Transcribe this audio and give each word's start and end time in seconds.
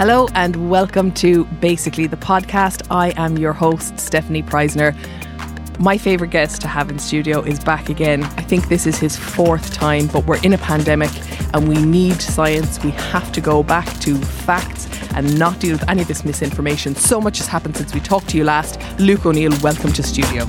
Hello 0.00 0.28
and 0.34 0.70
welcome 0.70 1.12
to 1.12 1.44
basically 1.60 2.06
the 2.06 2.16
podcast. 2.16 2.86
I 2.90 3.12
am 3.18 3.36
your 3.36 3.52
host, 3.52 4.00
Stephanie 4.00 4.42
Preissner. 4.42 4.96
My 5.78 5.98
favourite 5.98 6.30
guest 6.30 6.62
to 6.62 6.68
have 6.68 6.88
in 6.88 6.98
studio 6.98 7.42
is 7.42 7.62
back 7.62 7.90
again. 7.90 8.24
I 8.24 8.40
think 8.40 8.68
this 8.68 8.86
is 8.86 8.96
his 8.96 9.14
fourth 9.14 9.74
time, 9.74 10.06
but 10.06 10.24
we're 10.24 10.40
in 10.42 10.54
a 10.54 10.56
pandemic 10.56 11.10
and 11.52 11.68
we 11.68 11.74
need 11.84 12.18
science. 12.22 12.82
We 12.82 12.92
have 12.92 13.30
to 13.32 13.42
go 13.42 13.62
back 13.62 14.00
to 14.00 14.16
facts 14.16 14.88
and 15.14 15.38
not 15.38 15.60
deal 15.60 15.72
with 15.72 15.86
any 15.86 16.00
of 16.00 16.08
this 16.08 16.24
misinformation. 16.24 16.94
So 16.94 17.20
much 17.20 17.36
has 17.36 17.46
happened 17.46 17.76
since 17.76 17.92
we 17.92 18.00
talked 18.00 18.30
to 18.30 18.38
you 18.38 18.44
last. 18.44 18.80
Luke 18.98 19.26
O'Neill, 19.26 19.52
welcome 19.62 19.92
to 19.92 20.02
studio. 20.02 20.44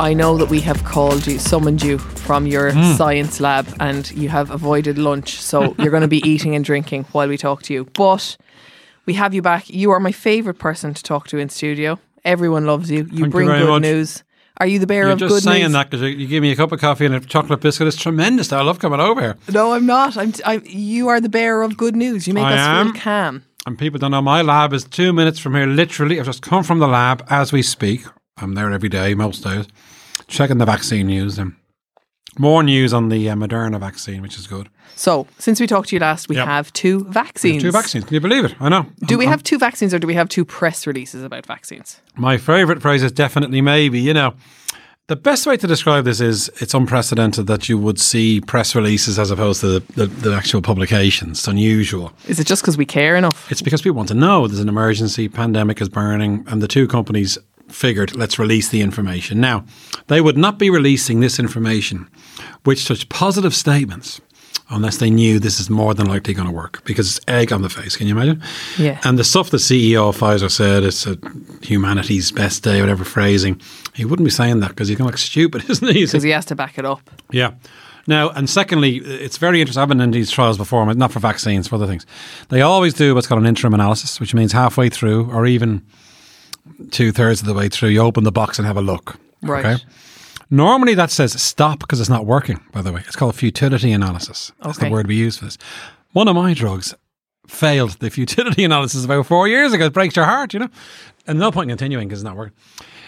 I 0.00 0.12
know 0.12 0.36
that 0.38 0.48
we 0.50 0.60
have 0.62 0.82
called 0.82 1.24
you, 1.24 1.38
summoned 1.38 1.84
you 1.84 2.00
from 2.24 2.46
your 2.46 2.72
hmm. 2.72 2.92
science 2.94 3.40
lab, 3.40 3.66
and 3.80 4.10
you 4.12 4.28
have 4.28 4.50
avoided 4.50 4.98
lunch. 4.98 5.40
So 5.40 5.74
you're 5.78 5.90
going 5.90 6.02
to 6.02 6.08
be 6.08 6.26
eating 6.28 6.54
and 6.54 6.64
drinking 6.64 7.04
while 7.12 7.28
we 7.28 7.36
talk 7.36 7.62
to 7.64 7.74
you. 7.74 7.84
But 7.94 8.36
we 9.06 9.14
have 9.14 9.34
you 9.34 9.42
back. 9.42 9.68
You 9.68 9.90
are 9.90 10.00
my 10.00 10.12
favourite 10.12 10.58
person 10.58 10.94
to 10.94 11.02
talk 11.02 11.28
to 11.28 11.38
in 11.38 11.48
studio. 11.48 11.98
Everyone 12.24 12.66
loves 12.66 12.90
you. 12.90 13.06
You 13.12 13.24
you 13.24 13.28
bring 13.28 13.48
very 13.48 13.60
good 13.60 13.68
much. 13.68 13.82
news. 13.82 14.24
Are 14.58 14.66
you 14.66 14.78
the 14.78 14.86
bearer 14.86 15.06
You're 15.06 15.12
of 15.14 15.18
good 15.18 15.30
news? 15.30 15.42
just 15.42 15.52
saying 15.52 15.72
that 15.72 15.90
because 15.90 16.02
you, 16.02 16.08
you 16.08 16.28
give 16.28 16.40
me 16.40 16.52
a 16.52 16.56
cup 16.56 16.70
of 16.70 16.80
coffee 16.80 17.06
and 17.06 17.14
a 17.14 17.20
chocolate 17.20 17.60
biscuit. 17.60 17.88
It's 17.88 17.96
tremendous. 17.96 18.52
I 18.52 18.62
love 18.62 18.78
coming 18.78 19.00
over 19.00 19.20
here. 19.20 19.36
No, 19.52 19.72
I'm 19.72 19.84
not. 19.84 20.16
I'm, 20.16 20.32
I'm. 20.44 20.62
You 20.64 21.08
are 21.08 21.20
the 21.20 21.28
bearer 21.28 21.62
of 21.62 21.76
good 21.76 21.96
news. 21.96 22.28
You 22.28 22.34
make 22.34 22.44
I 22.44 22.54
us 22.54 22.60
am. 22.60 22.92
feel 22.92 23.02
calm. 23.02 23.44
And 23.66 23.78
people 23.78 23.98
don't 23.98 24.12
know 24.12 24.22
my 24.22 24.42
lab 24.42 24.72
is 24.72 24.84
two 24.84 25.12
minutes 25.12 25.38
from 25.38 25.54
here. 25.54 25.66
Literally, 25.66 26.20
I've 26.20 26.26
just 26.26 26.42
come 26.42 26.62
from 26.62 26.78
the 26.78 26.86
lab 26.86 27.24
as 27.28 27.52
we 27.52 27.62
speak. 27.62 28.04
I'm 28.36 28.54
there 28.54 28.70
every 28.70 28.88
day, 28.88 29.14
most 29.14 29.42
days, 29.42 29.66
checking 30.28 30.58
the 30.58 30.66
vaccine 30.66 31.06
news 31.06 31.38
and 31.38 31.54
more 32.38 32.62
news 32.62 32.92
on 32.92 33.08
the 33.08 33.28
uh, 33.30 33.34
Moderna 33.34 33.78
vaccine, 33.80 34.22
which 34.22 34.36
is 34.38 34.46
good. 34.46 34.68
So, 34.96 35.26
since 35.38 35.60
we 35.60 35.66
talked 35.66 35.88
to 35.88 35.96
you 35.96 36.00
last, 36.00 36.28
we 36.28 36.36
Yep. 36.36 36.46
have 36.46 36.72
two 36.72 37.04
vaccines. 37.04 37.62
Two 37.62 37.72
vaccines. 37.72 38.04
Can 38.04 38.14
you 38.14 38.20
believe 38.20 38.44
it? 38.44 38.54
I 38.60 38.68
know. 38.68 38.86
Do 39.06 39.18
we 39.18 39.24
I'm- 39.24 39.30
have 39.32 39.42
two 39.42 39.58
vaccines 39.58 39.92
or 39.92 39.98
do 39.98 40.06
we 40.06 40.14
have 40.14 40.28
two 40.28 40.44
press 40.44 40.86
releases 40.86 41.22
about 41.24 41.46
vaccines? 41.46 42.00
My 42.16 42.36
favourite 42.38 42.80
phrase 42.80 43.02
is 43.02 43.10
definitely 43.12 43.60
maybe. 43.60 43.98
You 44.00 44.14
know, 44.14 44.34
the 45.08 45.16
best 45.16 45.46
way 45.46 45.56
to 45.56 45.66
describe 45.66 46.04
this 46.04 46.20
is 46.20 46.48
it's 46.60 46.74
unprecedented 46.74 47.46
that 47.48 47.68
you 47.68 47.76
would 47.76 47.98
see 48.00 48.40
press 48.40 48.74
releases 48.74 49.18
as 49.18 49.30
opposed 49.30 49.60
to 49.62 49.66
the, 49.66 49.92
the, 49.94 50.06
the 50.06 50.34
actual 50.34 50.62
publications. 50.62 51.38
It's 51.40 51.48
unusual. 51.48 52.12
Is 52.28 52.38
it 52.40 52.46
just 52.46 52.62
because 52.62 52.78
we 52.78 52.86
care 52.86 53.16
enough? 53.16 53.50
It's 53.50 53.62
because 53.62 53.84
we 53.84 53.90
want 53.90 54.08
to 54.08 54.14
know 54.14 54.46
there's 54.46 54.60
an 54.60 54.68
emergency, 54.68 55.28
pandemic 55.28 55.80
is 55.80 55.88
burning, 55.88 56.44
and 56.46 56.62
the 56.62 56.68
two 56.68 56.86
companies 56.86 57.36
figured 57.74 58.14
let's 58.14 58.38
release 58.38 58.68
the 58.68 58.80
information. 58.80 59.40
Now, 59.40 59.64
they 60.06 60.20
would 60.20 60.36
not 60.36 60.58
be 60.58 60.70
releasing 60.70 61.20
this 61.20 61.38
information 61.38 62.08
with 62.64 62.78
such 62.78 63.08
positive 63.08 63.54
statements 63.54 64.20
unless 64.70 64.96
they 64.96 65.10
knew 65.10 65.38
this 65.38 65.60
is 65.60 65.68
more 65.68 65.94
than 65.94 66.06
likely 66.06 66.32
going 66.32 66.48
to 66.48 66.54
work 66.54 66.82
because 66.84 67.16
it's 67.16 67.24
egg 67.28 67.52
on 67.52 67.62
the 67.62 67.68
face. 67.68 67.96
Can 67.96 68.06
you 68.06 68.14
imagine? 68.18 68.42
Yeah. 68.78 68.98
And 69.04 69.18
the 69.18 69.24
stuff 69.24 69.50
the 69.50 69.58
CEO 69.58 70.08
of 70.08 70.16
Pfizer 70.16 70.50
said, 70.50 70.84
it's 70.84 71.06
a 71.06 71.18
humanity's 71.60 72.32
best 72.32 72.62
day, 72.62 72.80
whatever 72.80 73.04
phrasing, 73.04 73.60
he 73.94 74.04
wouldn't 74.04 74.24
be 74.24 74.30
saying 74.30 74.60
that 74.60 74.70
because 74.70 74.88
he's 74.88 74.96
going 74.96 75.08
to 75.08 75.12
look 75.12 75.18
stupid, 75.18 75.64
isn't 75.68 75.86
he? 75.88 76.04
Because 76.04 76.22
he 76.22 76.30
has 76.30 76.46
to 76.46 76.54
back 76.54 76.78
it 76.78 76.86
up. 76.86 77.10
Yeah. 77.30 77.52
Now, 78.06 78.30
and 78.30 78.48
secondly, 78.50 78.96
it's 78.98 79.38
very 79.38 79.60
interesting. 79.60 79.82
I've 79.82 79.88
been 79.88 80.00
in 80.00 80.10
these 80.10 80.30
trials 80.30 80.58
before, 80.58 80.92
not 80.94 81.12
for 81.12 81.20
vaccines, 81.20 81.68
for 81.68 81.76
other 81.76 81.86
things. 81.86 82.04
They 82.50 82.60
always 82.60 82.92
do 82.92 83.14
what's 83.14 83.26
called 83.26 83.40
an 83.40 83.46
interim 83.46 83.72
analysis, 83.72 84.20
which 84.20 84.34
means 84.34 84.52
halfway 84.52 84.90
through 84.90 85.30
or 85.30 85.46
even 85.46 85.82
two 86.90 87.12
thirds 87.12 87.40
of 87.40 87.46
the 87.46 87.54
way 87.54 87.68
through, 87.68 87.90
you 87.90 88.00
open 88.00 88.24
the 88.24 88.32
box 88.32 88.58
and 88.58 88.66
have 88.66 88.76
a 88.76 88.82
look. 88.82 89.16
Right. 89.42 89.64
Okay? 89.64 89.84
Normally 90.50 90.94
that 90.94 91.10
says 91.10 91.40
stop 91.42 91.78
because 91.80 92.00
it's 92.00 92.10
not 92.10 92.26
working, 92.26 92.60
by 92.72 92.82
the 92.82 92.92
way. 92.92 93.02
It's 93.06 93.16
called 93.16 93.34
futility 93.34 93.92
analysis. 93.92 94.52
That's 94.62 94.78
Okay. 94.78 94.88
the 94.88 94.92
word 94.92 95.06
we 95.06 95.16
use 95.16 95.38
for 95.38 95.46
this. 95.46 95.58
One 96.12 96.28
of 96.28 96.36
my 96.36 96.54
drugs 96.54 96.94
failed 97.46 97.92
the 98.00 98.10
futility 98.10 98.64
analysis 98.68 99.04
about 99.04 99.26
four 99.26 99.48
years 99.48 99.72
ago. 99.72 99.86
It 99.86 99.92
breaks 99.92 100.16
your 100.16 100.24
heart, 100.26 100.54
you 100.54 100.60
know? 100.60 100.68
And 101.26 101.38
no 101.38 101.50
point 101.50 101.70
in 101.70 101.76
continuing 101.76 102.08
because 102.08 102.20
it's 102.20 102.24
not 102.24 102.36
working. 102.36 102.54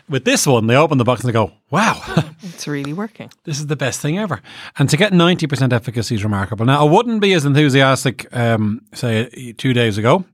With 0.09 0.25
this 0.25 0.47
one, 0.47 0.66
they 0.69 0.76
open 0.76 0.99
the 0.99 1.05
box 1.05 1.21
and 1.22 1.28
they 1.28 1.32
go, 1.32 1.53
wow, 1.71 2.00
It's 2.43 2.66
really 2.69 2.93
working. 2.93 3.31
this 3.44 3.59
is 3.59 3.66
the 3.66 3.76
best 3.76 4.00
thing 4.00 4.19
ever. 4.19 4.41
And 4.78 4.88
to 4.88 4.97
get 4.97 5.12
90% 5.12 5.72
efficacy 5.72 6.15
is 6.15 6.22
remarkable. 6.25 6.65
Now, 6.65 6.87
I 6.87 6.88
wouldn't 6.88 7.21
be 7.21 7.32
as 7.34 7.44
enthusiastic, 7.44 8.26
um, 8.34 8.82
say, 8.94 9.53
two 9.59 9.72
days 9.72 9.99
ago, 9.99 10.25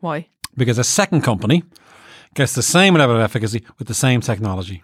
Why? 0.00 0.26
because 0.56 0.78
a 0.78 0.84
second 0.84 1.22
company 1.22 1.62
gets 2.34 2.54
the 2.54 2.62
same 2.62 2.94
level 2.94 3.16
of 3.16 3.22
efficacy 3.22 3.64
with 3.78 3.88
the 3.88 3.94
same 3.94 4.20
technology. 4.20 4.82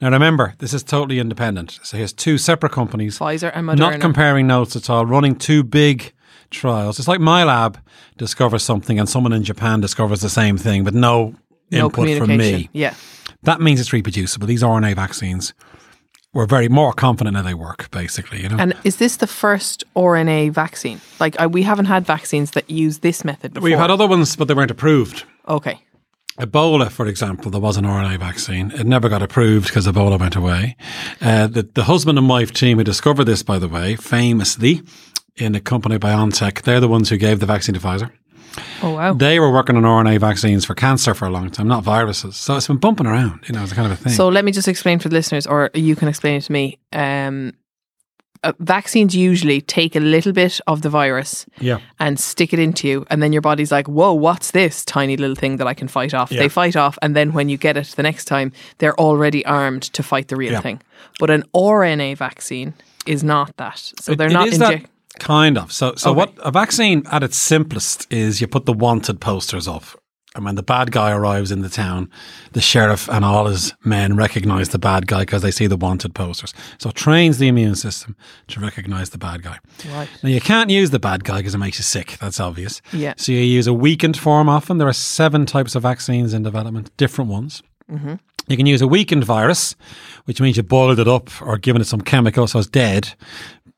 Now, 0.00 0.10
remember, 0.10 0.54
this 0.58 0.74
is 0.74 0.82
totally 0.82 1.18
independent. 1.18 1.78
So 1.82 1.96
here's 1.96 2.12
two 2.12 2.38
separate 2.38 2.72
companies, 2.72 3.18
Pfizer 3.18 3.50
and 3.54 3.66
Moderna. 3.66 3.78
not 3.78 4.00
comparing 4.00 4.46
notes 4.46 4.76
at 4.76 4.90
all, 4.90 5.06
running 5.06 5.36
two 5.36 5.62
big 5.62 6.12
trials. 6.50 6.98
It's 6.98 7.08
like 7.08 7.20
my 7.20 7.44
lab 7.44 7.78
discovers 8.18 8.62
something 8.62 8.98
and 8.98 9.08
someone 9.08 9.32
in 9.32 9.42
Japan 9.42 9.80
discovers 9.80 10.20
the 10.20 10.28
same 10.28 10.56
thing, 10.58 10.84
but 10.84 10.94
no, 10.94 11.34
no 11.70 11.86
input 11.86 12.18
from 12.18 12.36
me. 12.36 12.68
Yeah. 12.72 12.94
That 13.42 13.60
means 13.60 13.80
it's 13.80 13.92
reproducible. 13.92 14.46
These 14.46 14.62
RNA 14.62 14.94
vaccines, 14.96 15.54
we're 16.32 16.46
very 16.46 16.68
more 16.68 16.92
confident 16.92 17.34
that 17.34 17.44
they 17.44 17.54
work, 17.54 17.90
basically. 17.90 18.42
You 18.42 18.50
know, 18.50 18.56
And 18.58 18.74
is 18.84 18.96
this 18.96 19.16
the 19.16 19.26
first 19.26 19.84
RNA 19.94 20.52
vaccine? 20.52 21.00
Like, 21.20 21.38
I, 21.40 21.46
we 21.46 21.62
haven't 21.62 21.86
had 21.86 22.04
vaccines 22.06 22.52
that 22.52 22.68
use 22.70 22.98
this 22.98 23.24
method 23.24 23.54
before. 23.54 23.64
we've 23.64 23.78
had 23.78 23.90
other 23.90 24.06
ones, 24.06 24.36
but 24.36 24.48
they 24.48 24.54
weren't 24.54 24.70
approved. 24.70 25.24
Okay. 25.48 25.80
Ebola, 26.38 26.90
for 26.90 27.06
example, 27.06 27.50
there 27.50 27.60
was 27.60 27.76
an 27.76 27.84
RNA 27.84 28.18
vaccine. 28.18 28.70
It 28.72 28.86
never 28.86 29.08
got 29.08 29.22
approved 29.22 29.68
because 29.68 29.86
Ebola 29.86 30.20
went 30.20 30.36
away. 30.36 30.76
Uh, 31.20 31.46
the, 31.46 31.62
the 31.62 31.84
husband 31.84 32.18
and 32.18 32.28
wife 32.28 32.52
team 32.52 32.78
who 32.78 32.84
discovered 32.84 33.24
this, 33.24 33.42
by 33.42 33.58
the 33.58 33.68
way, 33.68 33.96
famously 33.96 34.82
in 35.36 35.54
a 35.54 35.60
company 35.60 35.98
BioNTech, 35.98 36.62
they're 36.62 36.80
the 36.80 36.88
ones 36.88 37.08
who 37.08 37.16
gave 37.16 37.40
the 37.40 37.46
vaccine 37.46 37.74
to 37.74 37.80
Pfizer. 37.80 38.10
Oh, 38.82 38.92
wow. 38.94 39.12
They 39.14 39.38
were 39.38 39.52
working 39.52 39.76
on 39.76 39.82
RNA 39.82 40.20
vaccines 40.20 40.64
for 40.64 40.74
cancer 40.74 41.14
for 41.14 41.26
a 41.26 41.30
long 41.30 41.50
time, 41.50 41.68
not 41.68 41.84
viruses. 41.84 42.36
So 42.36 42.56
it's 42.56 42.66
been 42.66 42.76
bumping 42.78 43.06
around, 43.06 43.40
you 43.46 43.54
know, 43.54 43.62
it's 43.62 43.72
kind 43.72 43.90
of 43.90 43.98
a 43.98 44.02
thing. 44.02 44.12
So 44.12 44.28
let 44.28 44.44
me 44.44 44.52
just 44.52 44.68
explain 44.68 44.98
for 44.98 45.08
the 45.08 45.14
listeners, 45.14 45.46
or 45.46 45.70
you 45.74 45.96
can 45.96 46.08
explain 46.08 46.36
it 46.36 46.42
to 46.42 46.52
me. 46.52 46.78
Um, 46.92 47.52
uh, 48.44 48.52
vaccines 48.60 49.14
usually 49.14 49.60
take 49.60 49.96
a 49.96 50.00
little 50.00 50.32
bit 50.32 50.60
of 50.66 50.82
the 50.82 50.90
virus 50.90 51.46
yeah. 51.60 51.78
and 51.98 52.18
stick 52.20 52.52
it 52.52 52.58
into 52.58 52.88
you, 52.88 53.06
and 53.10 53.22
then 53.22 53.32
your 53.32 53.42
body's 53.42 53.70
like, 53.72 53.88
"Whoa, 53.88 54.12
what's 54.12 54.50
this 54.52 54.84
tiny 54.84 55.16
little 55.16 55.36
thing 55.36 55.56
that 55.58 55.66
I 55.66 55.74
can 55.74 55.88
fight 55.88 56.14
off?" 56.14 56.30
Yeah. 56.32 56.40
They 56.40 56.48
fight 56.48 56.76
off, 56.76 56.98
and 57.02 57.14
then 57.16 57.32
when 57.32 57.48
you 57.48 57.56
get 57.56 57.76
it 57.76 57.86
the 57.96 58.02
next 58.02 58.24
time, 58.26 58.52
they're 58.78 58.98
already 58.98 59.44
armed 59.46 59.82
to 59.94 60.02
fight 60.02 60.28
the 60.28 60.36
real 60.36 60.52
Yeah. 60.52 60.60
thing. 60.60 60.80
But 61.18 61.30
an 61.30 61.44
RNA 61.54 62.14
vaccine 62.16 62.74
is 63.06 63.22
not 63.22 63.56
that, 63.56 63.92
so 64.00 64.14
they're 64.14 64.28
it 64.28 64.32
not 64.32 64.48
is 64.48 64.58
that 64.58 64.72
inject. 64.72 64.90
kind 65.20 65.56
of. 65.58 65.72
So, 65.72 65.94
so 65.96 66.10
Okay. 66.10 66.16
what 66.18 66.32
a 66.38 66.50
vaccine 66.50 67.02
at 67.10 67.22
its 67.22 67.36
simplest 67.36 68.06
is 68.10 68.40
you 68.40 68.46
put 68.46 68.66
the 68.66 68.72
wanted 68.72 69.20
posters 69.20 69.68
up. 69.68 69.84
And 70.36 70.44
when 70.44 70.54
the 70.54 70.62
bad 70.62 70.92
guy 70.92 71.12
arrives 71.12 71.50
in 71.50 71.62
the 71.62 71.68
town, 71.68 72.10
the 72.52 72.60
sheriff 72.60 73.08
and 73.08 73.24
all 73.24 73.46
his 73.46 73.74
men 73.84 74.16
recognize 74.16 74.68
the 74.68 74.78
bad 74.78 75.06
guy 75.06 75.20
because 75.20 75.42
they 75.42 75.50
see 75.50 75.66
the 75.66 75.76
wanted 75.76 76.14
posters. 76.14 76.52
So 76.78 76.90
it 76.90 76.94
trains 76.94 77.38
the 77.38 77.48
immune 77.48 77.74
system 77.74 78.16
to 78.48 78.60
recognize 78.60 79.10
the 79.10 79.18
bad 79.18 79.42
guy. 79.42 79.58
Right. 79.88 80.08
Now, 80.22 80.28
you 80.28 80.40
can't 80.40 80.70
use 80.70 80.90
the 80.90 80.98
bad 80.98 81.24
guy 81.24 81.38
because 81.38 81.54
it 81.54 81.58
makes 81.58 81.78
you 81.78 81.84
sick. 81.84 82.18
That's 82.20 82.38
obvious. 82.38 82.82
Yeah. 82.92 83.14
So 83.16 83.32
you 83.32 83.38
use 83.38 83.66
a 83.66 83.72
weakened 83.72 84.18
form 84.18 84.48
often. 84.48 84.78
There 84.78 84.88
are 84.88 84.92
seven 84.92 85.46
types 85.46 85.74
of 85.74 85.82
vaccines 85.82 86.34
in 86.34 86.42
development, 86.42 86.94
different 86.96 87.30
ones. 87.30 87.62
Mm-hmm. 87.90 88.14
You 88.48 88.56
can 88.56 88.66
use 88.66 88.80
a 88.80 88.86
weakened 88.86 89.24
virus, 89.24 89.74
which 90.26 90.40
means 90.40 90.56
you 90.56 90.62
boiled 90.62 91.00
it 91.00 91.08
up 91.08 91.30
or 91.42 91.58
given 91.58 91.82
it 91.82 91.86
some 91.86 92.00
chemical 92.00 92.46
so 92.46 92.60
it's 92.60 92.68
dead, 92.68 93.14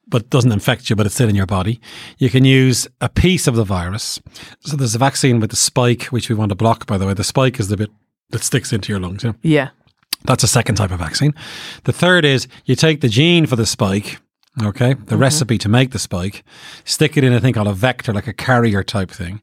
but 0.09 0.31
doesn't 0.31 0.53
infect 0.53 0.91
you, 0.91 0.97
but 0.97 1.07
it's 1.07 1.15
still 1.15 1.29
in 1.29 1.35
your 1.35 1.47
body. 1.47 1.81
You 2.19 2.31
can 2.31 2.45
use 2.45 2.89
a 3.01 3.09
piece 3.09 3.47
of 3.47 3.57
the 3.57 3.65
virus. 3.65 4.21
So 4.61 4.77
there's 4.77 4.95
a 4.95 4.99
vaccine 4.99 5.41
with 5.41 5.51
the 5.51 5.57
spike, 5.57 6.05
which 6.05 6.29
we 6.29 6.35
want 6.35 6.51
to 6.51 6.55
block, 6.55 6.87
by 6.87 6.99
the 6.99 7.07
way. 7.07 7.15
The 7.15 7.25
spike 7.25 7.61
is 7.61 7.69
the 7.69 7.77
bit 7.77 7.91
that 8.31 8.43
sticks 8.43 8.73
into 8.73 8.93
your 8.93 9.01
lungs. 9.01 9.23
You 9.23 9.31
know? 9.31 9.37
Yeah. 9.43 9.71
That's 10.25 10.43
a 10.43 10.49
second 10.49 10.77
type 10.77 10.91
of 10.91 10.99
vaccine. 10.99 11.35
The 11.85 11.93
third 11.93 12.25
is 12.25 12.49
you 12.65 12.75
take 12.75 13.01
the 13.01 13.09
gene 13.09 13.47
for 13.47 13.57
the 13.57 13.67
spike, 13.67 14.19
okay, 14.63 14.95
the 14.95 15.01
mm-hmm. 15.01 15.17
recipe 15.17 15.59
to 15.59 15.69
make 15.69 15.93
the 15.93 15.99
spike, 15.99 16.45
stick 16.85 17.17
it 17.17 17.25
in 17.25 17.33
a 17.33 17.41
thing 17.41 17.55
called 17.55 17.69
a 17.69 17.73
vector, 17.73 18.13
like 18.13 18.27
a 18.27 18.33
carrier 18.33 18.83
type 18.83 19.11
thing. 19.11 19.41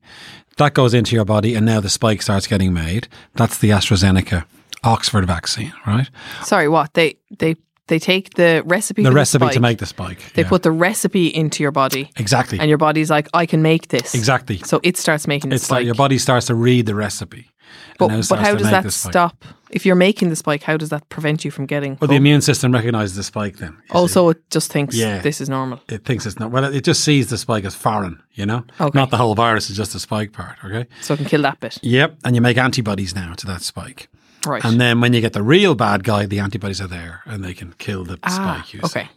That 0.57 0.73
goes 0.73 0.93
into 0.93 1.15
your 1.15 1.25
body, 1.25 1.55
and 1.55 1.65
now 1.65 1.79
the 1.81 1.89
spike 1.89 2.21
starts 2.21 2.47
getting 2.47 2.73
made. 2.73 3.07
That's 3.35 3.57
the 3.57 3.69
AstraZeneca 3.71 4.45
Oxford 4.83 5.25
vaccine, 5.25 5.73
right? 5.85 6.09
Sorry, 6.43 6.67
what 6.69 6.93
they 6.93 7.17
they 7.39 7.55
they 7.87 7.99
take 7.99 8.33
the 8.33 8.63
recipe. 8.65 9.03
The 9.03 9.11
recipe 9.11 9.45
the 9.47 9.51
to 9.53 9.59
make 9.59 9.77
the 9.77 9.85
spike. 9.85 10.33
They 10.33 10.41
yeah. 10.41 10.49
put 10.49 10.63
the 10.63 10.71
recipe 10.71 11.27
into 11.27 11.63
your 11.63 11.71
body, 11.71 12.11
exactly, 12.17 12.59
and 12.59 12.69
your 12.69 12.77
body's 12.77 13.09
like, 13.09 13.27
"I 13.33 13.45
can 13.45 13.61
make 13.61 13.89
this." 13.89 14.15
exactly. 14.15 14.57
So 14.59 14.79
it 14.83 14.97
starts 14.97 15.27
making 15.27 15.49
the 15.49 15.55
It's 15.55 15.69
like 15.71 15.85
your 15.85 15.95
body 15.95 16.17
starts 16.17 16.47
to 16.47 16.55
read 16.55 16.85
the 16.85 16.95
recipe. 16.95 17.51
but 17.97 18.09
but 18.29 18.39
how 18.39 18.55
does 18.55 18.69
that 18.69 18.91
stop? 18.91 19.45
If 19.71 19.85
you're 19.85 19.95
making 19.95 20.29
the 20.29 20.35
spike, 20.35 20.63
how 20.63 20.77
does 20.77 20.89
that 20.89 21.09
prevent 21.09 21.43
you 21.43 21.51
from 21.51 21.65
getting? 21.65 21.93
It 21.93 22.01
Well, 22.01 22.07
the 22.07 22.15
immune 22.15 22.41
system 22.41 22.71
recognizes 22.71 23.15
the 23.15 23.23
spike. 23.23 23.57
Then 23.57 23.75
also, 23.91 24.29
it 24.29 24.49
just 24.49 24.71
thinks 24.71 24.95
Yeah. 24.95 25.19
this 25.19 25.41
is 25.41 25.49
normal. 25.49 25.79
it 25.89 26.05
thinks 26.05 26.25
it's 26.25 26.39
not. 26.39 26.51
Well, 26.51 26.63
it 26.63 26.83
just 26.83 27.03
sees 27.03 27.27
the 27.27 27.37
spike 27.37 27.65
as 27.65 27.75
foreign. 27.75 28.21
You 28.33 28.45
know, 28.45 28.63
Okay. 28.79 28.97
not 28.97 29.09
the 29.09 29.17
whole 29.17 29.35
virus 29.35 29.69
is 29.69 29.77
just 29.77 29.93
the 29.93 29.99
spike 29.99 30.31
part. 30.31 30.57
Okay. 30.63 30.85
So 31.01 31.13
it 31.13 31.17
can 31.17 31.25
kill 31.25 31.41
that 31.41 31.59
bit. 31.59 31.79
Yep, 31.81 32.17
and 32.23 32.35
you 32.35 32.41
make 32.41 32.57
antibodies 32.57 33.15
now 33.15 33.33
to 33.33 33.45
that 33.47 33.61
spike. 33.63 34.07
Right. 34.45 34.63
And 34.63 34.79
then 34.79 35.01
when 35.01 35.13
you 35.13 35.21
get 35.21 35.33
the 35.33 35.43
real 35.43 35.75
bad 35.75 36.03
guy, 36.03 36.25
the 36.25 36.39
antibodies 36.39 36.81
are 36.81 36.87
there 36.87 37.21
and 37.25 37.43
they 37.43 37.53
can 37.53 37.73
kill 37.77 38.03
the 38.03 38.17
ah, 38.23 38.29
spike. 38.29 38.73
You 38.73 38.79
see. 38.81 38.85
okay. 38.85 39.09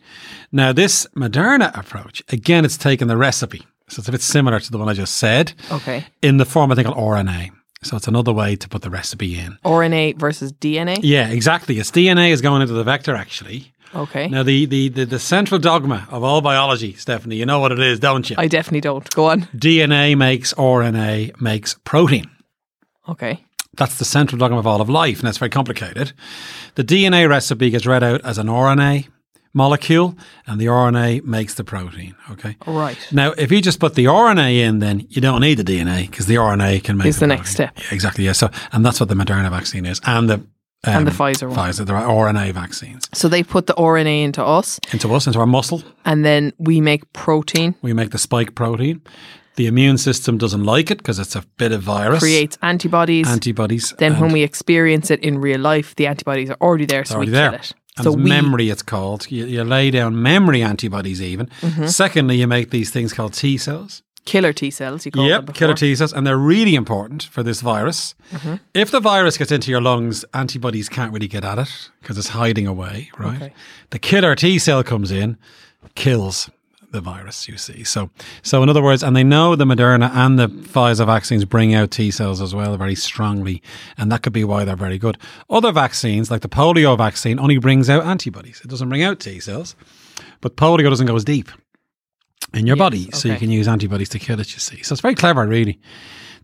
Now, 0.51 0.73
this 0.73 1.07
Moderna 1.15 1.77
approach, 1.79 2.23
again, 2.29 2.65
it's 2.65 2.79
taken 2.79 3.07
the 3.09 3.17
recipe 3.17 3.67
So 3.89 4.01
it's 4.01 4.09
a 4.09 4.13
bit 4.13 4.23
similar 4.23 4.61
to 4.61 4.71
the 4.71 4.79
one 4.79 4.89
I 4.89 4.95
just 4.95 5.17
said 5.17 5.53
Okay. 5.71 6.07
in 6.23 6.39
the 6.39 6.45
form 6.47 6.73
I 6.73 6.75
think 6.75 6.89
of 6.89 6.95
RNA. 6.95 7.51
So 7.83 7.97
it's 7.97 8.09
another 8.09 8.33
way 8.33 8.57
to 8.57 8.69
put 8.69 8.83
the 8.83 8.91
recipe 8.91 9.39
in. 9.39 9.59
RNA 9.65 10.17
versus 10.19 10.53
DNA. 10.53 10.99
Yeah, 11.03 11.29
exactly. 11.29 11.79
It's 11.79 11.91
DNA 11.91 12.31
is 12.31 12.41
going 12.41 12.63
into 12.63 12.75
the 12.75 12.83
vector 12.85 13.15
actually. 13.15 13.73
Okay. 13.95 14.29
Now 14.29 14.43
the, 14.43 14.67
the, 14.67 14.89
the, 14.89 15.05
the 15.07 15.19
central 15.19 15.59
dogma 15.61 16.07
of 16.11 16.23
all 16.23 16.41
biology, 16.41 16.95
Stephanie, 16.95 17.37
you 17.37 17.47
know 17.47 17.61
what 17.61 17.73
it 17.73 17.79
is, 17.79 18.01
don't 18.01 18.29
you? 18.29 18.37
I 18.39 18.49
definitely 18.49 18.81
don't. 18.83 19.09
Go 19.15 19.27
on. 19.27 19.43
DNA 19.57 20.17
makes 20.17 20.53
RNA 20.55 21.41
makes 21.41 21.75
protein. 21.85 22.29
Okay. 23.09 23.45
That's 23.79 23.99
the 23.99 24.05
central 24.05 24.39
dogma 24.39 24.59
of 24.59 24.67
all 24.67 24.81
of 24.81 24.89
life, 24.91 25.19
and 25.21 25.27
that's 25.27 25.39
very 25.39 25.51
complicated. 25.51 26.13
The 26.75 26.85
DNA 26.85 27.29
recipe 27.29 27.71
gets 27.71 27.87
read 27.87 28.03
out 28.03 28.21
as 28.25 28.37
an 28.39 28.49
RNA 28.49 29.09
molecule, 29.55 30.17
and 30.47 30.61
the 30.61 30.67
RNA 30.67 31.25
makes 31.25 31.55
the 31.55 31.65
protein. 31.65 32.15
Okay. 32.31 32.57
Right. 32.67 32.99
Now, 33.13 33.33
if 33.33 33.51
you 33.51 33.61
just 33.63 33.81
put 33.81 33.95
the 33.95 34.05
RNA 34.07 34.59
in, 34.59 34.79
then 34.81 35.07
you 35.09 35.21
don't 35.23 35.41
need 35.41 35.59
the 35.59 35.65
DNA 35.65 36.11
because 36.11 36.27
the 36.27 36.35
RNA 36.37 36.85
can 36.85 36.97
make 36.97 37.07
Is 37.07 37.17
the 37.17 37.27
protein. 37.27 37.39
next 37.39 37.51
step. 37.53 37.73
Yeah, 37.79 37.85
exactly. 37.93 38.25
Yeah. 38.25 38.33
So, 38.33 38.51
and 38.73 38.85
that's 38.85 39.01
what 39.01 39.09
the 39.09 39.15
Moderna 39.15 39.51
vaccine 39.51 39.87
is, 39.87 40.01
and 40.05 40.29
the 40.29 40.35
um, 40.35 40.45
And 40.85 41.07
the 41.07 41.11
Pfizer 41.11 41.49
one. 41.49 41.57
Pfizer, 41.59 41.87
the 41.87 41.93
RNA 41.93 42.53
vaccines 42.53 43.09
So 43.13 43.27
they 43.29 43.43
put 43.43 43.67
the 43.67 43.75
RNA 43.75 44.23
into 44.25 44.45
us, 44.45 44.79
into 44.93 45.13
us, 45.13 45.27
into 45.27 45.39
our 45.41 45.47
muscle. 45.47 45.83
and 46.05 46.25
then 46.25 46.53
we 46.59 46.81
make 46.81 47.13
protein, 47.13 47.75
We 47.83 47.93
make 47.93 48.11
the 48.11 48.19
spike 48.19 48.55
protein. 48.55 49.01
The 49.59 49.67
immune 49.67 49.99
system 49.99 50.39
doesn't 50.39 50.63
like 50.63 50.89
it 50.89 50.99
because 50.99 51.19
it's 51.19 51.35
a 51.35 51.43
bit 51.57 51.73
of 51.73 51.83
virus. 51.83 52.21
creates 52.21 52.57
antibodies. 52.63 53.27
antibodies. 53.27 53.93
then 53.99 54.21
when 54.21 54.31
we 54.33 54.45
experience 54.45 55.11
it 55.11 55.19
in 55.19 55.41
real 55.41 55.59
life, 55.59 55.97
the 55.97 56.07
antibodies 56.07 56.49
are 56.49 56.57
already 56.61 56.87
there, 56.87 57.05
so 57.05 57.17
already 57.17 57.33
we 57.33 57.39
there. 57.39 57.51
kill 57.51 57.59
it. 57.59 57.73
And 57.97 58.05
so 58.05 58.13
we 58.13 58.23
memory, 58.23 58.71
it's 58.71 58.83
called. 58.85 59.29
You, 59.29 59.47
you 59.47 59.65
lay 59.65 59.91
down 59.91 60.23
memory 60.23 60.63
antibodies, 60.63 61.21
even. 61.21 61.47
Mm-hmm. 61.61 61.87
Secondly, 61.87 62.37
you 62.37 62.47
make 62.47 62.71
these 62.71 62.91
things 62.91 63.13
called 63.13 63.33
T 63.33 63.59
cells. 63.59 64.05
killer 64.25 64.53
T 64.53 64.71
cells. 64.71 65.05
You 65.05 65.11
call 65.11 65.25
them 65.25 65.47
Yep, 65.47 65.55
killer 65.55 65.75
T 65.75 65.93
cells, 65.97 66.13
and 66.13 66.25
they're 66.25 66.37
really 66.37 66.77
important 66.77 67.25
for 67.25 67.43
this 67.43 67.61
virus. 67.61 68.15
Mm-hmm. 68.31 68.55
If 68.75 68.93
the 68.93 69.01
virus 69.01 69.37
gets 69.37 69.51
into 69.51 69.73
your 69.73 69.81
lungs, 69.81 70.25
antibodies 70.35 70.89
can't 70.89 71.13
really 71.13 71.27
get 71.27 71.45
at 71.45 71.59
it 71.59 71.91
because 72.01 72.17
it's 72.17 72.29
hiding 72.29 72.69
away, 72.69 73.11
right? 73.19 73.43
Okay. 73.43 73.53
The 73.91 73.99
killer 73.99 74.37
T 74.37 74.61
cell 74.61 74.85
comes 74.85 75.11
in, 75.11 75.37
kills 75.97 76.49
the 76.91 77.01
virus. 77.01 77.49
You 77.49 77.57
see, 77.57 77.85
so 77.85 78.11
so 78.43 78.63
in 78.63 78.69
other 78.69 78.83
words, 78.83 79.03
and 79.03 79.15
they 79.15 79.25
know 79.25 79.57
the 79.57 79.65
Moderna 79.65 80.11
and 80.15 80.39
the 80.39 80.49
Pfizer 80.49 81.07
vaccines 81.07 81.45
bring 81.45 81.75
out 81.75 81.91
T 81.91 82.11
cells 82.11 82.41
as 82.41 82.55
well 82.55 82.77
very 82.77 82.95
strongly, 82.95 83.63
and 83.97 84.11
that 84.13 84.23
could 84.23 84.33
be 84.33 84.45
why 84.45 84.65
they're 84.65 84.77
very 84.77 84.99
good. 84.99 85.19
Other 85.51 85.73
vaccines, 85.73 86.31
like 86.31 86.43
the 86.43 86.49
polio 86.49 86.97
vaccine, 86.97 87.39
only 87.39 87.59
brings 87.59 87.89
out 87.91 88.05
antibodies. 88.05 88.61
It 88.63 88.69
doesn't 88.69 88.89
bring 88.89 89.03
out 89.03 89.21
T 89.21 89.41
cells, 89.41 89.77
but 90.41 90.57
polio 90.57 90.89
doesn't 90.89 91.07
go 91.07 91.17
as 91.17 91.25
deep 91.25 91.51
in 92.55 92.67
your 92.67 92.77
Yes, 92.77 92.85
body, 92.85 93.11
so 93.13 93.29
you 93.29 93.37
can 93.37 93.51
use 93.51 93.69
antibodies 93.69 94.09
to 94.11 94.19
kill 94.19 94.41
it. 94.41 94.53
You 94.53 94.61
see, 94.61 94.83
so 94.83 94.93
it's 94.93 95.03
very 95.03 95.15
clever, 95.15 95.47
really. 95.47 95.81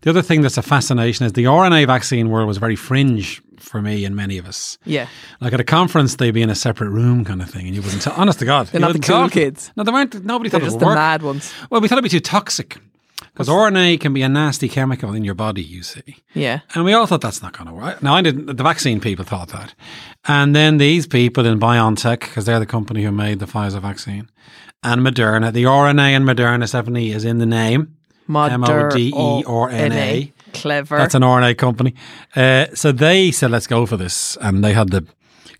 The 0.05 0.11
other 0.11 0.21
thing 0.21 0.41
that's 0.41 0.57
a 0.57 0.61
fascination 0.61 1.25
is 1.25 1.33
the 1.33 1.45
RNA 1.45 1.87
vaccine 1.87 2.29
world 2.29 2.47
was 2.47 2.57
very 2.59 2.75
fringe 2.75 3.41
for 3.57 3.81
me 3.81 4.05
and 4.05 4.15
many 4.15 4.37
of 4.37 4.45
us. 4.45 4.77
Yeah. 4.85 5.07
Like 5.41 5.51
at 5.51 5.59
a 5.59 5.63
conference, 5.63 6.15
they'd 6.17 6.29
be 6.29 6.43
in 6.43 6.51
a 6.51 6.55
separate 6.55 6.91
room, 6.91 7.25
kind 7.25 7.41
of 7.41 7.49
thing, 7.49 7.65
and 7.65 7.75
you 7.75 7.81
wouldn't. 7.81 8.03
T- 8.03 8.11
honest 8.15 8.37
to 8.39 8.45
God, 8.45 8.67
They're 8.67 8.79
not 8.81 8.93
the 8.93 8.99
cool 8.99 9.15
talk 9.23 9.31
to 9.31 9.39
them. 9.39 9.45
kids. 9.53 9.71
No, 9.75 9.83
they 9.83 9.91
weren't. 9.91 10.23
Nobody 10.23 10.49
They're 10.49 10.59
thought 10.59 10.65
it 10.65 10.69
just 10.69 10.75
would 10.75 10.81
the 10.81 10.85
work. 10.85 10.95
mad 10.95 11.23
ones. 11.23 11.51
Well, 11.71 11.81
we 11.81 11.87
thought 11.87 11.95
it'd 11.97 12.03
be 12.03 12.09
too 12.09 12.19
toxic 12.19 12.77
because 13.33 13.49
RNA 13.49 13.99
can 13.99 14.13
be 14.13 14.21
a 14.21 14.29
nasty 14.29 14.69
chemical 14.69 15.11
in 15.15 15.23
your 15.23 15.33
body. 15.33 15.63
You 15.63 15.81
see. 15.81 16.17
Yeah. 16.35 16.59
And 16.75 16.85
we 16.85 16.93
all 16.93 17.07
thought 17.07 17.21
that's 17.21 17.41
not 17.41 17.57
going 17.57 17.67
to 17.67 17.73
work. 17.73 18.03
Now, 18.03 18.13
I 18.13 18.21
didn't. 18.21 18.45
The 18.57 18.63
vaccine 18.63 18.99
people 19.01 19.25
thought 19.25 19.47
that, 19.49 19.73
and 20.27 20.55
then 20.55 20.77
these 20.77 21.07
people 21.07 21.47
in 21.47 21.59
BioNTech, 21.59 22.19
because 22.19 22.45
they're 22.45 22.59
the 22.59 22.67
company 22.67 23.01
who 23.03 23.11
made 23.11 23.39
the 23.39 23.47
Pfizer 23.47 23.81
vaccine, 23.81 24.29
and 24.83 25.01
Moderna, 25.01 25.51
the 25.51 25.63
RNA 25.63 26.13
in 26.15 26.23
Moderna 26.25 26.69
seventy 26.69 27.11
is 27.11 27.25
in 27.25 27.39
the 27.39 27.47
name. 27.47 27.94
M-O-D-E-R-N-A. 28.27 30.33
Clever. 30.53 30.97
That's 30.97 31.15
an 31.15 31.21
RNA 31.21 31.57
company. 31.57 31.93
Uh, 32.35 32.67
so 32.73 32.91
they 32.91 33.31
said, 33.31 33.51
"Let's 33.51 33.67
go 33.67 33.85
for 33.85 33.97
this," 33.97 34.37
and 34.41 34.63
they 34.63 34.73
had 34.73 34.89
the 34.89 35.05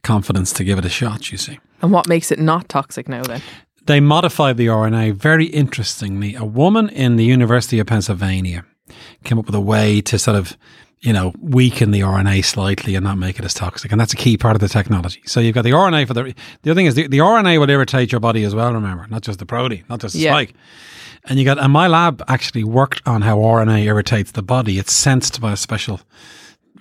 confidence 0.04 0.54
to 0.54 0.64
give 0.64 0.78
it 0.78 0.86
a 0.86 0.90
shot. 0.90 1.32
You 1.32 1.38
see. 1.38 1.60
and 1.82 1.92
what 1.92 2.08
makes 2.08 2.32
it 2.32 2.40
not 2.40 2.70
toxic 2.70 3.10
now 3.10 3.24
then? 3.24 3.42
They 3.86 4.00
modified 4.00 4.58
the 4.58 4.68
RNA 4.68 5.16
very 5.16 5.46
interestingly. 5.48 6.34
A 6.36 6.46
woman 6.46 6.90
in 6.90 7.18
the 7.18 7.26
University 7.26 7.78
of 7.80 7.88
Pennsylvania 7.88 8.64
came 9.24 9.38
up 9.38 9.46
with 9.48 9.56
a 9.56 9.62
way 9.62 10.02
to 10.02 10.18
sort 10.18 10.38
of, 10.38 10.58
you 11.02 11.14
know, 11.14 11.34
weaken 11.40 11.92
the 11.92 12.00
RNA 12.00 12.44
slightly 12.46 12.96
and 12.96 13.04
not 13.04 13.18
make 13.20 13.38
it 13.38 13.46
as 13.46 13.54
toxic. 13.54 13.92
And 13.92 14.02
that's 14.02 14.14
a 14.14 14.18
key 14.18 14.38
part 14.38 14.56
of 14.56 14.62
the 14.62 14.70
technology. 14.70 15.22
So 15.28 15.40
you've 15.40 15.54
got 15.56 15.64
the 15.66 15.72
RNA 15.72 16.08
for 16.08 16.14
the. 16.16 16.34
The 16.64 16.72
other 16.72 16.80
thing 16.80 16.88
is 16.88 16.96
the, 16.96 17.08
the 17.08 17.20
RNA 17.20 17.60
will 17.60 17.70
irritate 17.70 18.12
your 18.12 18.22
body 18.22 18.44
as 18.44 18.56
well, 18.56 18.74
remember, 18.74 19.06
not 19.10 19.22
just 19.22 19.38
the 19.40 19.46
protein, 19.46 19.84
not 19.90 20.00
just 20.00 20.14
the 20.16 20.22
Yeah. 20.22 20.32
spike. 20.32 20.54
And 21.28 21.40
you 21.40 21.46
got, 21.46 21.58
and 21.58 21.74
my 21.74 21.88
lab 21.88 22.24
actually 22.28 22.64
worked 22.64 23.02
on 23.08 23.22
how 23.22 23.38
RNA 23.38 23.84
irritates 23.84 24.32
the 24.32 24.44
body. 24.44 24.78
It's 24.78 24.94
sensed 24.94 25.42
by 25.42 25.54
a 25.54 25.58
special 25.58 26.02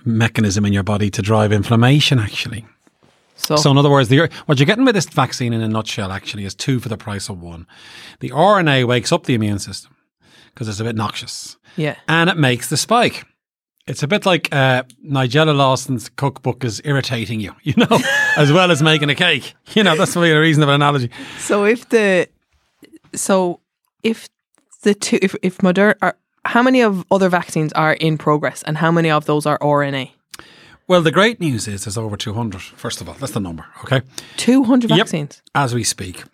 mechanism 0.05 0.67
in 0.67 0.73
your 0.73 0.82
body 0.82 1.11
to 1.11 1.23
drive 1.23 1.52
inflammation, 1.52 2.19
actually. 2.19 2.67
So, 3.37 3.56
So, 3.56 3.70
in 3.70 3.79
other 3.79 3.91
words, 3.91 4.08
the, 4.11 4.31
what 4.46 4.58
you're 4.58 4.67
getting 4.67 4.85
with 4.85 4.94
this 4.94 5.06
vaccine 5.06 5.52
in 5.52 5.61
a 5.61 5.69
nutshell 5.69 6.12
actually 6.12 6.44
is 6.44 6.55
two 6.55 6.79
for 6.79 6.88
the 6.88 6.96
price 6.96 7.29
of 7.29 7.41
one. 7.41 7.67
The 8.20 8.31
RNA 8.31 8.87
wakes 8.87 9.12
up 9.12 9.25
the 9.25 9.35
immune 9.35 9.58
system 9.58 9.96
because 10.52 10.69
it's 10.69 10.79
a 10.79 10.85
bit 10.85 10.94
noxious 10.94 11.56
yeah. 11.76 11.96
and 12.08 12.31
it 12.31 12.37
makes 12.37 12.69
the 12.69 12.76
spike. 12.76 13.25
It's 13.87 14.02
a 14.02 14.08
bit 14.08 14.25
like 14.25 14.49
uh, 14.52 14.85
Nigella 15.06 15.55
Lawson's 15.55 16.08
cookbook 16.08 16.64
is 16.64 16.81
irritating 16.85 17.41
you, 17.41 17.55
you 17.62 17.75
know, 17.76 17.99
as 18.37 18.50
well 18.52 18.70
as 18.70 18.82
making 18.82 19.11
a 19.11 19.14
cake. 19.14 19.55
You 19.75 19.82
know, 19.82 19.96
that's 19.96 20.17
really 20.17 20.31
a 20.31 20.41
reasonable 20.41 20.73
analogy. 20.73 21.11
So 21.38 21.64
if 21.64 21.88
the 21.88 22.29
so 23.14 23.61
if 24.02 24.29
the 24.85 24.95
two 24.95 25.19
if 25.21 25.35
if 25.43 25.59
Moderna 25.59 25.95
are 26.01 26.17
how 26.45 26.63
many 26.63 26.83
of 26.83 27.05
other 27.11 27.29
vaccines 27.29 27.73
are 27.73 27.95
in 27.95 28.19
progress 28.19 28.63
and 28.63 28.77
how 28.79 28.91
many 28.93 29.11
of 29.11 29.25
those 29.25 29.47
are 29.47 29.59
RNA? 29.59 30.11
Well, 30.87 31.01
the 31.03 31.11
great 31.11 31.41
news 31.41 31.67
is 31.67 31.85
there's 31.85 31.97
over 31.97 32.17
200, 32.17 32.61
first 32.61 33.01
of 33.01 33.09
all. 33.09 33.15
That's 33.19 33.33
the 33.33 33.41
number, 33.41 33.65
okay? 33.85 34.03
200 34.37 34.91
Yep. 34.91 34.99
vaccines. 34.99 35.43
As 35.55 35.75
we 35.75 35.83
speak. 35.85 36.25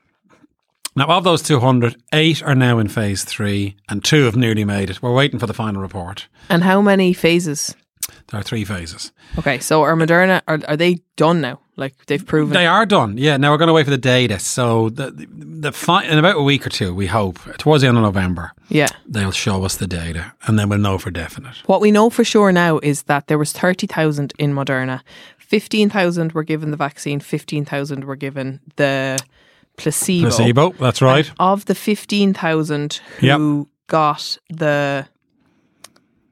Now, 0.97 1.07
of 1.07 1.23
those 1.23 1.41
200, 1.43 1.95
eight 2.13 2.43
are 2.43 2.57
now 2.57 2.81
in 2.81 2.89
phase 2.89 3.23
three 3.25 3.77
and 3.89 4.03
two 4.05 4.25
have 4.25 4.35
nearly 4.37 4.65
made 4.65 4.91
it. 4.91 5.01
We're 5.01 5.15
waiting 5.15 5.39
for 5.39 5.47
the 5.47 5.55
final 5.55 5.81
report. 5.81 6.27
And 6.49 6.65
how 6.65 6.83
many 6.83 7.13
phases? 7.13 7.77
There 8.29 8.41
are 8.41 8.43
three 8.43 8.65
phases. 8.65 9.13
Okay, 9.39 9.59
so 9.59 9.83
are 9.83 9.95
Moderna 9.97 10.41
are 10.49 10.61
are 10.69 10.77
they 10.77 10.99
done 11.17 11.41
now? 11.41 11.61
Like 11.77 11.95
they've 12.07 12.25
proven 12.27 12.53
They 12.55 12.67
are 12.67 12.85
done. 12.87 13.17
Yeah. 13.17 13.37
Now 13.39 13.51
we're 13.53 13.59
going 13.59 13.69
to 13.69 13.73
wait 13.75 13.85
for 13.85 13.91
the 13.91 13.97
data. 14.19 14.39
So 14.39 14.91
the 14.91 15.11
the, 15.61 15.73
fi- 15.73 16.05
in 16.05 16.19
about 16.19 16.37
a 16.37 16.43
week 16.43 16.67
or 16.67 16.71
two, 16.71 16.95
we 16.95 17.07
hope 17.07 17.39
towards 17.59 17.83
the 17.83 17.89
end 17.89 17.97
of 17.99 18.03
November, 18.03 18.53
Yeah. 18.69 18.89
they'll 19.07 19.33
show 19.33 19.65
us 19.65 19.77
the 19.77 19.87
data, 19.87 20.33
and 20.47 20.59
then 20.59 20.69
we'll 20.69 20.79
know 20.79 20.99
for 20.99 21.11
definite. 21.11 21.57
What 21.67 21.81
we 21.81 21.91
know 21.91 22.11
for 22.11 22.25
sure 22.25 22.53
now 22.53 22.79
is 22.83 23.03
that 23.05 23.27
there 23.27 23.39
was 23.39 23.53
30,000 23.53 24.33
in 24.39 24.55
Moderna. 24.55 25.01
15,000 25.39 26.33
were 26.33 26.45
given 26.45 26.71
the 26.71 26.77
vaccine, 26.77 27.21
15,000 27.21 28.05
were 28.05 28.17
given 28.17 28.61
the 28.77 29.19
placebo. 29.77 30.29
Placebo. 30.29 30.71
That's 30.79 31.03
right. 31.03 31.31
Of 31.39 31.65
the 31.65 31.75
15,000 31.75 33.01
who 33.21 33.27
Yep. 33.27 33.67
got 33.89 34.39
the 34.49 35.07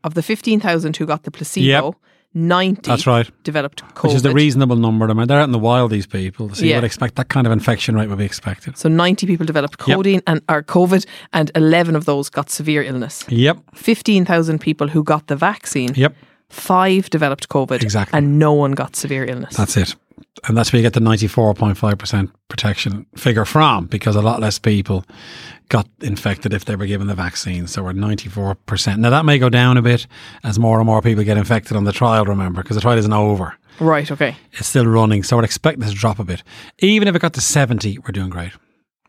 of 0.09 0.15
the 0.15 0.23
15,000 0.23 0.97
who 0.97 1.07
got 1.07 1.23
the 1.23 1.31
placebo, 1.31 1.87
Yep. 1.87 1.95
90 2.35 2.83
That's 2.91 3.07
right. 3.07 3.31
developed 3.43 3.83
COVID. 3.95 4.03
Which 4.05 4.15
is 4.17 4.23
the 4.23 4.33
reasonable 4.33 4.77
number. 4.77 5.09
I 5.11 5.15
mean, 5.15 5.27
they're 5.29 5.41
out 5.41 5.45
in 5.45 5.53
the 5.53 5.59
wild. 5.71 5.91
These 5.91 6.07
people. 6.07 6.55
So 6.55 6.65
you 6.65 6.75
would 6.75 6.85
expect 6.85 7.15
that 7.17 7.29
kind 7.29 7.47
of 7.47 7.53
infection 7.53 7.95
rate 7.97 8.09
would 8.09 8.19
be 8.19 8.25
expected. 8.27 8.77
so 8.77 8.88
90 8.88 9.27
people 9.27 9.47
developed 9.47 9.77
Yep. 9.87 9.97
codeine 9.97 10.23
and 10.27 10.41
or 10.49 10.62
COVID 10.62 11.07
and 11.33 11.50
11 11.55 11.97
of 11.97 12.05
those 12.05 12.29
got 12.31 12.50
severe 12.50 12.83
illness. 12.83 13.25
Yep. 13.29 13.59
15,000 13.75 14.59
people 14.61 14.88
who 14.88 15.03
got 15.03 15.27
the 15.29 15.37
vaccine, 15.37 15.93
Yep. 15.95 16.15
5 16.50 17.09
developed 17.11 17.49
COVID 17.49 17.83
Exactly. 17.83 18.17
and 18.19 18.38
no 18.38 18.53
one 18.53 18.73
got 18.73 18.95
severe 18.97 19.25
illness. 19.25 19.57
That's 19.57 19.77
it. 19.77 19.95
And 20.47 20.57
that's 20.57 20.73
where 20.73 20.79
you 20.79 20.87
get 20.87 20.93
the 20.93 21.00
94.5% 21.00 22.31
protection 22.49 23.07
figure 23.17 23.45
from 23.45 23.87
because 23.87 24.17
a 24.17 24.23
lot 24.23 24.41
less 24.41 24.59
people 24.59 25.05
got 25.68 25.87
infected 26.00 26.52
if 26.54 26.64
they 26.64 26.76
were 26.76 26.87
given 26.87 27.06
the 27.06 27.14
vaccine. 27.14 27.66
So 27.66 27.82
we're 27.82 27.92
94%. 27.92 28.98
Now 28.98 29.10
that 29.10 29.25
may 29.25 29.38
go 29.38 29.48
down 29.48 29.76
a 29.76 29.82
bit 29.82 30.06
as 30.44 30.58
more 30.58 30.78
and 30.78 30.87
more 30.87 31.02
people 31.02 31.25
get 31.25 31.37
infected 31.37 31.76
on 31.76 31.84
the 31.84 31.92
trial, 31.92 32.25
remember, 32.25 32.62
because 32.62 32.76
the 32.76 32.80
trial 32.80 32.98
isn't 32.98 33.12
over. 33.12 33.54
right, 33.80 34.10
okay. 34.10 34.37
It's 34.54 34.68
still 34.68 34.87
running. 34.87 35.22
So 35.22 35.38
I'd 35.38 35.44
expect 35.44 35.80
this 35.80 35.90
to 35.90 35.96
drop 35.96 36.18
a 36.18 36.25
bit. 36.25 36.42
Even 36.78 37.06
if 37.08 37.14
it 37.14 37.20
got 37.20 37.34
to 37.34 37.40
70, 37.40 37.98
we're 37.98 38.12
doing 38.12 38.30
great. 38.30 38.52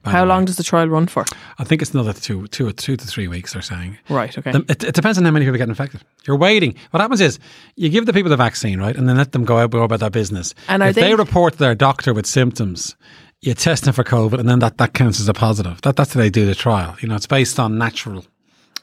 How 0.05 0.23
long 0.23 0.45
does 0.45 0.55
the 0.55 0.63
trial 0.63 0.87
run 0.87 1.07
for? 1.07 1.25
I 1.59 1.65
think 1.65 1.81
it's 1.81 1.91
another 1.93 2.13
two, 2.13 2.47
two, 2.47 2.71
two 2.71 2.95
to 2.95 3.05
three 3.05 3.27
weeks, 3.27 3.51
they're 3.53 3.61
saying. 3.61 3.97
Right, 4.09 4.35
okay. 4.35 4.51
It, 4.51 4.83
it 4.83 4.95
depends 4.95 5.17
on 5.17 5.25
how 5.25 5.31
many 5.31 5.45
people 5.45 5.57
get 5.57 5.67
infected. 5.67 6.01
You're 6.25 6.37
waiting. 6.37 6.73
What 6.91 7.01
happens 7.01 7.19
is 7.19 7.37
you 7.75 7.89
give 7.89 8.05
the 8.05 8.13
people 8.13 8.29
the 8.29 8.37
vaccine, 8.37 8.79
right, 8.79 8.95
and 8.95 9.09
then 9.09 9.17
let 9.17 9.33
them 9.33 9.43
go 9.43 9.57
out 9.57 9.71
go 9.71 9.83
about 9.83 9.99
their 9.99 10.09
business. 10.09 10.55
And 10.69 10.81
if 10.81 10.95
they, 10.95 11.01
they- 11.01 11.15
report 11.15 11.53
to 11.53 11.59
their 11.59 11.75
doctor 11.75 12.13
with 12.13 12.25
symptoms, 12.25 12.95
you 13.41 13.53
test 13.53 13.85
them 13.85 13.93
for 13.93 14.03
COVID, 14.03 14.39
and 14.39 14.49
then 14.49 14.59
that, 14.59 14.77
that 14.77 14.93
counts 14.93 15.19
as 15.19 15.29
a 15.29 15.33
positive. 15.33 15.81
That 15.81 15.95
that's 15.95 16.13
how 16.13 16.19
they 16.19 16.29
do 16.29 16.45
the 16.45 16.55
trial. 16.55 16.95
You 17.01 17.07
know, 17.07 17.15
it's 17.15 17.27
based 17.27 17.59
on 17.59 17.77
natural 17.77 18.25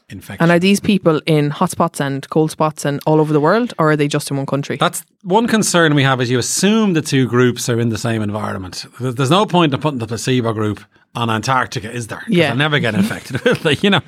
infection. 0.09 0.41
and 0.41 0.51
are 0.51 0.59
these 0.59 0.79
people 0.79 1.21
in 1.25 1.51
hotspots 1.51 1.99
and 1.99 2.27
cold 2.29 2.49
spots 2.49 2.85
and 2.85 2.99
all 3.05 3.19
over 3.19 3.33
the 3.33 3.41
world, 3.41 3.73
or 3.77 3.91
are 3.91 3.95
they 3.95 4.07
just 4.07 4.31
in 4.31 4.37
one 4.37 4.45
country? 4.45 4.77
that's 4.77 5.03
one 5.23 5.47
concern 5.47 5.93
we 5.95 6.03
have 6.03 6.21
is 6.21 6.31
you 6.31 6.39
assume 6.39 6.93
the 6.93 7.01
two 7.01 7.27
groups 7.27 7.67
are 7.69 7.79
in 7.79 7.89
the 7.89 7.97
same 7.97 8.21
environment. 8.21 8.85
There's 8.99 9.29
no 9.29 9.45
point 9.45 9.73
in 9.73 9.79
putting 9.79 9.99
the 9.99 10.07
placebo 10.07 10.53
group 10.53 10.81
on 11.13 11.29
Antarctica, 11.29 11.91
is 11.91 12.07
there? 12.07 12.23
Yeah. 12.27 12.47
They'll 12.49 12.57
never 12.57 12.79
get 12.79 12.95
infected, 12.95 13.41
they? 13.63 13.75
You 13.81 13.89
know, 13.89 14.01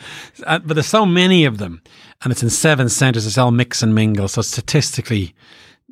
Uh, 0.46 0.60
but 0.60 0.76
there's 0.76 0.86
so 0.88 1.06
many 1.06 1.46
of 1.46 1.58
them, 1.58 1.82
and 2.24 2.32
it's 2.32 2.44
in 2.44 2.50
seven 2.50 2.88
centres. 2.90 3.26
It's 3.28 3.38
all 3.38 3.52
mix 3.52 3.84
and 3.84 3.94
mingle, 3.94 4.28
so 4.28 4.42
statistically 4.42 5.34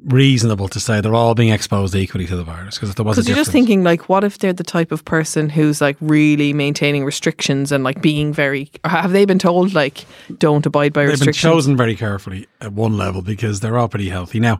reasonable 0.05 0.67
to 0.69 0.79
say 0.79 1.01
they're 1.01 1.15
all 1.15 1.35
being 1.35 1.49
exposed 1.51 1.95
equally 1.95 2.25
to 2.27 2.35
the 2.35 2.43
virus. 2.43 2.75
Because 2.75 2.89
if 2.89 2.95
there 2.95 3.03
was 3.05 3.17
a 3.17 3.21
Because 3.21 3.27
you're 3.29 3.33
difference, 3.35 3.47
just 3.47 3.51
thinking, 3.53 3.83
like, 3.83 4.07
what 4.09 4.23
if 4.23 4.37
they're 4.37 4.53
the 4.53 4.63
type 4.63 4.91
of 4.91 5.03
person 5.05 5.49
who's 5.49 5.81
like 5.81 5.97
really 6.01 6.53
maintaining 6.53 7.03
restrictions 7.03 7.71
and 7.71 7.83
like 7.83 8.01
being 8.01 8.31
very? 8.33 8.71
Have 8.85 9.11
they 9.11 9.25
been 9.25 9.39
told 9.39 9.73
like 9.73 10.05
don't 10.37 10.65
abide 10.65 10.93
by 10.93 11.03
restrictions? 11.03 11.25
they've 11.25 11.43
been 11.43 11.55
chosen 11.57 11.77
very 11.77 11.95
carefully 11.95 12.47
at 12.61 12.73
one 12.73 12.97
level 12.97 13.21
because 13.21 13.59
they're 13.59 13.77
all 13.77 13.89
pretty 13.89 14.09
healthy 14.09 14.39
now. 14.39 14.59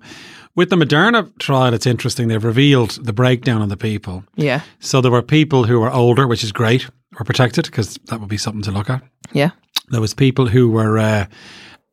With 0.56 0.72
the 0.72 0.76
Moderna 0.76 1.32
trial, 1.38 1.74
it's 1.76 1.86
interesting. 1.86 2.30
They've 2.30 2.44
revealed 2.44 3.00
the 3.06 3.14
breakdown 3.14 3.62
of 3.62 3.70
the 3.70 3.78
people. 3.78 4.24
Yeah, 4.36 4.62
So 4.80 5.02
there 5.02 5.12
were 5.12 5.22
people 5.22 5.66
who 5.66 5.80
were 5.80 5.92
older, 5.92 6.26
which 6.28 6.44
is 6.44 6.52
great, 6.52 6.90
were 7.20 7.26
protected 7.26 7.66
because 7.66 8.00
that 8.06 8.20
would 8.20 8.30
be 8.30 8.38
something 8.38 8.64
to 8.64 8.72
look 8.72 8.90
at. 8.90 9.04
yeah, 9.34 9.52
There 9.90 10.02
was 10.02 10.16
people 10.16 10.48
who 10.48 10.72
were 10.72 10.98
uh, 10.98 11.28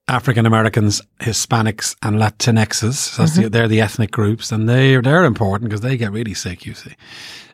African 0.08 0.44
Americans, 0.44 1.00
Hispanics, 1.20 1.96
and 2.02 2.16
Latinxes. 2.16 2.94
So 2.94 3.22
that's 3.22 3.36
the, 3.36 3.42
mm-hmm. 3.42 3.50
they're 3.50 3.68
the 3.68 3.80
ethnic 3.80 4.10
groups, 4.10 4.52
and 4.52 4.68
they 4.68 4.96
they're 4.98 5.24
important 5.24 5.70
because 5.70 5.80
they 5.80 5.96
get 5.96 6.12
really 6.12 6.34
sick. 6.34 6.66
You 6.66 6.74
see, 6.74 6.94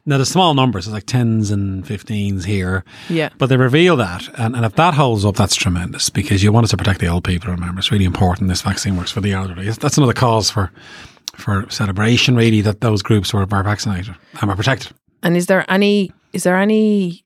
now 0.04 0.19
the 0.19 0.26
small 0.26 0.54
numbers, 0.54 0.87
it's 0.87 0.95
like 0.95 1.07
tens 1.07 1.50
and 1.50 1.87
fifteens 1.87 2.45
here, 2.45 2.85
yeah. 3.09 3.28
but 3.38 3.47
they 3.47 3.57
reveal 3.57 3.97
that, 3.97 4.28
and, 4.38 4.57
and 4.57 4.64
if 4.64 4.75
that 4.75 4.95
holds 4.95 5.25
up, 5.25 5.37
that's 5.37 5.54
tremendous 5.54 6.11
because 6.11 6.42
you 6.42 6.50
want 6.50 6.64
us 6.64 6.71
to 6.71 6.76
protect 6.76 7.00
the 7.00 7.07
old 7.07 7.23
people. 7.23 7.50
Remember, 7.52 7.78
it's 7.78 7.92
really 7.92 8.04
important. 8.04 8.49
This 8.49 8.62
vaccine 8.62 8.97
works 8.97 9.12
for 9.12 9.21
the 9.21 9.33
elderly. 9.33 9.71
That's 9.71 9.97
another 9.97 10.12
cause 10.12 10.50
for 10.50 10.73
for 11.37 11.66
celebration, 11.71 12.35
really, 12.35 12.61
that 12.62 12.80
those 12.80 13.02
groups 13.02 13.33
were, 13.33 13.47
were 13.47 13.62
vaccinated 13.62 14.14
and 14.40 14.50
were 14.50 14.57
protected. 14.57 14.92
And 15.23 15.37
is 15.37 15.47
there 15.47 15.64
any 15.71 16.12
is 16.33 16.42
there 16.42 16.57
any 16.57 17.25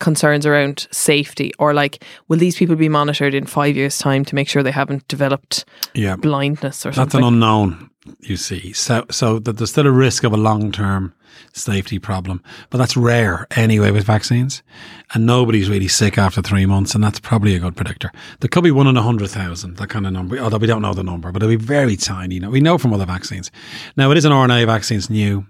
concerns 0.00 0.44
around 0.44 0.86
safety 0.90 1.52
or 1.58 1.72
like 1.72 2.04
will 2.28 2.38
these 2.38 2.56
people 2.56 2.76
be 2.76 2.88
monitored 2.88 3.34
in 3.34 3.46
five 3.46 3.76
years' 3.76 3.98
time 3.98 4.24
to 4.24 4.34
make 4.34 4.48
sure 4.48 4.62
they 4.62 4.70
haven't 4.70 5.06
developed 5.08 5.64
Yeah, 5.94 6.16
blindness 6.16 6.84
or 6.84 6.92
something. 6.92 7.04
That's 7.04 7.12
something? 7.12 7.28
an 7.28 7.34
unknown, 7.34 7.90
you 8.20 8.36
see. 8.36 8.72
So, 8.72 9.04
so 9.10 9.38
that 9.38 9.56
there's 9.58 9.70
still 9.70 9.86
a 9.86 9.92
risk 9.92 10.24
of 10.24 10.32
a 10.32 10.36
long 10.36 10.72
term 10.72 11.14
safety 11.52 11.98
problem, 11.98 12.42
but 12.70 12.78
that's 12.78 12.96
rare 12.96 13.46
anyway 13.56 13.90
with 13.90 14.04
vaccines. 14.04 14.62
And 15.14 15.26
nobody's 15.26 15.68
really 15.70 15.88
sick 15.88 16.18
after 16.18 16.42
three 16.42 16.66
months, 16.66 16.94
and 16.94 17.02
that's 17.04 17.20
probably 17.20 17.54
a 17.54 17.60
good 17.60 17.76
predictor. 17.76 18.10
There 18.40 18.48
could 18.48 18.64
be 18.64 18.70
one 18.72 18.86
in 18.88 18.96
a 18.96 19.02
hundred 19.02 19.30
thousand, 19.30 19.76
that 19.76 19.88
kind 19.88 20.06
of 20.06 20.12
number, 20.12 20.38
although 20.38 20.58
we 20.58 20.66
don't 20.66 20.82
know 20.82 20.94
the 20.94 21.04
number, 21.04 21.30
but 21.32 21.42
it'll 21.42 21.56
be 21.56 21.64
very 21.64 21.96
tiny. 21.96 22.36
You 22.36 22.40
know, 22.42 22.50
we 22.50 22.60
know 22.60 22.78
from 22.78 22.92
other 22.92 23.06
vaccines. 23.06 23.50
Now, 23.96 24.10
it 24.10 24.16
is 24.16 24.24
an 24.24 24.32
RNA 24.32 24.66
vaccine, 24.66 24.98
it's 24.98 25.10
new. 25.10 25.46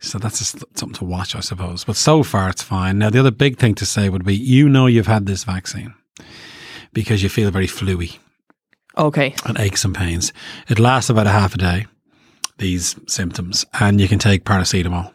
So 0.00 0.18
that's 0.18 0.38
just 0.38 0.58
something 0.76 0.96
to 0.96 1.04
watch, 1.04 1.34
I 1.34 1.40
suppose. 1.40 1.84
But 1.84 1.96
so 1.96 2.22
far, 2.22 2.50
it's 2.50 2.62
fine. 2.62 2.98
Now, 2.98 3.10
the 3.10 3.20
other 3.20 3.30
big 3.30 3.58
thing 3.58 3.74
to 3.76 3.86
say 3.86 4.08
would 4.08 4.24
be 4.24 4.36
you 4.36 4.68
know 4.68 4.86
you've 4.86 5.06
had 5.06 5.26
this 5.26 5.44
vaccine 5.44 5.94
because 6.92 7.22
you 7.22 7.28
feel 7.28 7.50
very 7.50 7.66
fluey 7.66 8.18
okay. 8.96 9.34
and 9.46 9.58
aches 9.58 9.84
and 9.84 9.94
pains. 9.94 10.32
It 10.68 10.78
lasts 10.78 11.10
about 11.10 11.26
a 11.26 11.30
half 11.30 11.54
a 11.54 11.58
day, 11.58 11.86
these 12.58 12.96
symptoms, 13.06 13.64
and 13.80 14.00
you 14.00 14.08
can 14.08 14.18
take 14.18 14.44
paracetamol 14.44 15.13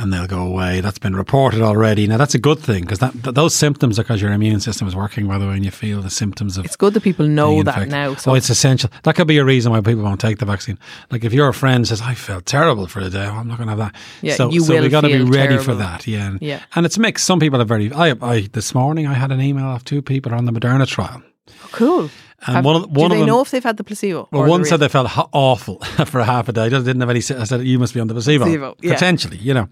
and 0.00 0.12
they'll 0.12 0.26
go 0.26 0.42
away. 0.46 0.80
That's 0.80 0.98
been 0.98 1.14
reported 1.14 1.60
already. 1.60 2.06
Now, 2.06 2.16
that's 2.16 2.34
a 2.34 2.38
good 2.38 2.58
thing 2.58 2.82
because 2.82 3.00
that, 3.00 3.12
th- 3.12 3.34
those 3.34 3.54
symptoms 3.54 3.98
are 3.98 4.02
because 4.02 4.22
your 4.22 4.32
immune 4.32 4.60
system 4.60 4.88
is 4.88 4.96
working, 4.96 5.28
by 5.28 5.36
the 5.38 5.46
way, 5.46 5.54
and 5.54 5.64
you 5.64 5.70
feel 5.70 6.00
the 6.00 6.10
symptoms 6.10 6.56
of. 6.56 6.64
It's 6.64 6.76
good 6.76 6.94
that 6.94 7.02
people 7.02 7.26
know 7.26 7.62
that 7.62 7.88
now. 7.88 8.14
So 8.14 8.32
oh, 8.32 8.34
it's 8.34 8.48
essential. 8.48 8.90
That 9.02 9.14
could 9.14 9.26
be 9.26 9.36
a 9.38 9.44
reason 9.44 9.72
why 9.72 9.80
people 9.82 10.02
won't 10.02 10.20
take 10.20 10.38
the 10.38 10.46
vaccine. 10.46 10.78
Like 11.10 11.24
if 11.24 11.32
your 11.34 11.52
friend 11.52 11.86
says, 11.86 12.00
"I 12.00 12.14
felt 12.14 12.46
terrible 12.46 12.86
for 12.86 13.02
the 13.04 13.10
day," 13.10 13.26
well, 13.26 13.38
I'm 13.40 13.48
not 13.48 13.58
going 13.58 13.68
to 13.68 13.76
have 13.76 13.92
that. 13.92 13.94
Yeah, 14.22 14.34
so, 14.36 14.50
you 14.50 14.60
so 14.60 14.74
will 14.74 14.82
we 14.82 14.88
got 14.88 15.02
to 15.02 15.08
be 15.08 15.22
ready 15.22 15.58
for 15.58 15.74
that. 15.74 16.06
Yeah, 16.06 16.28
and, 16.28 16.42
Yeah. 16.42 16.62
and 16.74 16.86
it's 16.86 16.98
mixed. 16.98 17.26
Some 17.26 17.38
people 17.38 17.60
are 17.60 17.66
very. 17.66 17.92
I, 17.92 18.14
I 18.22 18.48
this 18.52 18.74
morning 18.74 19.06
I 19.06 19.14
had 19.14 19.30
an 19.30 19.40
email 19.40 19.66
of 19.66 19.84
two 19.84 20.00
people 20.00 20.34
on 20.34 20.46
the 20.46 20.52
Moderna 20.52 20.86
trial, 20.86 21.22
oh, 21.48 21.68
cool. 21.72 22.10
And 22.46 22.56
Have- 22.56 22.64
one 22.64 22.76
of 22.76 22.82
one 22.90 22.92
do 22.94 23.04
of 23.04 23.10
they 23.10 23.18
them. 23.18 23.26
know 23.26 23.40
if 23.40 23.50
they've 23.50 23.62
had 23.62 23.76
the 23.76 23.84
placebo? 23.84 24.28
Well, 24.32 24.48
one 24.48 24.62
the 24.62 24.68
said 24.68 24.78
they 24.80 24.88
felt 24.88 25.10
awful 25.32 25.78
for 26.06 26.22
half 26.22 26.48
a 26.48 26.52
day. 26.52 26.68
Didn't 26.68 27.00
have 27.00 27.10
any. 27.10 27.18
I 27.18 27.44
said 27.44 27.62
you 27.62 27.78
must 27.78 27.92
be 27.94 28.00
on 28.00 28.06
the 28.08 28.14
placebo, 28.14 28.44
Placebo, 28.44 28.76
yeah. 28.82 28.94
potentially. 28.94 29.36
You 29.36 29.54
know, 29.54 29.68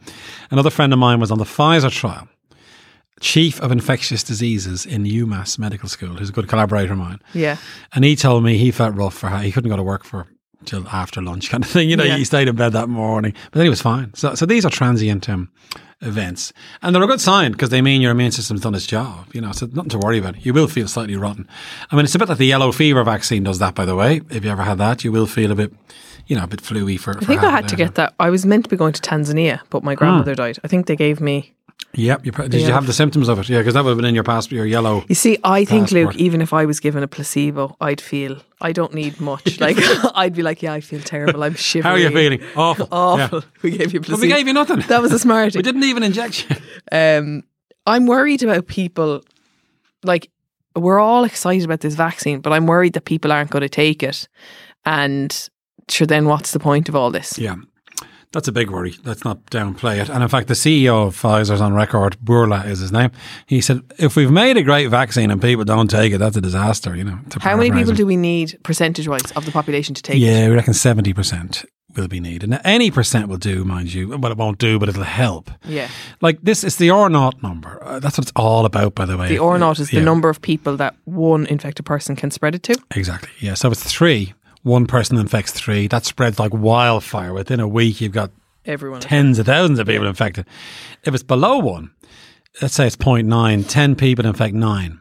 another 0.51 0.71
friend 0.71 0.93
of 0.93 0.99
mine 0.99 1.19
was 1.21 1.31
on 1.31 1.39
the 1.39 1.45
Pfizer 1.45 1.91
trial. 1.91 2.29
Chief 3.21 3.61
of 3.61 3.73
infectious 3.73 4.23
diseases 4.23 4.87
in 4.87 5.03
UMass 5.03 5.59
Medical 5.59 5.89
School, 5.89 6.15
who's 6.15 6.29
a 6.29 6.33
good 6.33 6.47
collaborator 6.47 6.93
of 6.93 6.99
mine, 7.01 7.19
yeah, 7.35 7.57
and 7.93 8.05
he 8.05 8.15
told 8.15 8.45
me 8.45 8.57
he 8.59 8.71
felt 8.71 8.95
rough 8.95 9.15
for 9.15 9.27
how 9.29 9.39
he 9.39 9.51
couldn't 9.51 9.69
go 9.71 9.77
to 9.77 9.83
work 9.83 10.05
for 10.05 10.29
till 10.65 10.87
after 10.89 11.21
lunch, 11.21 11.51
kind 11.51 11.65
of 11.65 11.69
thing. 11.71 11.91
You 11.91 11.97
know, 11.97 12.05
Yeah. 12.05 12.17
he 12.17 12.25
stayed 12.25 12.47
in 12.47 12.55
bed 12.55 12.75
that 12.75 12.89
morning, 12.89 13.33
but 13.51 13.55
then 13.59 13.65
he 13.65 13.71
was 13.71 13.81
fine. 13.83 14.15
So, 14.15 14.37
so 14.37 14.47
these 14.47 14.65
are 14.65 14.71
transient 14.71 15.29
um, 15.29 15.51
events, 16.01 16.53
and 16.83 16.95
they're 16.95 17.03
a 17.03 17.07
good 17.07 17.21
sign 17.21 17.53
because 17.53 17.71
they 17.71 17.83
mean 17.83 18.01
your 18.01 18.13
immune 18.13 18.31
system's 18.31 18.61
done 18.61 18.75
its 18.75 18.87
job. 18.87 19.29
You 19.35 19.41
know, 19.41 19.53
so 19.53 19.67
nothing 19.67 19.91
to 19.91 19.99
worry 19.99 20.19
about. 20.19 20.45
You 20.45 20.55
will 20.55 20.69
feel 20.69 20.89
slightly 20.89 21.17
rotten. 21.17 21.49
I 21.91 21.97
mean, 21.97 22.05
it's 22.05 22.15
a 22.15 22.19
bit 22.19 22.29
like 22.29 22.39
the 22.39 22.47
yellow 22.47 22.73
fever 22.73 23.03
vaccine 23.05 23.45
does 23.45 23.59
that. 23.59 23.75
By 23.75 23.85
the 23.85 23.97
way, 23.97 24.21
if 24.31 24.45
you 24.45 24.51
ever 24.51 24.63
had 24.63 24.79
that, 24.79 25.05
you 25.05 25.13
will 25.13 25.27
feel 25.27 25.51
a 25.51 25.55
bit, 25.55 25.73
you 26.27 26.37
know, 26.37 26.45
a 26.45 26.47
bit 26.47 26.61
fluey 26.61 26.99
for. 26.99 27.17
I 27.17 27.25
think 27.25 27.43
I 27.43 27.51
had 27.51 27.69
to 27.69 27.77
get 27.77 27.97
that. 27.97 28.15
I 28.19 28.31
was 28.31 28.47
meant 28.47 28.65
to 28.65 28.71
be 28.71 28.77
going 28.77 28.93
to 28.93 29.03
Tanzania, 29.03 29.61
but 29.71 29.83
my 29.83 29.93
ah. 29.93 29.97
grandmother 29.97 30.35
died. 30.35 30.59
I 30.65 30.69
think 30.69 30.87
they 30.87 30.97
gave 30.97 31.21
me. 31.21 31.55
Yep. 31.95 32.27
You, 32.27 32.33
did 32.33 32.55
you 32.61 32.73
have 32.73 32.87
the 32.87 32.93
symptoms 32.93 33.29
of 33.29 33.39
it? 33.39 33.49
Yeah, 33.49 33.59
because 33.59 33.75
that 33.75 33.83
would 33.83 33.91
have 33.91 33.97
been 33.97 34.05
in 34.05 34.15
your 34.15 34.23
passport, 34.25 34.53
your 34.57 34.67
yellow. 34.67 35.05
You 35.09 35.15
see, 35.15 35.39
I 35.43 35.65
think, 35.65 35.91
Luke, 35.91 36.15
even 36.17 36.43
if 36.43 36.53
I 36.53 36.67
was 36.67 36.81
given 36.81 37.03
a 37.03 37.09
placebo, 37.09 37.77
I'd 37.81 38.01
feel 38.01 38.37
I 38.61 38.73
don't 38.73 38.93
need 38.95 39.21
much. 39.21 39.59
Like 39.61 39.77
I'd 40.15 40.35
be 40.35 40.43
like, 40.43 40.63
yeah, 40.63 40.75
I 40.75 40.81
feel 40.81 41.01
terrible. 41.01 41.43
I'm 41.43 41.55
shivering. 41.55 41.91
How 41.91 41.97
are 41.97 41.99
you 41.99 42.11
feeling? 42.11 42.43
Awful. 42.57 42.89
Awful. 42.93 43.39
Yeah. 43.41 43.45
We 43.63 43.71
gave 43.71 43.93
you 43.93 43.99
a 43.99 44.03
But 44.03 44.09
placebo. 44.09 44.21
we 44.29 44.29
gave 44.35 44.47
you 44.47 44.53
nothing. 44.53 44.81
that 44.89 45.01
was 45.03 45.13
a 45.13 45.19
smartie. 45.19 45.59
we 45.59 45.63
didn't 45.63 45.85
even 45.85 46.03
inject 46.03 46.47
you. 46.49 46.57
Um, 46.93 47.43
I'm 47.87 48.07
worried 48.07 48.43
about 48.43 48.67
people. 48.67 49.23
Like, 50.05 50.31
we're 50.77 51.01
all 51.01 51.25
excited 51.25 51.65
about 51.65 51.81
this 51.81 51.95
vaccine, 51.95 52.41
but 52.41 52.53
I'm 52.53 52.67
worried 52.67 52.93
that 52.93 53.07
people 53.07 53.33
aren't 53.33 53.51
going 53.51 53.63
to 53.63 53.69
take 53.69 54.03
it. 54.03 54.29
And 54.85 55.49
sure, 55.89 56.07
then 56.07 56.27
what's 56.27 56.53
the 56.53 56.61
point 56.61 56.89
of 56.89 56.95
all 56.95 57.11
this? 57.11 57.39
Yeah. 57.39 57.57
That's 58.33 58.47
a 58.47 58.53
big 58.53 58.71
worry. 58.71 58.95
Let's 59.05 59.25
not 59.25 59.47
downplay 59.47 60.01
it. 60.01 60.11
And 60.11 60.23
in 60.23 60.29
fact, 60.29 60.49
the 60.49 60.55
CEO 60.55 61.07
of 61.07 61.17
Pfizer's 61.17 61.61
on 61.61 61.73
record, 61.73 62.19
Bourla 62.23 62.67
is 62.67 62.81
his 62.81 62.93
name. 62.93 63.11
He 63.47 63.61
said, 63.63 63.81
if 63.99 64.17
we've 64.17 64.31
made 64.31 64.59
a 64.59 64.63
great 64.63 64.89
vaccine 64.89 65.31
and 65.31 65.41
people 65.41 65.65
don't 65.65 65.89
take 65.89 66.13
it, 66.13 66.19
that's 66.19 66.37
a 66.37 66.41
disaster, 66.41 66.95
you 66.95 67.05
know. 67.05 67.19
How 67.41 67.57
many 67.57 67.71
people 67.71 67.91
him. 67.91 67.97
do 67.97 68.07
we 68.07 68.17
need 68.17 68.59
percentage 68.63 69.09
wise 69.09 69.31
of 69.35 69.47
the 69.47 69.51
population 69.51 69.95
to 69.95 70.03
take 70.03 70.17
it? 70.17 70.21
Yeah, 70.21 70.49
we 70.49 70.57
reckon 70.57 70.75
70% 70.75 71.65
will 71.97 72.09
be 72.09 72.21
needed. 72.21 72.51
Now, 72.51 72.61
any 72.65 72.91
percent 72.91 73.29
will 73.29 73.39
do, 73.39 73.65
mind 73.65 73.93
you. 73.93 74.09
Well, 74.09 74.31
it 74.31 74.39
won't 74.39 74.59
do, 74.59 74.79
but 74.79 74.89
it'll 74.89 75.03
help. 75.03 75.51
Yeah. 75.65 75.89
Like 76.21 76.39
this, 76.43 76.65
it's 76.65 76.77
the 76.77 76.91
R 76.91 77.09
naught 77.09 77.43
number. 77.43 77.83
Uh, 77.83 77.99
that's 77.99 78.19
what 78.19 78.27
it's 78.27 78.33
all 78.37 78.65
about, 78.65 78.95
by 78.95 79.07
the 79.07 79.17
way. 79.17 79.29
The 79.29 79.39
R 79.39 79.59
naught 79.59 79.79
is 79.79 79.91
the 79.91 80.01
number 80.01 80.29
of 80.29 80.41
people 80.41 80.77
that 80.77 80.95
one 81.05 81.47
infected 81.47 81.87
person 81.87 82.15
can 82.15 82.31
spread 82.31 82.55
it 82.55 82.63
to. 82.65 82.77
Exactly. 82.95 83.31
Yeah. 83.41 83.55
So 83.55 83.71
it's 83.71 83.83
three. 83.85 84.35
One 84.69 84.87
person 84.87 85.17
infects 85.17 85.53
three. 85.53 85.89
That 85.89 86.05
spreads 86.05 86.39
like 86.39 86.53
wildfire. 86.53 87.33
Within 87.33 87.59
a 87.59 87.67
week, 87.67 88.03
you've 88.03 88.13
got 88.13 88.31
Everyone. 88.67 89.01
tens 89.01 89.39
of 89.39 89.47
thousands 89.47 89.79
of 89.79 89.87
people 89.87 90.07
infected. 90.07 90.45
If 91.05 91.15
it's 91.15 91.23
below 91.23 91.57
one, 91.59 91.91
let's 92.61 92.75
say 92.75 92.87
it's 92.87 92.97
0.9, 92.97 93.67
10 93.67 93.97
people 93.97 94.27
infect 94.27 94.55
nine. 94.55 95.01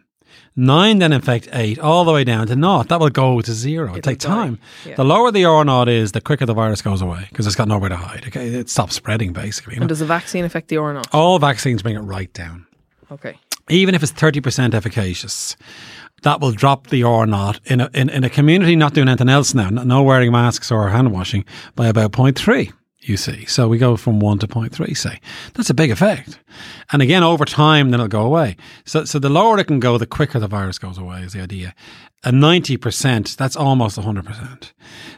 Nine 0.56 1.00
then 1.00 1.12
infect 1.12 1.50
eight, 1.52 1.78
all 1.80 2.06
the 2.06 2.14
way 2.14 2.24
down 2.24 2.48
to 2.48 2.56
naught. 2.56 2.88
That 2.88 3.00
will 3.02 3.10
go 3.10 3.42
to 3.42 3.52
zero. 3.52 3.88
It'll, 3.88 3.98
It'll 3.98 4.10
take 4.10 4.20
time. 4.20 4.58
Yeah. 4.86 4.96
The 4.96 5.04
lower 5.04 5.32
the 5.32 5.44
R 5.46 5.64
naught 5.66 5.90
is, 5.90 6.14
the 6.14 6.22
quicker 6.22 6.46
the 6.46 6.54
virus 6.54 6.82
goes 6.82 7.02
away 7.02 7.28
because 7.30 7.46
it's 7.46 7.56
got 7.58 7.68
nowhere 7.68 7.90
to 7.90 7.96
hide. 7.98 8.26
Okay, 8.28 8.48
it 8.48 8.70
stops 8.70 8.96
spreading 8.96 9.34
basically. 9.34 9.74
you 9.74 9.82
know. 9.82 9.84
And 9.84 9.90
does 9.90 10.00
the 10.00 10.06
vaccine 10.06 10.46
affect 10.46 10.70
the 10.70 10.78
R 10.78 10.94
naught? 10.94 11.14
All 11.14 11.38
vaccines 11.40 11.84
bring 11.84 11.96
it 11.96 12.00
right 12.00 12.32
down. 12.34 12.66
Okay. 13.12 13.38
Even 13.70 13.94
if 13.96 14.02
it's 14.02 14.14
30% 14.14 14.74
efficacious, 14.74 15.58
that 16.24 16.42
will 16.42 16.52
drop 16.52 16.88
the 16.88 17.04
R 17.04 17.26
naught 17.26 17.60
in 17.66 17.82
a, 17.82 17.90
in, 17.94 18.10
in 18.10 18.24
a 18.24 18.30
community 18.30 18.76
not 18.76 18.94
doing 18.94 19.08
anything 19.08 19.30
else 19.30 19.54
now, 19.54 19.70
no- 19.70 19.84
no 19.84 20.04
wearing 20.04 20.32
masks 20.32 20.72
or 20.72 20.90
hand 20.90 21.12
washing, 21.12 21.46
by 21.76 21.88
about 21.88 22.12
0.3, 22.12 22.72
you 23.02 23.18
see. 23.18 23.46
So 23.46 23.68
we 23.68 23.78
go 23.78 23.98
from 23.98 24.20
1 24.20 24.40
to 24.40 24.48
0.3, 24.48 24.98
say. 24.98 25.20
That's 25.54 25.70
a 25.70 25.74
big 25.74 25.92
effect. 25.92 26.40
And 26.92 27.02
again, 27.02 27.24
over 27.24 27.46
time, 27.46 27.92
then 27.92 28.00
it'll 28.00 28.08
go 28.08 28.26
away. 28.26 28.58
So, 28.86 29.06
so 29.06 29.20
the 29.20 29.30
lower 29.30 29.60
it 29.60 29.66
can 29.66 29.80
go, 29.80 29.98
the 29.98 30.08
quicker 30.08 30.40
the 30.40 30.48
virus 30.48 30.80
goes 30.80 30.98
away, 30.98 31.22
is 31.22 31.34
the 31.34 31.42
idea. 31.42 31.76
And 32.24 32.42
90%, 32.42 33.36
that's 33.38 33.56
almost 33.56 33.98
100%. 33.98 34.72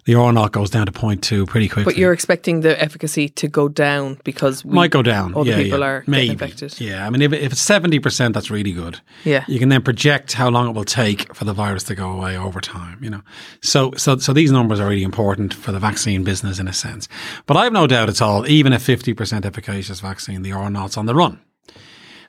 The 0.04 0.16
R 0.16 0.34
naught 0.34 0.52
goes 0.52 0.70
down 0.70 0.86
to 0.86 0.92
0.2 0.92 1.48
pretty 1.48 1.70
quickly. 1.70 1.94
But 1.94 1.98
you're 1.98 2.12
expecting 2.12 2.60
the 2.60 2.80
efficacy 2.82 3.30
to 3.30 3.48
go 3.48 3.70
down 3.70 4.20
because 4.26 4.66
we, 4.66 4.74
might 4.74 4.92
go 4.92 5.02
down. 5.02 5.34
other 5.34 5.52
yeah, 5.52 5.58
people 5.58 5.80
yeah. 5.80 5.86
are 5.86 6.04
Maybe. 6.08 6.32
infected. 6.32 6.80
Yeah, 6.80 7.08
I 7.08 7.10
mean, 7.10 7.22
if, 7.22 7.32
if 7.32 7.54
it's 7.54 7.62
seventy 7.62 8.00
percent, 8.00 8.34
that's 8.34 8.52
really 8.52 8.74
good. 8.74 9.00
Yeah. 9.24 9.46
you 9.48 9.60
can 9.60 9.70
then 9.70 9.82
project 9.82 10.34
how 10.34 10.50
long 10.50 10.70
it 10.70 10.74
will 10.74 10.84
take 10.84 11.34
for 11.34 11.46
the 11.46 11.54
virus 11.54 11.84
to 11.86 11.96
go 11.96 12.12
away 12.12 12.38
over 12.38 12.60
time. 12.60 13.02
You 13.02 13.12
know, 13.12 13.22
so 13.62 13.92
so 13.96 14.18
so 14.18 14.34
these 14.34 14.52
numbers 14.52 14.80
are 14.80 14.88
really 14.88 15.04
important 15.04 15.54
for 15.54 15.72
the 15.72 15.80
vaccine 15.80 16.24
business 16.24 16.60
in 16.60 16.68
a 16.68 16.74
sense. 16.74 17.08
But 17.46 17.56
I've 17.56 17.74
no 17.74 17.88
doubt 17.88 18.10
at 18.10 18.22
all, 18.22 18.46
even 18.48 18.74
a 18.74 18.80
fifty 18.80 19.14
percent 19.14 19.46
efficacious 19.46 20.02
vaccine, 20.02 20.42
the 20.42 20.52
R 20.52 20.70
naught's 20.70 20.98
on 20.98 21.06
the 21.06 21.16
run. 21.16 21.40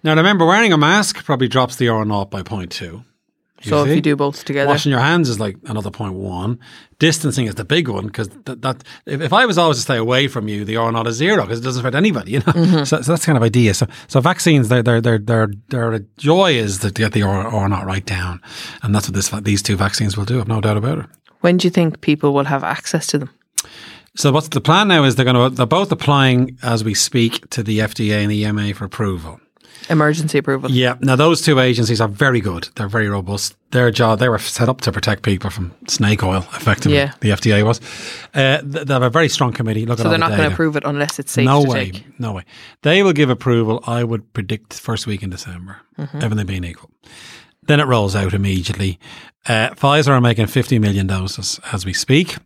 Now 0.02 0.14
remember, 0.14 0.46
wearing 0.46 0.72
a 0.72 0.78
mask 0.78 1.24
probably 1.24 1.48
drops 1.48 1.76
the 1.76 1.88
R 1.88 2.04
naught 2.04 2.30
by 2.30 2.42
0.2. 2.42 3.04
So 3.62 3.84
if 3.84 3.94
you 3.94 4.00
do 4.00 4.16
both 4.16 4.44
together, 4.44 4.68
Washing 4.70 4.90
your 4.90 5.00
hands 5.00 5.28
is 5.28 5.38
like 5.38 5.56
another 5.66 5.90
point 5.90 6.14
one. 6.14 6.58
Distancing 6.98 7.46
is 7.46 7.54
the 7.56 7.64
big 7.64 7.88
one 7.88 8.06
because 8.06 8.28
that, 8.44 8.62
that 8.62 8.84
if, 9.06 9.20
if 9.20 9.32
I 9.32 9.44
was 9.46 9.58
always 9.58 9.76
to 9.78 9.82
stay 9.82 9.96
away 9.96 10.28
from 10.28 10.48
you, 10.48 10.64
the 10.64 10.76
R 10.76 10.90
naught 10.92 11.06
is 11.06 11.16
zero 11.16 11.42
because 11.42 11.60
it 11.60 11.62
doesn't 11.62 11.80
affect 11.80 11.94
anybody. 11.96 12.32
You 12.32 12.38
know, 12.40 12.52
Mm-hmm. 12.52 12.84
so, 12.84 13.02
so 13.02 13.12
that's 13.12 13.24
kind 13.26 13.36
of 13.36 13.42
idea. 13.42 13.74
So 13.74 13.86
so 14.08 14.20
vaccines, 14.20 14.68
their 14.68 14.82
their 14.82 15.00
their 15.00 15.18
their 15.18 15.46
their 15.68 15.98
joy 16.18 16.52
is 16.52 16.78
to 16.78 16.90
get 16.90 17.12
the 17.12 17.22
R, 17.22 17.46
R 17.46 17.68
naught 17.68 17.86
right 17.86 18.04
down, 18.04 18.40
and 18.82 18.94
that's 18.94 19.08
what 19.08 19.14
this 19.14 19.28
these 19.42 19.62
two 19.62 19.76
vaccines 19.76 20.16
will 20.16 20.24
do. 20.26 20.40
I've 20.40 20.48
no 20.48 20.60
doubt 20.60 20.76
about 20.76 20.98
it. 20.98 21.06
when 21.40 21.56
do 21.58 21.66
you 21.66 21.70
think 21.70 22.00
people 22.00 22.32
will 22.32 22.44
have 22.46 22.64
access 22.64 23.06
to 23.08 23.18
them? 23.18 23.30
So 24.16 24.32
what's 24.32 24.48
the 24.48 24.60
plan 24.60 24.88
now 24.88 25.04
is 25.04 25.14
they're 25.16 25.24
going 25.32 25.50
to 25.50 25.56
they're 25.56 25.66
both 25.66 25.92
applying 25.92 26.58
as 26.62 26.82
we 26.84 26.94
speak 26.94 27.48
to 27.50 27.62
the 27.62 27.78
FDA 27.80 28.22
and 28.22 28.30
the 28.30 28.42
EMA 28.44 28.74
for 28.74 28.84
approval. 28.84 29.38
Emergency 29.88 30.38
approval. 30.38 30.70
Yeah. 30.70 30.96
Now 31.00 31.16
those 31.16 31.42
two 31.42 31.58
agencies 31.58 32.00
are 32.00 32.08
very 32.08 32.40
good. 32.40 32.68
They're 32.76 32.88
very 32.88 33.08
robust. 33.08 33.56
Their 33.72 33.90
job 33.90 34.18
they 34.18 34.28
were 34.28 34.38
set 34.38 34.68
up 34.68 34.80
to 34.82 34.92
protect 34.92 35.22
people 35.22 35.50
from 35.50 35.72
snake 35.88 36.22
oil. 36.22 36.46
Effectively, 36.54 36.96
Yeah. 36.98 37.12
the 37.20 37.30
FDA 37.30 37.64
was. 37.64 37.80
Uh, 38.34 38.60
they 38.62 38.92
have 38.92 39.02
a 39.02 39.10
very 39.10 39.28
strong 39.28 39.52
committee. 39.52 39.86
Look 39.86 39.98
So 39.98 40.04
they're 40.04 40.12
the 40.12 40.18
not 40.18 40.30
going 40.36 40.48
to 40.48 40.52
approve 40.54 40.76
it 40.76 40.84
unless 40.84 41.18
it's 41.18 41.32
safe 41.32 41.44
No 41.46 41.64
to 41.64 41.70
way, 41.70 41.90
take. 41.90 42.20
no 42.20 42.32
way. 42.32 42.44
They 42.82 43.02
will 43.02 43.12
give 43.12 43.30
approval. 43.30 43.82
I 43.86 44.04
would 44.04 44.32
predict 44.32 44.74
first 44.74 45.06
week 45.06 45.22
in 45.22 45.30
December. 45.30 45.78
Mm-hmm. 45.98 46.22
Everything 46.22 46.46
being 46.46 46.64
equal, 46.64 46.90
then 47.62 47.80
it 47.80 47.86
rolls 47.86 48.14
out 48.14 48.32
immediately. 48.34 48.98
Uh, 49.48 49.70
Pfizer 49.70 50.08
are 50.08 50.20
making 50.20 50.46
50 50.46 50.78
million 50.78 51.06
doses 51.06 51.58
as 51.72 51.84
we 51.86 51.92
speak. 51.92 52.36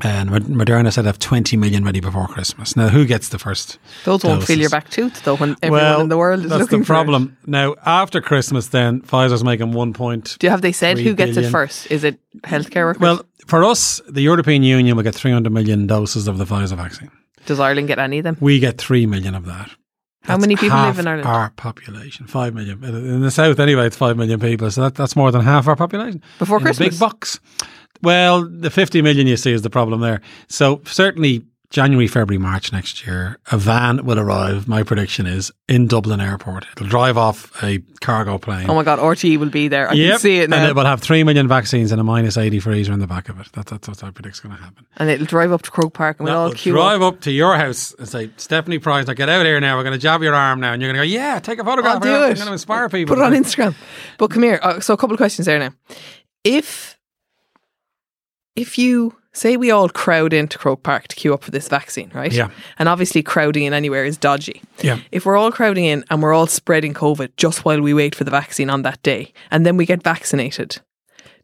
And 0.00 0.30
Mod- 0.30 0.44
Moderna 0.44 0.92
said 0.92 1.06
have 1.06 1.18
20 1.18 1.56
million 1.56 1.84
ready 1.84 1.98
before 1.98 2.28
Christmas. 2.28 2.76
Now, 2.76 2.88
who 2.88 3.04
gets 3.04 3.30
the 3.30 3.38
first? 3.38 3.78
Those 4.04 4.22
won't 4.22 4.44
fill 4.44 4.58
your 4.58 4.70
back 4.70 4.90
tooth 4.90 5.24
though 5.24 5.36
when 5.36 5.56
everyone 5.60 5.82
well, 5.82 6.00
in 6.02 6.08
the 6.08 6.16
world 6.16 6.44
is 6.44 6.50
that's 6.50 6.60
looking 6.60 6.80
the 6.80 6.86
problem. 6.86 7.36
Now, 7.46 7.74
after 7.84 8.20
Christmas, 8.20 8.68
then 8.68 9.00
Pfizer's 9.00 9.42
making 9.42 9.72
one 9.72 9.92
point. 9.92 10.36
Do 10.38 10.46
you 10.46 10.50
have 10.52 10.62
they 10.62 10.70
said 10.70 10.98
who 10.98 11.14
gets 11.14 11.36
it 11.36 11.50
first? 11.50 11.90
Is 11.90 12.04
it 12.04 12.20
healthcare 12.42 12.84
workers? 12.84 13.00
Well, 13.00 13.24
for 13.46 13.64
us, 13.64 14.00
the 14.08 14.20
European 14.20 14.62
Union 14.62 14.96
will 14.96 15.02
get 15.02 15.16
300 15.16 15.50
million 15.52 15.88
doses 15.88 16.28
of 16.28 16.38
the 16.38 16.44
Pfizer 16.44 16.76
vaccine. 16.76 17.10
Does 17.46 17.58
Ireland 17.58 17.88
get 17.88 17.98
any 17.98 18.18
of 18.18 18.24
them? 18.24 18.36
We 18.40 18.60
get 18.60 18.78
3 18.78 19.06
million 19.06 19.34
of 19.34 19.46
that. 19.46 19.70
How 20.22 20.36
many 20.36 20.56
people 20.56 20.76
live 20.76 20.98
in 20.98 21.06
Ireland? 21.06 21.26
Our 21.26 21.50
population, 21.50 22.26
5 22.26 22.54
million. 22.54 22.84
In 22.84 23.22
the 23.22 23.30
south, 23.30 23.58
anyway, 23.58 23.86
it's 23.86 23.96
5 23.96 24.16
million 24.16 24.38
people. 24.38 24.70
So 24.70 24.82
that, 24.82 24.94
that's 24.94 25.16
more 25.16 25.32
than 25.32 25.40
half 25.40 25.66
our 25.66 25.74
population. 25.76 26.22
Before 26.38 26.58
in 26.58 26.64
a 26.64 26.66
Christmas? 26.66 26.88
big 26.90 27.00
box. 27.00 27.40
Well, 28.02 28.48
the 28.48 28.70
50 28.70 29.02
million 29.02 29.26
you 29.26 29.36
see 29.36 29.52
is 29.52 29.62
the 29.62 29.70
problem 29.70 30.00
there. 30.00 30.20
So 30.48 30.80
certainly 30.86 31.44
January, 31.70 32.06
February, 32.06 32.38
March 32.38 32.72
next 32.72 33.06
year, 33.06 33.36
a 33.52 33.58
van 33.58 34.06
will 34.06 34.18
arrive. 34.18 34.66
My 34.68 34.82
prediction 34.82 35.26
is 35.26 35.52
in 35.68 35.86
Dublin 35.86 36.18
Airport. 36.18 36.64
It'll 36.72 36.86
drive 36.88 37.18
off 37.18 37.62
a 37.62 37.80
cargo 38.00 38.38
plane. 38.38 38.70
Oh 38.70 38.74
my 38.74 38.84
God, 38.84 38.98
RTE 38.98 39.36
will 39.38 39.50
be 39.50 39.68
there. 39.68 39.90
I 39.90 39.92
Yep, 39.92 40.10
can 40.12 40.18
see 40.18 40.38
it 40.38 40.48
now. 40.48 40.56
And 40.56 40.66
it 40.70 40.74
will 40.74 40.86
have 40.86 41.02
3 41.02 41.24
million 41.24 41.46
vaccines 41.46 41.92
and 41.92 42.00
a 42.00 42.04
minus 42.04 42.38
80 42.38 42.60
freezer 42.60 42.94
in 42.94 43.00
the 43.00 43.06
back 43.06 43.28
of 43.28 43.38
it. 43.38 43.52
That, 43.52 43.66
that's 43.66 43.86
what 43.86 44.02
I 44.02 44.10
predict 44.12 44.36
is 44.36 44.40
going 44.40 44.56
to 44.56 44.62
happen. 44.62 44.86
and 44.96 45.10
it'll 45.10 45.26
drive 45.26 45.52
up 45.52 45.60
to 45.60 45.70
Croke 45.70 45.92
Park 45.92 46.20
and 46.20 46.24
we'll 46.24 46.32
That 46.34 46.40
all 46.40 46.54
queue 46.54 46.72
drive 46.72 47.02
up. 47.02 47.16
up 47.16 47.20
to 47.22 47.32
your 47.32 47.54
house 47.58 47.92
and 47.98 48.08
say, 48.08 48.30
Stephanie 48.38 48.78
Price, 48.78 49.06
now 49.06 49.12
get 49.12 49.28
out 49.28 49.44
here 49.44 49.60
now. 49.60 49.76
We're 49.76 49.82
going 49.84 49.92
to 49.92 49.98
jab 49.98 50.22
your 50.22 50.34
arm 50.34 50.60
now. 50.60 50.72
And 50.72 50.80
you're 50.80 50.90
going 50.90 51.02
to 51.02 51.06
go, 51.06 51.12
yeah, 51.22 51.38
take 51.38 51.58
a 51.58 51.64
photograph. 51.64 51.96
I'll 51.96 52.00
do 52.00 52.08
it. 52.08 52.28
I'm 52.30 52.34
going 52.36 52.46
to 52.46 52.52
inspire 52.52 52.88
people. 52.88 53.14
Put 53.14 53.20
it 53.22 53.26
on 53.26 53.32
Instagram. 53.34 53.74
But 54.16 54.30
come 54.30 54.42
here. 54.42 54.58
Uh, 54.62 54.80
so 54.80 54.94
a 54.94 54.96
couple 54.96 55.12
of 55.12 55.18
questions 55.18 55.44
there 55.44 55.58
now. 55.58 55.74
If 56.44 56.97
if 58.60 58.78
you 58.78 59.14
say 59.32 59.56
we 59.56 59.70
all 59.70 59.88
crowd 59.88 60.32
into 60.32 60.58
Croke 60.58 60.82
Park 60.82 61.06
to 61.08 61.16
queue 61.16 61.32
up 61.32 61.44
for 61.44 61.50
this 61.52 61.68
vaccine, 61.68 62.10
right? 62.14 62.32
Yeah. 62.32 62.50
And 62.78 62.88
obviously 62.88 63.22
crowding 63.22 63.64
in 63.64 63.72
anywhere 63.72 64.04
is 64.04 64.16
dodgy. 64.16 64.62
Yeah. 64.82 64.98
If 65.12 65.24
we're 65.26 65.36
all 65.36 65.52
crowding 65.52 65.84
in 65.84 66.04
and 66.10 66.22
we're 66.22 66.32
all 66.32 66.46
spreading 66.48 66.92
COVID 66.94 67.30
just 67.36 67.64
while 67.64 67.80
we 67.80 67.94
wait 67.94 68.14
for 68.14 68.24
the 68.24 68.30
vaccine 68.32 68.68
on 68.70 68.82
that 68.82 69.00
day, 69.02 69.32
and 69.50 69.64
then 69.64 69.76
we 69.76 69.86
get 69.86 70.02
vaccinated, 70.02 70.80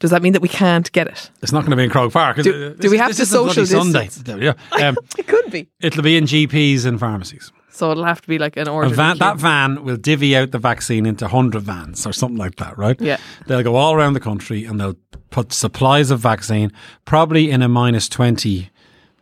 does 0.00 0.10
that 0.10 0.22
mean 0.22 0.32
that 0.32 0.42
we 0.42 0.48
can't 0.48 0.90
get 0.92 1.06
it? 1.06 1.30
It's 1.40 1.52
not 1.52 1.60
going 1.60 1.70
to 1.70 1.76
be 1.76 1.84
in 1.84 1.90
Croke 1.90 2.12
Park. 2.12 2.36
Do- 2.38 2.74
do 2.74 2.90
we 2.90 2.98
have 2.98 3.08
this 3.10 3.18
to 3.18 3.26
social 3.26 3.64
Sunday. 3.64 4.06
distance? 4.06 4.42
Yeah. 4.42 4.54
Um, 4.88 4.96
It 5.16 5.28
could 5.28 5.50
be. 5.52 5.68
it'll 5.80 6.02
be 6.02 6.16
in 6.16 6.24
GPs 6.24 6.84
and 6.86 6.98
pharmacies. 6.98 7.52
So 7.74 7.90
it'll 7.90 8.04
have 8.04 8.20
to 8.22 8.28
be 8.28 8.38
like 8.38 8.56
an 8.56 8.68
A 8.68 8.72
order. 8.72 8.94
van, 8.94 9.18
that 9.18 9.36
van 9.38 9.82
will 9.84 9.96
divvy 9.96 10.36
out 10.36 10.52
the 10.52 10.58
vaccine 10.58 11.06
into 11.06 11.24
100 11.24 11.60
vans 11.62 12.06
or 12.06 12.12
something 12.12 12.38
like 12.38 12.54
that, 12.56 12.78
right? 12.78 13.00
Yeah. 13.00 13.16
They'll 13.48 13.64
go 13.64 13.74
all 13.74 13.94
around 13.94 14.12
the 14.12 14.20
country 14.20 14.64
and 14.64 14.80
they'll 14.80 14.96
put 15.30 15.52
supplies 15.52 16.12
of 16.12 16.20
vaccine, 16.20 16.70
probably 17.04 17.50
in 17.50 17.62
a 17.62 17.68
minus 17.68 18.08
20 18.08 18.70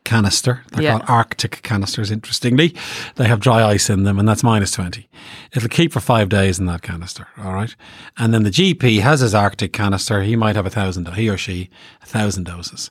canister. 0.05 0.63
They're 0.73 0.83
Yeah. 0.83 0.91
called 0.99 1.05
Arctic 1.09 1.63
canisters, 1.63 2.11
interestingly. 2.11 2.75
They 3.15 3.27
have 3.27 3.41
dry 3.41 3.65
ice 3.65 3.89
in 3.89 4.03
them 4.03 4.19
and 4.19 4.29
that's 4.29 4.43
minus 4.43 4.73
20. 4.73 5.09
It'll 5.55 5.69
keep 5.71 5.91
for 5.93 6.01
five 6.01 6.29
days 6.29 6.59
in 6.59 6.67
that 6.67 6.83
canister, 6.83 7.29
all 7.43 7.55
right? 7.55 7.75
And 8.19 8.35
then 8.35 8.43
the 8.43 8.51
GP 8.51 9.01
has 9.01 9.21
his 9.21 9.35
Arctic 9.35 9.73
canister. 9.73 10.23
He 10.23 10.37
might 10.37 10.57
have 10.57 10.67
a 10.67 10.71
thousand, 10.71 11.09
he 11.15 11.29
or 11.31 11.39
she, 11.39 11.71
a 12.03 12.07
thousand 12.07 12.45
doses. 12.45 12.91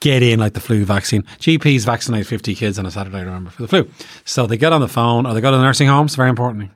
Get 0.00 0.22
in 0.22 0.38
like 0.38 0.52
the 0.52 0.60
flu 0.60 0.84
vaccine. 0.84 1.22
GPs 1.38 1.84
vaccinate 1.84 2.26
50 2.26 2.54
kids 2.54 2.78
on 2.78 2.86
a 2.86 2.90
Saturday, 2.90 3.24
remember, 3.24 3.50
for 3.50 3.62
the 3.62 3.68
flu. 3.68 3.88
So 4.24 4.46
they 4.46 4.56
get 4.58 4.72
on 4.72 4.80
the 4.80 4.88
phone 4.88 5.26
or 5.26 5.34
they 5.34 5.40
go 5.40 5.50
to 5.50 5.56
the 5.56 5.62
nursing 5.62 5.88
homes, 5.88 6.14
very 6.16 6.28
importantly, 6.28 6.70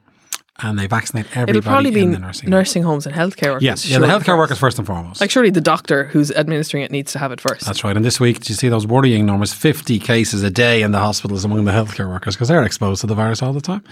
and 0.62 0.78
they 0.78 0.86
vaccinate 0.86 1.26
everybody 1.36 1.58
It'll 1.58 1.68
probably 1.70 1.90
be 1.90 2.00
in 2.02 2.12
the 2.12 2.18
nursing 2.18 2.48
nursing, 2.50 2.82
homes 2.82 3.06
and 3.06 3.14
healthcare 3.14 3.52
workers. 3.52 3.62
Yes, 3.62 3.86
yeah, 3.86 3.98
the 3.98 4.06
healthcare 4.06 4.24
first. 4.26 4.38
workers 4.38 4.58
first 4.58 4.78
and 4.78 4.86
foremost. 4.86 5.20
Like 5.20 5.30
surely 5.30 5.50
the 5.50 5.60
doctor 5.60 6.04
who's 6.04 6.30
administering 6.32 6.82
it 6.82 6.90
needs 6.90 7.12
to 7.12 7.18
have 7.18 7.30
it 7.32 7.40
first. 7.40 7.66
That's 7.66 7.84
right. 7.84 7.94
And 7.96 8.04
this 8.04 8.20
week, 8.20 8.38
did 8.38 8.48
you 8.50 8.54
see 8.54 8.68
those 8.68 8.86
worrying 8.86 9.26
numbers? 9.26 9.52
50 9.52 9.98
cases 9.98 10.42
a 10.42 10.50
day 10.50 10.82
in 10.82 10.92
the 10.92 10.98
hospitals 10.98 11.44
among 11.44 11.64
the 11.66 11.72
healthcare 11.72 12.08
workers 12.08 12.36
because 12.36 12.48
they're 12.48 12.64
exposed 12.64 13.02
to 13.02 13.06
the 13.06 13.14
virus 13.14 13.42
all 13.42 13.52
the 13.52 13.60
time. 13.60 13.82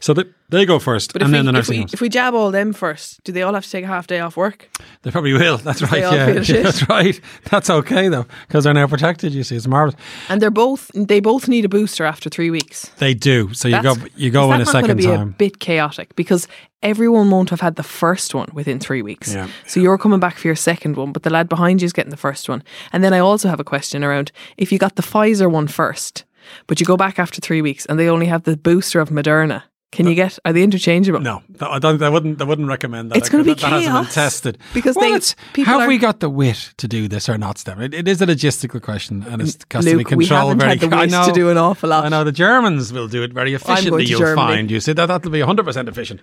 So 0.00 0.12
they, 0.14 0.24
they 0.50 0.66
go 0.66 0.78
first 0.78 1.12
But 1.12 1.22
and 1.22 1.32
then 1.32 1.46
we, 1.46 1.52
the 1.52 1.58
if, 1.58 1.68
we, 1.68 1.86
if 1.92 2.00
we 2.00 2.08
jab 2.08 2.34
all 2.34 2.50
them 2.50 2.72
first, 2.72 3.22
do 3.24 3.32
they 3.32 3.42
all 3.42 3.54
have 3.54 3.64
to 3.64 3.70
take 3.70 3.84
a 3.84 3.88
half 3.88 4.06
day 4.06 4.20
off 4.20 4.36
work? 4.36 4.68
They 5.02 5.10
probably 5.10 5.32
will. 5.32 5.58
That's 5.58 5.82
right. 5.82 6.02
Yeah. 6.02 6.42
feel. 6.42 6.62
That's 6.62 6.88
right. 6.88 7.20
That's 7.50 7.70
okay 7.70 8.08
though 8.08 8.26
because 8.46 8.64
they're 8.64 8.74
now 8.74 8.86
protected. 8.86 9.32
You 9.32 9.42
see, 9.44 9.56
it's 9.56 9.66
marvelous. 9.66 10.00
And 10.28 10.40
they're 10.42 10.50
both 10.50 10.90
they 10.94 11.20
both 11.20 11.48
need 11.48 11.64
a 11.64 11.68
booster 11.68 12.04
after 12.04 12.28
three 12.28 12.50
weeks. 12.50 12.90
They 12.98 13.14
do. 13.14 13.52
So 13.54 13.68
you 13.68 13.72
That's- 13.72 13.96
go 13.98 14.06
you 14.16 14.30
go 14.30 14.52
in 14.52 14.60
a 14.60 14.66
second 14.66 14.96
be 14.98 15.06
a 15.06 15.16
time. 15.16 15.30
bit 15.38 15.58
chaotic 15.58 16.14
because 16.16 16.46
everyone 16.82 17.30
won't 17.30 17.50
have 17.50 17.60
had 17.60 17.76
the 17.76 17.82
first 17.82 18.34
one 18.34 18.48
within 18.52 18.78
three 18.78 19.02
weeks. 19.02 19.34
Yeah. 19.34 19.48
So 19.66 19.80
you're 19.80 19.98
coming 19.98 20.20
back 20.20 20.36
for 20.36 20.48
your 20.48 20.56
second 20.56 20.96
one, 20.96 21.12
but 21.12 21.22
the 21.22 21.30
lad 21.30 21.48
behind 21.48 21.80
you 21.80 21.86
is 21.86 21.92
getting 21.94 22.10
the 22.10 22.16
first 22.18 22.48
one. 22.48 22.62
And 22.92 23.02
then 23.02 23.14
I 23.14 23.18
also 23.20 23.48
have 23.48 23.60
a 23.60 23.64
question 23.64 24.04
around 24.04 24.30
if 24.58 24.70
you 24.70 24.78
got 24.78 24.96
the 24.96 25.02
Pfizer 25.02 25.50
one 25.50 25.66
first, 25.66 26.24
but 26.66 26.80
you 26.80 26.86
go 26.86 26.96
back 26.96 27.18
after 27.18 27.40
three 27.40 27.62
weeks 27.62 27.86
and 27.86 27.98
they 27.98 28.08
only 28.08 28.26
have 28.26 28.42
the 28.42 28.56
booster 28.56 29.00
of 29.00 29.08
Moderna. 29.08 29.62
Can 29.94 30.06
you 30.06 30.14
get? 30.14 30.38
Are 30.44 30.52
they 30.52 30.62
interchangeable? 30.62 31.20
No, 31.20 31.42
I 31.60 31.78
don't. 31.78 32.02
I 32.02 32.08
wouldn't. 32.08 32.40
I 32.40 32.44
wouldn't 32.44 32.68
recommend 32.68 33.10
that. 33.10 33.18
It's 33.18 33.28
gonna 33.28 33.44
be 33.44 33.50
that, 33.54 33.60
that 33.60 33.72
hasn't 33.72 33.92
been 33.94 34.02
chaos. 34.04 34.14
tested 34.14 34.58
Because 34.74 34.96
well, 34.96 35.10
they- 35.18 35.24
people 35.52 35.72
have 35.72 35.82
are- 35.82 35.88
we 35.88 35.98
got 35.98 36.20
the 36.20 36.28
wit 36.28 36.74
to 36.78 36.88
do 36.88 37.08
this 37.08 37.28
or 37.28 37.38
not, 37.38 37.58
Steph? 37.58 37.78
It, 37.80 37.94
it 37.94 38.08
is 38.08 38.20
a 38.20 38.26
logistical 38.26 38.82
question, 38.82 39.24
and 39.28 39.40
it's 39.40 39.54
to 39.56 39.80
be 39.82 40.14
we 40.16 40.26
haven't 40.26 40.58
very. 40.58 40.70
had 40.78 40.80
the 40.80 40.86
I 40.96 41.00
wit 41.02 41.10
know, 41.10 41.26
to 41.26 41.32
do 41.32 41.48
an 41.50 41.56
awful 41.58 41.88
lot. 41.90 42.04
I 42.04 42.08
know 42.08 42.24
the 42.24 42.32
Germans 42.32 42.92
will 42.92 43.08
do 43.08 43.22
it 43.22 43.32
very 43.32 43.54
efficiently. 43.54 43.90
going 43.90 44.06
You'll 44.08 44.18
Germany. 44.20 44.36
find. 44.56 44.70
You 44.70 44.80
see 44.80 44.92
that 44.92 45.06
that'll 45.06 45.30
be 45.30 45.40
hundred 45.40 45.64
percent 45.64 45.88
efficient. 45.88 46.20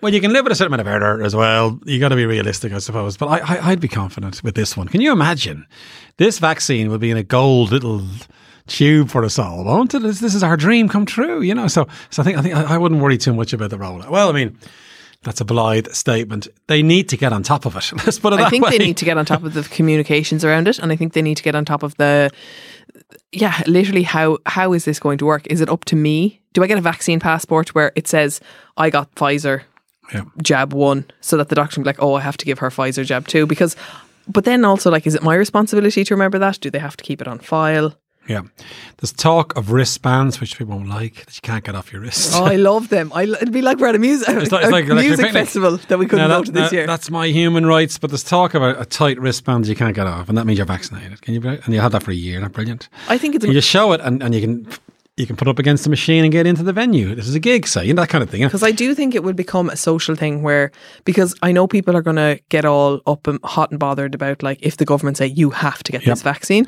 Well, 0.00 0.12
you 0.12 0.20
can 0.20 0.32
live 0.32 0.44
with 0.44 0.52
a 0.52 0.54
certain 0.56 0.74
amount 0.74 0.86
of 0.86 0.92
error 1.02 1.22
as 1.22 1.34
well. 1.34 1.78
You 1.86 1.98
got 1.98 2.08
to 2.10 2.16
be 2.16 2.26
realistic, 2.26 2.72
I 2.72 2.78
suppose. 2.78 3.16
But 3.16 3.26
I, 3.28 3.38
I, 3.56 3.70
I'd 3.70 3.80
be 3.80 3.88
confident 3.88 4.42
with 4.42 4.54
this 4.54 4.76
one. 4.76 4.88
Can 4.88 5.00
you 5.00 5.12
imagine? 5.12 5.66
This 6.18 6.38
vaccine 6.38 6.90
will 6.90 6.98
be 6.98 7.10
in 7.10 7.16
a 7.16 7.22
gold 7.22 7.70
little 7.70 8.02
tube 8.66 9.10
for 9.10 9.24
us 9.24 9.38
all, 9.38 9.64
won't 9.64 9.94
it? 9.94 10.00
This, 10.02 10.20
this 10.20 10.34
is 10.34 10.42
our 10.42 10.56
dream 10.56 10.88
come 10.88 11.06
true, 11.06 11.42
you 11.42 11.54
know. 11.54 11.68
So, 11.68 11.86
so 12.10 12.22
I 12.22 12.24
think 12.24 12.38
I 12.38 12.42
think 12.42 12.54
I, 12.54 12.74
I 12.74 12.78
wouldn't 12.78 13.00
worry 13.00 13.18
too 13.18 13.34
much 13.34 13.52
about 13.52 13.70
the 13.70 13.76
rollout. 13.76 14.10
Well, 14.10 14.28
I 14.28 14.32
mean, 14.32 14.58
that's 15.22 15.40
a 15.40 15.44
blithe 15.44 15.88
statement. 15.92 16.48
They 16.66 16.82
need 16.82 17.08
to 17.10 17.16
get 17.16 17.32
on 17.32 17.42
top 17.42 17.66
of 17.66 17.76
it. 17.76 17.92
Let's 18.06 18.18
put 18.18 18.32
it 18.32 18.36
that 18.36 18.46
I 18.46 18.50
think 18.50 18.64
way. 18.64 18.70
they 18.78 18.84
need 18.84 18.96
to 18.98 19.04
get 19.04 19.18
on 19.18 19.24
top 19.26 19.42
of 19.44 19.54
the 19.54 19.62
communications 19.76 20.44
around 20.44 20.68
it, 20.68 20.78
and 20.78 20.92
I 20.92 20.96
think 20.96 21.12
they 21.12 21.22
need 21.22 21.36
to 21.36 21.42
get 21.42 21.54
on 21.54 21.64
top 21.64 21.82
of 21.82 21.94
the, 21.96 22.30
yeah, 23.32 23.62
literally 23.66 24.02
how 24.04 24.38
how 24.46 24.72
is 24.72 24.84
this 24.84 24.98
going 24.98 25.18
to 25.18 25.26
work? 25.26 25.46
Is 25.48 25.60
it 25.60 25.68
up 25.68 25.84
to 25.86 25.96
me? 25.96 26.40
Do 26.52 26.62
I 26.62 26.66
get 26.66 26.78
a 26.78 26.82
vaccine 26.82 27.20
passport 27.20 27.74
where 27.74 27.92
it 27.96 28.06
says 28.06 28.40
I 28.76 28.88
got 28.90 29.12
Pfizer 29.16 29.62
Yeah. 30.12 30.22
jab 30.42 30.72
one, 30.72 31.04
so 31.20 31.36
that 31.36 31.48
the 31.48 31.54
doctor 31.56 31.74
can 31.74 31.82
be 31.82 31.88
like, 31.88 32.02
oh, 32.02 32.14
I 32.14 32.20
have 32.20 32.36
to 32.38 32.44
give 32.46 32.60
her 32.60 32.70
Pfizer 32.70 33.04
jab 33.04 33.26
two 33.28 33.46
because. 33.46 33.76
But 34.26 34.46
then 34.46 34.64
also, 34.64 34.90
like, 34.90 35.06
is 35.06 35.14
it 35.14 35.22
my 35.22 35.34
responsibility 35.34 36.02
to 36.02 36.14
remember 36.14 36.38
that? 36.38 36.58
Do 36.58 36.70
they 36.70 36.78
have 36.78 36.96
to 36.96 37.04
keep 37.04 37.20
it 37.20 37.28
on 37.28 37.40
file? 37.40 37.94
Yeah. 38.28 38.42
There's 38.98 39.12
talk 39.12 39.56
of 39.56 39.70
wristbands, 39.70 40.40
which 40.40 40.56
people 40.58 40.76
won't 40.76 40.88
like, 40.88 41.26
that 41.26 41.34
you 41.36 41.40
can't 41.42 41.62
get 41.64 41.74
off 41.74 41.92
your 41.92 42.00
wrist. 42.02 42.32
Oh, 42.34 42.44
I 42.44 42.56
love 42.70 42.88
them. 42.88 43.12
I, 43.14 43.24
it'd 43.24 43.52
be 43.52 43.62
like 43.62 43.78
we're 43.78 43.88
at 43.88 43.94
a 43.94 43.98
music, 43.98 44.28
It's 44.30 44.50
like- 44.52 44.62
it's 44.64 44.72
like- 44.72 44.88
a 44.88 44.94
music 44.94 45.30
festival 45.32 45.76
that 45.88 45.98
we 45.98 46.06
couldn't 46.06 46.28
Now, 46.28 46.36
go 46.36 46.40
that- 46.40 46.46
to 46.46 46.52
this 46.52 46.70
that- 46.70 46.76
year. 46.76 46.86
That's 46.86 47.10
my 47.10 47.26
human 47.28 47.66
rights, 47.66 47.98
but 47.98 48.10
there's 48.10 48.24
talk 48.24 48.54
of 48.54 48.62
a, 48.62 48.80
a 48.80 48.84
tight 48.86 49.18
wristband 49.20 49.66
you 49.66 49.76
can't 49.76 49.94
get 49.94 50.06
off, 50.06 50.28
and 50.28 50.38
that 50.38 50.46
means 50.46 50.58
you're 50.58 50.66
vaccinated. 50.66 51.20
Can 51.22 51.34
you? 51.34 51.40
be- 51.40 51.48
And 51.48 51.68
you 51.74 51.80
had 51.80 51.92
that 51.92 52.02
for 52.02 52.10
a 52.12 52.14
year. 52.14 52.40
That's 52.40 52.52
brilliant. 52.52 52.88
I 53.08 53.18
think 53.18 53.34
it's 53.34 53.44
You 53.44 53.52
just 53.52 53.68
show 53.68 53.92
it, 53.92 54.00
and, 54.00 54.22
and 54.22 54.34
you 54.34 54.40
can 54.40 54.66
you 55.16 55.26
can 55.28 55.36
put 55.36 55.46
up 55.46 55.60
against 55.60 55.84
the 55.84 55.90
machine 55.90 56.24
and 56.24 56.32
get 56.32 56.44
into 56.44 56.64
the 56.64 56.72
venue. 56.72 57.14
This 57.14 57.28
is 57.28 57.36
a 57.36 57.38
gig, 57.38 57.68
say, 57.68 57.84
you 57.86 57.94
know, 57.94 58.02
that 58.02 58.08
kind 58.08 58.24
of 58.24 58.28
thing. 58.30 58.42
Because 58.42 58.64
I 58.64 58.72
do 58.72 58.96
think 58.96 59.14
it 59.14 59.22
will 59.22 59.32
become 59.32 59.70
a 59.70 59.76
social 59.76 60.16
thing 60.16 60.42
where, 60.42 60.72
because 61.04 61.36
I 61.40 61.52
know 61.52 61.68
people 61.68 61.96
are 61.96 62.02
going 62.02 62.16
to 62.16 62.40
get 62.48 62.64
all 62.64 63.00
up 63.06 63.28
and 63.28 63.38
hot 63.44 63.70
and 63.70 63.78
bothered 63.78 64.12
about 64.16 64.42
like 64.42 64.58
if 64.60 64.76
the 64.78 64.84
government 64.84 65.16
say 65.18 65.26
you 65.26 65.50
have 65.50 65.84
to 65.84 65.92
get 65.92 66.00
Yep. 66.04 66.12
this 66.16 66.22
vaccine. 66.22 66.66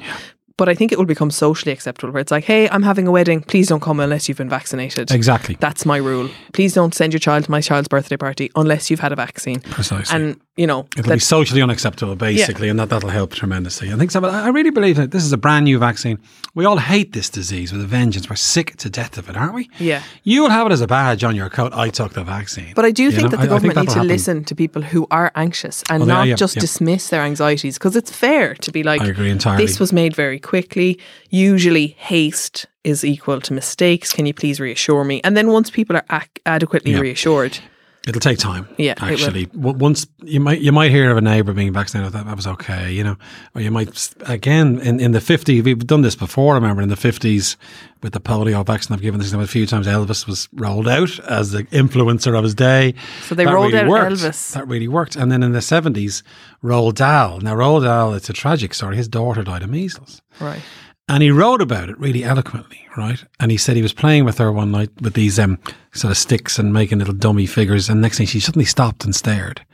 But 0.56 0.68
I 0.68 0.74
think 0.74 0.92
it 0.92 0.98
will 0.98 1.04
become 1.06 1.30
socially 1.30 1.72
acceptable 1.72 2.12
where 2.12 2.20
it's 2.20 2.30
like, 2.30 2.44
hey, 2.44 2.68
I'm 2.70 2.82
having 2.82 3.06
a 3.06 3.10
wedding. 3.10 3.42
Please 3.42 3.68
don't 3.68 3.80
come 3.80 4.00
unless 4.00 4.28
you've 4.28 4.38
been 4.38 4.48
vaccinated. 4.48 5.10
Exactly. 5.10 5.56
That's 5.60 5.84
my 5.84 5.98
rule. 5.98 6.30
Please 6.52 6.72
don't 6.74 6.94
send 6.94 7.12
your 7.12 7.20
child 7.20 7.44
to 7.44 7.50
my 7.50 7.60
child's 7.60 7.88
birthday 7.88 8.16
party 8.16 8.50
unless 8.56 8.90
you've 8.90 9.00
had 9.00 9.12
a 9.12 9.16
vaccine. 9.16 9.60
Precisely. 9.60 10.14
And, 10.16 10.40
you 10.56 10.66
know, 10.66 10.86
It'll 10.96 11.12
be 11.12 11.18
socially 11.18 11.60
unacceptable, 11.60 12.16
basically, 12.16 12.70
and 12.70 12.78
that, 12.78 12.88
that'll 12.88 13.10
help 13.10 13.34
tremendously. 13.34 13.92
I 13.92 13.96
think 13.96 14.10
so, 14.10 14.20
but 14.22 14.30
I 14.30 14.46
I 14.46 14.48
really 14.48 14.70
believe 14.70 14.96
that 14.96 15.10
this 15.10 15.24
is 15.24 15.32
a 15.32 15.36
brand 15.36 15.64
new 15.64 15.78
vaccine. 15.78 16.18
We 16.54 16.64
all 16.64 16.78
hate 16.78 17.12
this 17.12 17.28
disease 17.28 17.72
with 17.72 17.82
a 17.82 17.86
vengeance. 17.86 18.30
We're 18.30 18.36
sick 18.36 18.76
to 18.76 18.88
death 18.88 19.18
of 19.18 19.28
it, 19.28 19.36
aren't 19.36 19.52
we? 19.54 19.68
Yeah. 19.78 20.02
You 20.22 20.42
will 20.42 20.50
have 20.50 20.66
it 20.68 20.72
as 20.72 20.80
a 20.80 20.86
badge 20.86 21.22
on 21.24 21.36
your 21.36 21.50
coat. 21.50 21.74
I 21.74 21.90
took 21.90 22.14
the 22.14 22.24
vaccine. 22.24 22.72
but 22.74 22.84
I 22.86 22.90
do 22.92 23.02
You 23.02 23.10
think 23.10 23.24
know, 23.24 23.28
that 23.30 23.36
the 23.38 23.42
I 23.42 23.46
government 23.48 23.76
need 23.80 23.88
to 23.88 23.94
happen. 23.96 24.08
listen 24.08 24.44
to 24.44 24.54
people 24.54 24.80
who 24.80 25.06
are 25.10 25.30
anxious 25.34 25.82
and 25.90 26.00
yeah, 26.06 26.14
not 26.14 26.26
yeah, 26.28 26.36
just 26.36 26.54
yeah. 26.56 26.60
dismiss 26.60 27.10
their 27.10 27.20
anxieties 27.22 27.76
because 27.76 27.94
it's 27.96 28.10
fair 28.10 28.54
to 28.54 28.72
be 28.72 28.82
like, 28.82 29.02
I 29.02 29.08
agree 29.08 29.30
entirely. 29.30 29.62
this 29.66 29.78
was 29.78 29.92
made 29.92 30.14
very 30.16 30.38
quickly. 30.52 30.98
Usually, 31.30 31.88
haste 32.12 32.66
is 32.85 33.04
equal 33.04 33.40
to 33.46 33.52
mistakes. 33.52 34.12
Can 34.16 34.26
you 34.26 34.35
please 34.35 34.59
reassure 34.61 35.04
me? 35.04 35.20
And 35.24 35.37
then 35.37 35.48
once 35.59 35.68
people 35.70 35.96
are 35.96 36.06
ac- 36.20 36.30
adequately 36.46 36.92
Yeah. 36.92 37.00
reassured, 37.00 37.59
It'll 38.06 38.20
take 38.20 38.38
time. 38.38 38.68
Yeah, 38.78 38.94
actually, 38.98 39.48
once 39.52 40.06
you 40.22 40.38
might 40.38 40.60
you 40.60 40.70
might 40.70 40.92
hear 40.92 41.10
of 41.10 41.16
a 41.16 41.20
neighbour 41.20 41.52
being 41.52 41.72
vaccinated, 41.72 42.12
that, 42.12 42.24
that 42.26 42.36
was 42.36 42.46
okay, 42.46 42.92
you 42.92 43.02
know, 43.02 43.16
or 43.54 43.60
you 43.60 43.72
might 43.72 44.14
again 44.26 44.78
in 44.80 45.00
in 45.00 45.10
the 45.10 45.18
50s. 45.18 45.64
We've 45.64 45.84
done 45.84 46.02
this 46.02 46.14
before. 46.14 46.52
I 46.54 46.58
remember 46.58 46.82
in 46.82 46.88
the 46.88 46.94
fifties 46.96 47.56
with 48.02 48.12
the 48.12 48.20
polio 48.20 48.64
vaccine. 48.64 48.94
I've 48.94 49.02
given 49.02 49.18
this 49.18 49.32
a 49.32 49.46
few 49.48 49.66
times. 49.66 49.88
Elvis 49.88 50.26
was 50.26 50.48
rolled 50.52 50.86
out 50.86 51.18
as 51.28 51.50
the 51.50 51.64
influencer 51.64 52.36
of 52.38 52.44
his 52.44 52.54
day. 52.54 52.94
So 53.22 53.34
they 53.34 53.44
That 53.44 53.52
rolled 53.54 53.72
really 53.72 53.84
out 53.84 53.88
worked. 53.88 54.12
Elvis. 54.12 54.52
That 54.52 54.68
really 54.68 54.86
worked. 54.88 55.16
And 55.16 55.32
then 55.32 55.42
in 55.42 55.50
the 55.50 55.60
seventies, 55.62 56.22
Roald 56.62 56.94
Dahl. 56.94 57.40
Now 57.40 57.56
Roald 57.56 57.82
Dahl, 57.82 58.14
it's 58.14 58.30
a 58.30 58.32
tragic 58.32 58.72
story. 58.74 58.96
His 58.96 59.08
daughter 59.08 59.42
died 59.42 59.64
of 59.64 59.70
measles. 59.70 60.22
right? 60.38 60.62
And 61.08 61.22
he 61.22 61.30
wrote 61.30 61.62
about 61.62 61.88
it 61.88 61.98
really 62.00 62.24
eloquently, 62.24 62.86
right? 62.96 63.24
And 63.38 63.52
he 63.52 63.56
said 63.56 63.76
he 63.76 63.82
was 63.82 63.92
playing 63.92 64.24
with 64.24 64.38
her 64.38 64.50
one 64.50 64.72
night 64.72 64.90
with 65.00 65.14
these 65.14 65.38
um, 65.38 65.58
sort 65.92 66.10
of 66.10 66.16
sticks 66.16 66.58
and 66.58 66.72
making 66.72 66.98
little 66.98 67.14
dummy 67.14 67.46
figures. 67.46 67.88
And 67.88 68.00
next 68.00 68.18
thing 68.18 68.26
she 68.26 68.40
suddenly 68.40 68.64
stopped 68.64 69.04
and 69.04 69.14
stared 69.14 69.64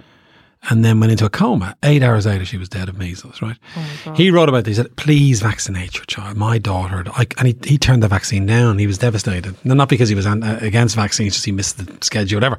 and 0.70 0.84
then 0.84 1.00
went 1.00 1.10
into 1.10 1.24
a 1.24 1.30
coma. 1.30 1.76
Eight 1.82 2.02
hours 2.02 2.24
later, 2.24 2.44
she 2.44 2.56
was 2.56 2.68
dead 2.68 2.88
of 2.88 2.96
measles, 2.96 3.42
right? 3.42 3.56
he 4.14 4.30
wrote 4.30 4.48
about 4.48 4.64
this. 4.64 4.76
He 4.76 4.82
said, 4.82 4.94
please 4.96 5.42
vaccinate 5.42 5.96
your 5.96 6.04
child. 6.04 6.36
My 6.36 6.58
daughter. 6.58 7.04
I, 7.16 7.26
and 7.38 7.48
he, 7.48 7.56
he 7.64 7.78
turned 7.78 8.02
the 8.02 8.08
vaccine 8.08 8.46
down. 8.46 8.78
He 8.78 8.86
was 8.86 8.98
devastated. 8.98 9.56
No, 9.64 9.74
Not 9.74 9.88
because 9.88 10.08
he 10.08 10.14
was 10.14 10.24
an, 10.24 10.42
uh, 10.44 10.58
against 10.62 10.94
vaccines, 10.94 11.34
just 11.34 11.44
he 11.44 11.52
missed 11.52 11.84
the 11.84 12.04
schedule, 12.04 12.36
whatever. 12.36 12.58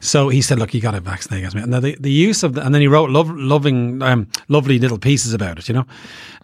So 0.00 0.28
he 0.28 0.42
said, 0.42 0.58
look, 0.58 0.74
you 0.74 0.80
got 0.80 0.90
to 0.90 1.00
vaccinate 1.00 1.38
against 1.38 1.56
me. 1.56 1.62
Now, 1.64 1.80
the, 1.80 1.96
the 1.98 2.12
use 2.12 2.42
of 2.42 2.52
the, 2.52 2.64
and 2.64 2.74
then 2.74 2.82
he 2.82 2.88
wrote 2.88 3.10
love, 3.10 3.30
loving, 3.30 4.02
um, 4.02 4.28
lovely 4.48 4.78
little 4.78 4.98
pieces 4.98 5.32
about 5.32 5.58
it, 5.58 5.68
you 5.68 5.74
know? 5.74 5.86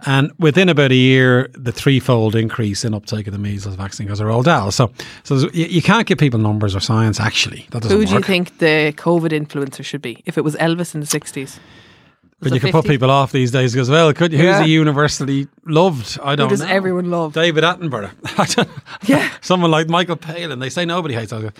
And 0.06 0.32
within 0.38 0.68
about 0.68 0.90
a 0.90 0.96
year, 0.96 1.48
the 1.52 1.72
threefold 1.72 2.34
increase 2.34 2.84
in 2.84 2.94
uptake 2.94 3.26
of 3.26 3.32
the 3.32 3.38
measles 3.38 3.74
vaccine 3.74 4.06
goes 4.06 4.20
rolled 4.20 4.48
out. 4.48 4.70
So, 4.70 4.92
so 5.22 5.36
you, 5.52 5.66
you 5.66 5.82
can't 5.82 6.06
give 6.06 6.18
people 6.18 6.38
numbers 6.40 6.74
or 6.74 6.80
science, 6.80 7.20
actually. 7.20 7.66
That 7.70 7.82
doesn't 7.82 7.96
Who 7.96 8.04
do 8.04 8.12
you 8.12 8.20
think 8.20 8.58
the 8.58 8.92
COVID 8.96 9.30
influencer 9.30 9.84
should 9.84 10.02
be? 10.02 10.22
If 10.26 10.36
it 10.36 10.42
was 10.42 10.56
Elvis 10.56 10.93
in 10.94 11.00
the 11.00 11.06
60s? 11.06 11.58
But 12.40 12.52
you 12.52 12.60
can 12.60 12.72
put 12.72 12.84
people 12.84 13.10
off 13.10 13.32
these 13.32 13.50
days 13.50 13.74
as 13.74 13.88
well. 13.88 14.12
Could 14.12 14.32
you? 14.32 14.38
Who's 14.38 14.46
Yeah. 14.46 14.64
a 14.64 14.66
universally 14.66 15.46
loved? 15.64 16.18
I 16.22 16.36
don't 16.36 16.50
Who 16.50 16.56
does 16.56 16.60
know. 16.60 16.66
everyone 16.74 17.10
love? 17.10 17.32
David 17.32 17.64
Attenborough. 17.64 18.10
Yeah. 19.08 19.30
Someone 19.40 19.70
like 19.70 19.88
Michael 19.88 20.16
Palin. 20.16 20.58
They 20.58 20.68
say 20.68 20.84
nobody 20.84 21.14
hates 21.14 21.32
us. 21.32 21.52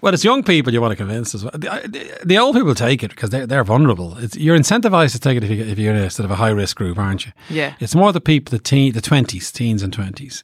Well, 0.00 0.12
it's 0.14 0.24
young 0.24 0.42
people 0.42 0.72
you 0.72 0.80
want 0.80 0.92
to 0.92 0.96
convince 0.96 1.34
as 1.34 1.44
well. 1.44 1.52
The, 1.54 1.72
uh, 1.72 1.80
the, 1.82 2.18
the 2.24 2.38
old 2.38 2.54
people 2.56 2.74
take 2.74 3.02
it 3.02 3.08
because 3.10 3.30
they're, 3.30 3.46
they're 3.46 3.64
vulnerable. 3.64 4.16
It's, 4.18 4.36
you're 4.36 4.56
incentivized 4.56 5.12
to 5.12 5.18
take 5.18 5.36
it 5.38 5.44
if, 5.44 5.50
you, 5.50 5.64
if 5.64 5.78
you're 5.78 5.94
in 5.94 6.00
a 6.02 6.10
sort 6.10 6.24
of 6.26 6.30
a 6.30 6.36
high 6.36 6.50
risk 6.50 6.76
group, 6.76 6.98
aren't 6.98 7.26
you? 7.26 7.32
Yeah. 7.48 7.74
It's 7.80 7.94
more 7.94 8.12
the 8.12 8.20
people, 8.20 8.50
the 8.50 8.58
teen, 8.62 8.92
the 8.92 9.00
20s, 9.02 9.50
teens 9.52 9.82
and 9.82 9.96
20s. 9.96 10.42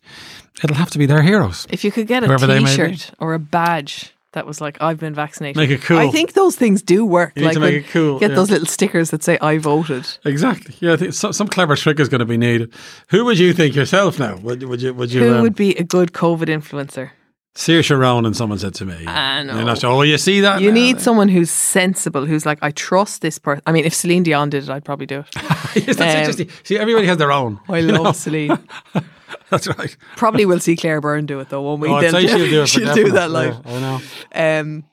It'll 0.62 0.76
have 0.76 0.90
to 0.90 0.98
be 0.98 1.06
their 1.06 1.22
heroes. 1.22 1.66
If 1.70 1.84
you 1.84 1.92
could 1.92 2.06
get 2.06 2.24
a 2.24 2.28
may 2.28 2.60
T-shirt 2.60 3.10
or 3.18 3.34
a 3.34 3.38
badge 3.38 4.13
that 4.34 4.46
was 4.46 4.60
like 4.60 4.80
"I've 4.80 5.00
been 5.00 5.14
vaccinated," 5.14 5.56
Make 5.56 5.70
it 5.70 5.82
cool. 5.82 5.98
I 5.98 6.10
think 6.10 6.34
those 6.34 6.54
things 6.54 6.82
do 6.82 7.04
work. 7.04 7.32
You 7.34 7.40
need 7.42 7.46
like 7.46 7.54
to 7.54 7.60
make 7.60 7.74
it 7.86 7.88
cool, 7.90 8.20
Get 8.20 8.30
yeah. 8.30 8.36
those 8.36 8.50
little 8.50 8.66
stickers 8.66 9.10
that 9.10 9.24
say 9.24 9.38
"I 9.40 9.58
voted." 9.58 10.06
Exactly. 10.24 10.74
Yeah, 10.80 10.92
I 10.92 10.96
think 10.96 11.12
so, 11.14 11.32
some 11.32 11.48
clever 11.48 11.74
trick 11.74 11.98
is 11.98 12.08
going 12.08 12.20
to 12.20 12.24
be 12.26 12.36
needed. 12.36 12.72
Who 13.08 13.24
would 13.24 13.38
you 13.38 13.52
think 13.52 13.74
yourself 13.74 14.18
now? 14.18 14.36
Would, 14.36 14.62
would 14.62 14.82
you? 14.82 14.94
Would 14.94 15.12
you? 15.12 15.22
Who 15.22 15.34
um, 15.36 15.42
would 15.42 15.56
be 15.56 15.74
a 15.76 15.84
good 15.84 16.12
COVID 16.12 16.46
influencer? 16.48 17.10
Saoirse 17.56 17.96
Ronan, 17.96 18.34
someone 18.34 18.58
said 18.58 18.74
to 18.74 18.84
me. 18.84 19.06
I 19.06 19.44
know. 19.44 19.56
And 19.56 19.70
I 19.70 19.74
said, 19.74 19.88
oh, 19.88 20.02
you 20.02 20.18
see 20.18 20.40
that? 20.40 20.60
You 20.60 20.70
now?" 20.70 20.74
need 20.74 21.00
someone 21.00 21.28
who's 21.28 21.50
sensible, 21.52 22.26
who's 22.26 22.44
like, 22.44 22.58
I 22.62 22.72
trust 22.72 23.22
this 23.22 23.38
person. 23.38 23.62
I 23.64 23.70
mean, 23.70 23.84
if 23.84 23.94
Celine 23.94 24.24
Dion 24.24 24.50
did 24.50 24.64
it, 24.64 24.70
I'd 24.70 24.84
probably 24.84 25.06
do 25.06 25.20
it. 25.20 25.26
yes, 25.36 25.96
that's 25.96 26.00
Um, 26.00 26.08
interesting. 26.08 26.50
See, 26.64 26.76
everybody 26.76 27.06
has 27.06 27.16
their 27.16 27.30
own. 27.30 27.60
I 27.68 27.80
love 27.92 28.02
know? 28.02 28.12
Celine. 28.12 28.58
That's 29.50 29.66
right. 29.78 29.96
Probably 30.16 30.46
we'll 30.46 30.60
see 30.60 30.76
Claire 30.76 31.00
Byrne 31.00 31.26
do 31.26 31.40
it 31.40 31.48
though, 31.48 31.62
won't 31.62 31.80
we? 31.80 31.88
Oh, 31.88 31.94
I'd 31.96 32.10
say 32.10 32.26
she'll 32.26 32.38
do 32.38 32.62
it. 32.62 32.68
for 32.68 32.80
she'll 32.80 32.94
do 32.94 33.10
that 33.12 33.30
live. 33.30 33.60
Yeah, 33.64 33.72
I 33.72 33.80
know. 33.80 34.00
Um, 34.60 34.84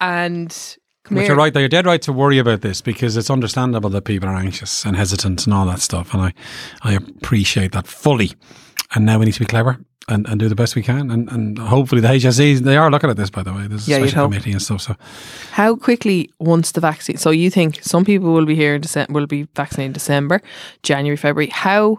and 0.00 0.76
come 1.04 1.14
But 1.14 1.20
here. 1.22 1.28
you're 1.28 1.36
right. 1.36 1.52
though. 1.52 1.60
You're 1.60 1.68
dead 1.68 1.86
right 1.86 2.02
to 2.02 2.12
worry 2.12 2.38
about 2.38 2.60
this 2.60 2.80
because 2.80 3.16
it's 3.16 3.30
understandable 3.30 3.90
that 3.90 4.02
people 4.02 4.28
are 4.28 4.36
anxious 4.36 4.84
and 4.84 4.96
hesitant 4.96 5.46
and 5.46 5.54
all 5.54 5.66
that 5.66 5.80
stuff. 5.80 6.12
And 6.12 6.22
I, 6.22 6.34
I 6.82 6.94
appreciate 6.94 7.72
that 7.72 7.86
fully. 7.86 8.32
And 8.94 9.06
now 9.06 9.18
we 9.18 9.24
need 9.26 9.32
to 9.32 9.40
be 9.40 9.46
clever 9.46 9.78
and, 10.08 10.28
and 10.28 10.38
do 10.38 10.48
the 10.48 10.54
best 10.54 10.76
we 10.76 10.82
can. 10.82 11.10
And, 11.10 11.28
and 11.32 11.58
hopefully 11.58 12.00
the 12.00 12.08
HSEs, 12.08 12.60
they 12.60 12.76
are 12.76 12.90
looking 12.90 13.10
at 13.10 13.16
this, 13.16 13.30
by 13.30 13.42
the 13.42 13.52
way. 13.52 13.66
There's 13.66 13.88
a 13.88 13.90
Yeah, 13.90 13.96
you'd 13.98 14.10
special 14.10 14.28
committee 14.28 14.52
and 14.52 14.62
stuff. 14.62 14.82
So 14.82 14.94
How 15.52 15.74
quickly 15.74 16.30
once 16.38 16.72
the 16.72 16.80
vaccine? 16.80 17.16
So 17.16 17.30
you 17.30 17.50
think 17.50 17.82
some 17.82 18.04
people 18.04 18.32
will 18.32 18.46
be 18.46 18.54
here 18.54 18.74
in 18.74 18.82
December, 18.82 19.12
will 19.12 19.26
be 19.26 19.48
vaccinated 19.56 19.88
in 19.88 19.92
December, 19.94 20.42
January, 20.82 21.16
February? 21.16 21.48
How 21.50 21.96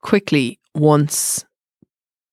quickly 0.00 0.58
once 0.74 1.44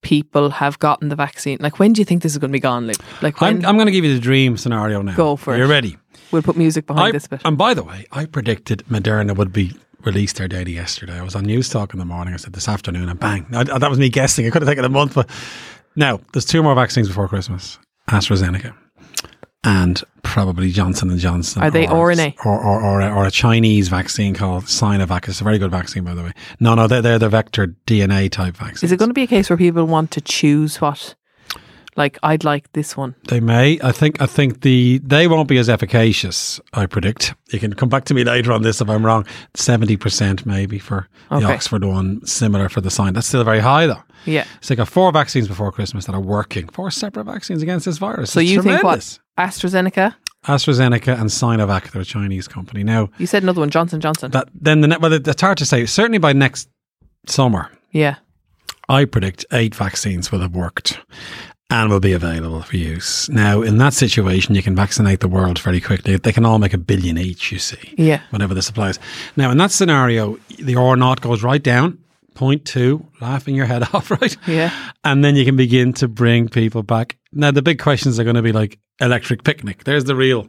people 0.02 0.50
have 0.52 0.80
gotten 0.80 1.10
the 1.10 1.15
vaccine? 1.15 1.58
Like 1.60 1.80
when 1.80 1.93
do 1.93 2.02
you 2.02 2.06
think 2.06 2.23
this 2.23 2.32
is 2.34 2.38
going 2.38 2.52
to 2.52 2.54
be 2.54 2.60
gone, 2.60 2.88
Luke? 2.88 2.97
Like 3.21 3.41
when? 3.41 3.58
I'm, 3.58 3.65
I'm 3.65 3.76
going 3.76 3.88
to 3.88 3.91
give 3.91 4.06
you 4.06 4.13
the 4.13 4.19
dream 4.19 4.58
scenario 4.58 5.02
now. 5.02 5.15
Go 5.15 5.36
for 5.36 5.54
Are 5.54 5.62
it. 5.62 5.67
ready? 5.67 5.97
we'll 6.32 6.41
put 6.41 6.58
music 6.58 6.86
behind 6.86 7.08
I, 7.08 7.12
this 7.12 7.28
bit. 7.28 7.41
and 7.45 7.58
by 7.58 7.73
the 7.73 7.84
way, 7.84 8.06
I 8.12 8.26
predicted 8.26 8.84
Moderna 8.89 9.36
would 9.36 9.54
be 9.54 9.73
released 10.04 10.38
their 10.38 10.47
data 10.47 10.71
yesterday. 10.71 11.13
I 11.17 11.21
was 11.23 11.36
on 11.36 11.45
Newstalk 11.45 11.93
in 11.93 12.00
the 12.00 12.06
morning. 12.06 12.34
I 12.34 12.38
said 12.38 12.54
this 12.54 12.67
afternoon, 12.67 13.10
and 13.10 13.19
bang, 13.19 13.45
I, 13.54 13.63
that 13.63 13.89
was 13.89 14.00
me 14.00 14.10
guessing. 14.10 14.45
It 14.45 14.52
could 14.52 14.62
have 14.62 14.69
taken 14.69 14.86
a 14.86 14.89
month, 14.89 15.15
but 15.15 15.30
now 15.95 16.19
there's 16.34 16.45
two 16.45 16.62
more 16.62 16.76
vaccines 16.76 17.08
before 17.08 17.28
Christmas: 17.28 17.80
AstraZeneca 18.10 18.73
and 19.63 20.04
probably 20.24 20.72
Johnson 20.72 21.10
and 21.10 21.20
Johnson. 21.20 21.62
Are 21.62 21.72
they 21.72 21.88
or, 21.88 22.10
RNA? 22.10 22.36
or 22.46 22.60
or, 22.60 22.82
or, 22.82 23.02
a, 23.02 23.10
or 23.13 23.26
a 23.26 23.32
Chinese 23.32 23.89
vaccine 23.89 24.34
called 24.34 24.65
Sinovac? 24.65 25.28
It's 25.28 25.41
a 25.41 25.43
very 25.43 25.58
good 25.58 25.72
vaccine, 25.72 26.04
by 26.04 26.13
the 26.13 26.24
way. 26.24 26.34
No, 26.60 26.76
no, 26.76 26.88
they're, 26.88 27.02
they're 27.02 27.20
the 27.20 27.30
vector 27.30 27.76
DNA 27.86 28.30
type 28.30 28.56
vaccine. 28.56 28.88
Is 28.88 28.91
it 28.91 28.98
going 28.98 29.10
to 29.10 29.13
be 29.13 29.24
a 29.24 29.28
case 29.28 29.50
where 29.50 29.58
people 29.58 29.86
want 29.86 30.12
to 30.12 30.22
choose 30.22 30.80
what? 30.82 31.15
Like 31.97 32.19
I'd 32.21 32.43
like 32.43 32.71
this 32.73 32.95
one. 32.95 33.15
They 33.27 33.39
may. 33.39 33.79
I 33.81 33.91
think. 33.91 34.21
I 34.21 34.27
think 34.27 34.62
the 34.62 34.99
they 35.03 35.27
won't 35.27 35.47
be 35.49 35.57
as 35.57 35.67
efficacious. 35.67 36.62
I 36.73 36.86
predict. 36.86 37.33
You 37.51 37.60
can 37.60 37.73
come 37.73 37.89
back 37.89 38.05
to 38.05 38.13
me 38.13 38.23
later 38.23 38.51
on 38.53 38.62
this 38.62 38.79
if 38.81 38.88
I'm 38.89 39.03
wrong. 39.03 39.25
Seventy 39.55 39.97
percent 39.97 40.45
maybe 40.45 40.77
for 40.77 41.07
the 41.29 41.38
Okay. 41.38 41.45
Oxford 41.45 41.83
one. 41.83 42.23
Similar 42.25 42.69
for 42.69 42.81
the 42.81 42.91
sign. 42.91 43.13
That's 43.13 43.27
still 43.27 43.43
very 43.43 43.60
high 43.60 43.88
though. 43.88 44.03
Yeah. 44.25 44.45
So 44.62 44.69
they 44.73 44.75
got 44.77 44.88
four 44.89 45.12
vaccines 45.12 45.47
before 45.47 45.71
Christmas 45.71 46.05
that 46.05 46.13
are 46.13 46.21
working. 46.21 46.67
Four 46.69 46.91
separate 46.91 47.25
vaccines 47.25 47.63
against 47.63 47.86
this 47.86 47.97
virus. 47.97 48.31
So 48.31 48.39
It's 48.41 48.51
you 48.51 48.62
think 48.62 48.83
what? 48.83 49.17
AstraZeneca. 49.39 50.13
AstraZeneca 50.45 51.19
and 51.19 51.29
Sinovac. 51.29 51.91
They're 51.91 52.03
a 52.03 52.05
Chinese 52.05 52.47
company 52.47 52.83
now. 52.83 53.10
You 53.17 53.25
said 53.25 53.41
another 53.43 53.60
one, 53.62 53.69
Johnson 53.71 53.99
Johnson. 54.01 54.31
That 54.31 54.49
then 54.53 54.81
the 54.81 54.97
well, 55.01 55.13
it's 55.13 55.41
hard 55.41 55.57
to 55.57 55.65
say. 55.65 55.86
Certainly 55.88 56.19
by 56.19 56.33
next 56.33 56.69
summer, 57.25 57.71
yeah. 57.91 58.17
I 58.88 59.05
predict 59.05 59.45
eight 59.51 59.73
vaccines 59.75 60.31
will 60.31 60.39
have 60.41 60.55
worked 60.55 60.99
and 61.69 61.89
will 61.89 61.99
be 61.99 62.13
available 62.13 62.62
for 62.62 62.77
use. 62.77 63.27
Now, 63.30 63.62
in 63.62 63.77
that 63.80 63.93
situation, 63.93 64.56
you 64.56 64.63
can 64.63 64.75
vaccinate 64.75 65.19
the 65.19 65.27
world 65.27 65.60
very 65.60 65.82
quickly. 65.82 66.15
They 66.17 66.32
can 66.32 66.45
all 66.45 66.60
make 66.60 66.73
a 66.73 66.77
billion 66.77 67.17
each, 67.17 67.51
you 67.51 67.60
see, 67.60 67.93
Yeah. 67.97 68.21
whenever 68.30 68.53
the 68.53 68.62
supply 68.62 68.89
is. 68.89 68.99
Now, 69.36 69.51
in 69.51 69.58
that 69.58 69.71
scenario, 69.71 70.38
the 70.60 70.75
R 70.75 70.95
naught 70.95 71.19
goes 71.21 71.43
right 71.43 71.62
down, 71.62 71.97
point 72.36 72.63
two, 72.63 73.06
laughing 73.19 73.53
your 73.56 73.65
head 73.65 73.84
off, 73.93 74.10
right? 74.12 74.36
Yeah. 74.47 74.71
And 75.03 75.23
then 75.25 75.36
you 75.36 75.43
can 75.43 75.58
begin 75.58 75.91
to 75.93 76.08
bring 76.08 76.47
people 76.47 76.84
back. 76.84 77.17
Now, 77.34 77.51
the 77.51 77.62
big 77.62 77.80
questions 77.80 78.17
are 78.19 78.23
going 78.23 78.38
to 78.38 78.41
be 78.41 78.53
like 78.53 78.80
electric 79.01 79.43
picnic. 79.43 79.84
There's 79.84 80.06
the 80.06 80.15
real 80.15 80.47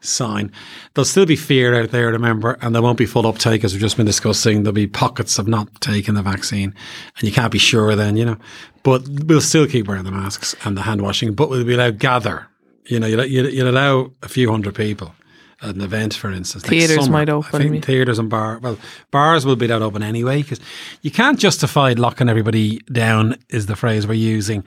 sign. 0.00 0.52
There'll 0.94 1.04
still 1.04 1.26
be 1.26 1.36
fear 1.36 1.80
out 1.80 1.90
there, 1.90 2.08
remember, 2.08 2.58
and 2.60 2.74
there 2.74 2.82
won't 2.82 2.98
be 2.98 3.06
full 3.06 3.26
uptake, 3.26 3.64
as 3.64 3.72
we've 3.72 3.80
just 3.80 3.96
been 3.96 4.06
discussing. 4.06 4.62
There'll 4.62 4.74
be 4.74 4.86
pockets 4.86 5.38
of 5.38 5.48
not 5.48 5.80
taking 5.80 6.14
the 6.14 6.22
vaccine, 6.22 6.74
and 7.16 7.22
you 7.22 7.32
can't 7.32 7.52
be 7.52 7.58
sure 7.58 7.94
then, 7.96 8.16
you 8.16 8.24
know. 8.24 8.36
But 8.82 9.08
we'll 9.08 9.40
still 9.40 9.66
keep 9.66 9.88
wearing 9.88 10.04
the 10.04 10.10
masks 10.10 10.54
and 10.64 10.76
the 10.76 10.82
hand 10.82 11.02
washing, 11.02 11.34
but 11.34 11.50
we'll 11.50 11.64
be 11.64 11.74
allowed 11.74 11.98
gather. 11.98 12.46
You 12.86 12.98
know, 12.98 13.06
you'll, 13.06 13.24
you'll, 13.26 13.48
you'll 13.48 13.70
allow 13.70 14.12
a 14.22 14.28
few 14.28 14.50
hundred 14.50 14.74
people 14.74 15.14
at 15.62 15.74
an 15.74 15.80
event, 15.80 16.14
for 16.14 16.30
instance. 16.30 16.64
like 16.64 16.70
Theatres 16.70 17.04
summer. 17.04 17.12
might 17.12 17.28
open. 17.28 17.60
I 17.60 17.64
think 17.64 17.74
yeah. 17.74 17.80
theatres 17.80 18.18
and 18.18 18.30
bar. 18.30 18.58
Well, 18.58 18.78
bars 19.10 19.44
will 19.44 19.56
be 19.56 19.66
that 19.66 19.82
open 19.82 20.02
anyway 20.02 20.42
because 20.42 20.60
you 21.02 21.10
can't 21.10 21.38
justify 21.38 21.94
locking 21.96 22.28
everybody 22.28 22.78
down. 22.92 23.36
Is 23.50 23.66
the 23.66 23.76
phrase 23.76 24.06
we're 24.06 24.14
using 24.14 24.64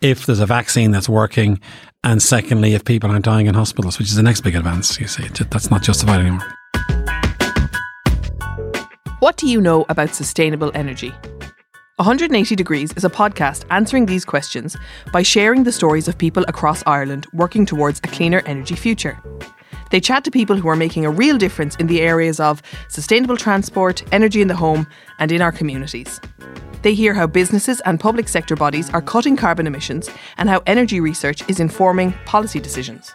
if 0.00 0.26
there's 0.26 0.40
a 0.40 0.46
vaccine 0.46 0.90
that's 0.90 1.08
working, 1.08 1.60
and 2.02 2.22
secondly, 2.22 2.74
if 2.74 2.84
people 2.84 3.10
aren't 3.10 3.24
dying 3.24 3.46
in 3.46 3.54
hospitals, 3.54 3.98
which 3.98 4.08
is 4.08 4.16
the 4.16 4.22
next 4.22 4.42
big 4.42 4.54
advance. 4.54 5.00
You 5.00 5.06
see, 5.06 5.26
that's 5.28 5.70
not 5.70 5.82
justified 5.82 6.20
anymore. 6.20 6.46
What 9.20 9.38
do 9.38 9.48
you 9.48 9.60
know 9.60 9.86
about 9.88 10.14
sustainable 10.14 10.70
energy? 10.74 11.12
180 11.96 12.56
Degrees 12.56 12.92
is 12.94 13.04
a 13.04 13.08
podcast 13.08 13.64
answering 13.70 14.04
these 14.04 14.24
questions 14.24 14.76
by 15.12 15.22
sharing 15.22 15.62
the 15.62 15.70
stories 15.72 16.08
of 16.08 16.18
people 16.18 16.44
across 16.48 16.82
Ireland 16.86 17.26
working 17.32 17.64
towards 17.64 18.00
a 18.00 18.08
cleaner 18.08 18.42
energy 18.46 18.74
future. 18.74 19.18
They 19.94 20.00
chat 20.00 20.24
to 20.24 20.30
people 20.32 20.56
who 20.56 20.66
are 20.66 20.74
making 20.74 21.06
a 21.06 21.10
real 21.10 21.38
difference 21.38 21.76
in 21.76 21.86
the 21.86 22.00
areas 22.00 22.40
of 22.40 22.60
sustainable 22.88 23.36
transport, 23.36 24.02
energy 24.12 24.42
in 24.42 24.48
the 24.48 24.56
home, 24.56 24.88
and 25.20 25.30
in 25.30 25.40
our 25.40 25.52
communities. 25.52 26.20
They 26.82 26.94
hear 26.94 27.14
how 27.14 27.28
businesses 27.28 27.80
and 27.82 28.00
public 28.00 28.28
sector 28.28 28.56
bodies 28.56 28.90
are 28.90 29.00
cutting 29.00 29.36
carbon 29.36 29.68
emissions 29.68 30.10
and 30.36 30.48
how 30.48 30.64
energy 30.66 30.98
research 30.98 31.48
is 31.48 31.60
informing 31.60 32.12
policy 32.24 32.58
decisions. 32.58 33.12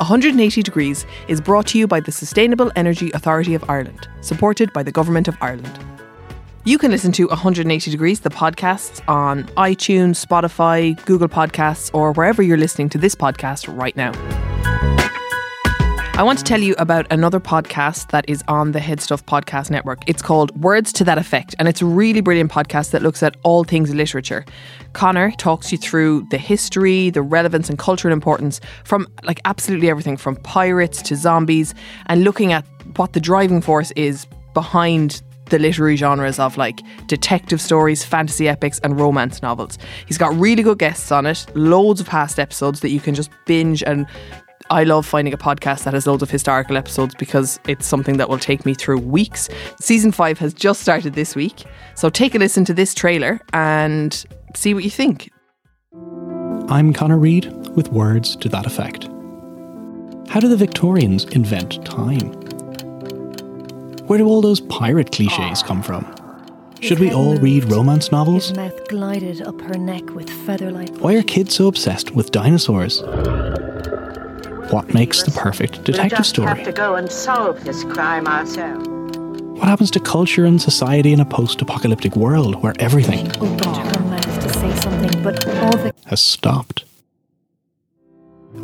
180 0.00 0.60
Degrees 0.60 1.06
is 1.28 1.40
brought 1.40 1.68
to 1.68 1.78
you 1.78 1.86
by 1.86 2.00
the 2.00 2.10
Sustainable 2.10 2.72
Energy 2.74 3.12
Authority 3.12 3.54
of 3.54 3.62
Ireland, 3.70 4.08
supported 4.20 4.72
by 4.72 4.82
the 4.82 4.90
Government 4.90 5.28
of 5.28 5.36
Ireland. 5.40 5.78
You 6.64 6.78
can 6.78 6.90
listen 6.90 7.12
to 7.12 7.28
180 7.28 7.92
Degrees, 7.92 8.18
the 8.18 8.30
podcasts, 8.30 9.00
on 9.06 9.44
iTunes, 9.56 10.26
Spotify, 10.26 11.00
Google 11.04 11.28
Podcasts, 11.28 11.94
or 11.94 12.10
wherever 12.10 12.42
you're 12.42 12.56
listening 12.56 12.88
to 12.88 12.98
this 12.98 13.14
podcast 13.14 13.72
right 13.72 13.96
now. 13.96 14.10
I 16.18 16.24
want 16.24 16.36
to 16.40 16.44
tell 16.44 16.60
you 16.60 16.74
about 16.78 17.06
another 17.12 17.38
podcast 17.38 18.10
that 18.10 18.28
is 18.28 18.42
on 18.48 18.72
the 18.72 18.80
HeadStuff 18.80 19.22
Podcast 19.22 19.70
Network. 19.70 20.00
It's 20.08 20.20
called 20.20 20.50
Words 20.60 20.92
to 20.94 21.04
That 21.04 21.16
Effect, 21.16 21.54
and 21.60 21.68
it's 21.68 21.80
a 21.80 21.86
really 21.86 22.20
brilliant 22.20 22.50
podcast 22.50 22.90
that 22.90 23.02
looks 23.02 23.22
at 23.22 23.36
all 23.44 23.62
things 23.62 23.94
literature. 23.94 24.44
Connor 24.94 25.30
talks 25.30 25.70
you 25.70 25.78
through 25.78 26.26
the 26.32 26.36
history, 26.36 27.10
the 27.10 27.22
relevance, 27.22 27.68
and 27.70 27.78
cultural 27.78 28.12
importance 28.12 28.60
from 28.82 29.06
like 29.22 29.40
absolutely 29.44 29.88
everything 29.88 30.16
from 30.16 30.34
pirates 30.34 31.02
to 31.02 31.14
zombies, 31.14 31.72
and 32.06 32.24
looking 32.24 32.52
at 32.52 32.66
what 32.96 33.12
the 33.12 33.20
driving 33.20 33.60
force 33.60 33.92
is 33.92 34.26
behind 34.54 35.22
the 35.50 35.58
literary 35.60 35.94
genres 35.94 36.40
of 36.40 36.56
like 36.56 36.80
detective 37.06 37.60
stories, 37.60 38.04
fantasy 38.04 38.48
epics, 38.48 38.80
and 38.80 38.98
romance 38.98 39.40
novels. 39.40 39.78
He's 40.06 40.18
got 40.18 40.34
really 40.34 40.64
good 40.64 40.80
guests 40.80 41.12
on 41.12 41.26
it, 41.26 41.46
loads 41.54 42.00
of 42.00 42.08
past 42.08 42.40
episodes 42.40 42.80
that 42.80 42.90
you 42.90 42.98
can 42.98 43.14
just 43.14 43.30
binge 43.46 43.84
and 43.84 44.04
I 44.70 44.84
love 44.84 45.06
finding 45.06 45.32
a 45.32 45.38
podcast 45.38 45.84
that 45.84 45.94
has 45.94 46.06
loads 46.06 46.22
of 46.22 46.30
historical 46.30 46.76
episodes 46.76 47.14
because 47.14 47.58
it's 47.66 47.86
something 47.86 48.18
that 48.18 48.28
will 48.28 48.38
take 48.38 48.66
me 48.66 48.74
through 48.74 48.98
weeks. 48.98 49.48
Season 49.80 50.12
5 50.12 50.38
has 50.38 50.52
just 50.52 50.82
started 50.82 51.14
this 51.14 51.34
week. 51.34 51.64
So 51.94 52.10
take 52.10 52.34
a 52.34 52.38
listen 52.38 52.66
to 52.66 52.74
this 52.74 52.92
trailer 52.94 53.40
and 53.54 54.24
see 54.54 54.74
what 54.74 54.84
you 54.84 54.90
think. 54.90 55.30
I'm 56.68 56.92
Connor 56.92 57.18
Reid 57.18 57.50
with 57.76 57.88
words 57.92 58.36
to 58.36 58.48
that 58.50 58.66
effect. 58.66 59.04
How 60.28 60.38
do 60.38 60.48
the 60.48 60.56
Victorians 60.56 61.24
invent 61.24 61.82
time? 61.86 62.32
Where 64.06 64.18
do 64.18 64.26
all 64.26 64.42
those 64.42 64.60
pirate 64.60 65.12
cliches 65.12 65.62
come 65.62 65.82
from? 65.82 66.14
Should 66.80 66.98
we 66.98 67.10
all 67.10 67.36
read 67.38 67.64
romance 67.72 68.12
novels? 68.12 68.48
His 68.48 68.56
mouth 68.56 68.88
glided 68.88 69.42
up 69.42 69.60
her 69.62 69.78
neck 69.78 70.14
with 70.14 70.30
feather-like. 70.30 70.98
Why 70.98 71.14
are 71.14 71.22
kids 71.22 71.54
so 71.54 71.66
obsessed 71.66 72.12
with 72.12 72.30
dinosaurs? 72.30 73.02
What 74.70 74.92
makes 74.92 75.22
the 75.22 75.30
perfect 75.30 75.84
detective 75.84 75.84
story? 75.84 75.98
we'll 76.04 76.08
just 76.18 76.30
story? 76.30 76.48
have 76.48 76.64
to 76.64 76.72
go 76.72 76.96
and 76.96 77.10
solve 77.10 77.64
this 77.64 77.84
crime 77.84 78.26
ourselves. 78.26 78.86
What 79.58 79.66
happens 79.66 79.90
to 79.92 80.00
culture 80.00 80.44
and 80.44 80.60
society 80.60 81.12
in 81.12 81.20
a 81.20 81.24
post 81.24 81.62
apocalyptic 81.62 82.14
world 82.16 82.62
where 82.62 82.74
everything 82.78 83.28
Opened 83.36 83.64
her 83.64 84.00
mouth 84.02 84.40
to 84.40 84.48
say 84.52 84.76
something, 84.76 85.22
but 85.22 85.46
all 85.62 85.72
the 85.72 85.94
has 86.06 86.20
stopped? 86.20 86.84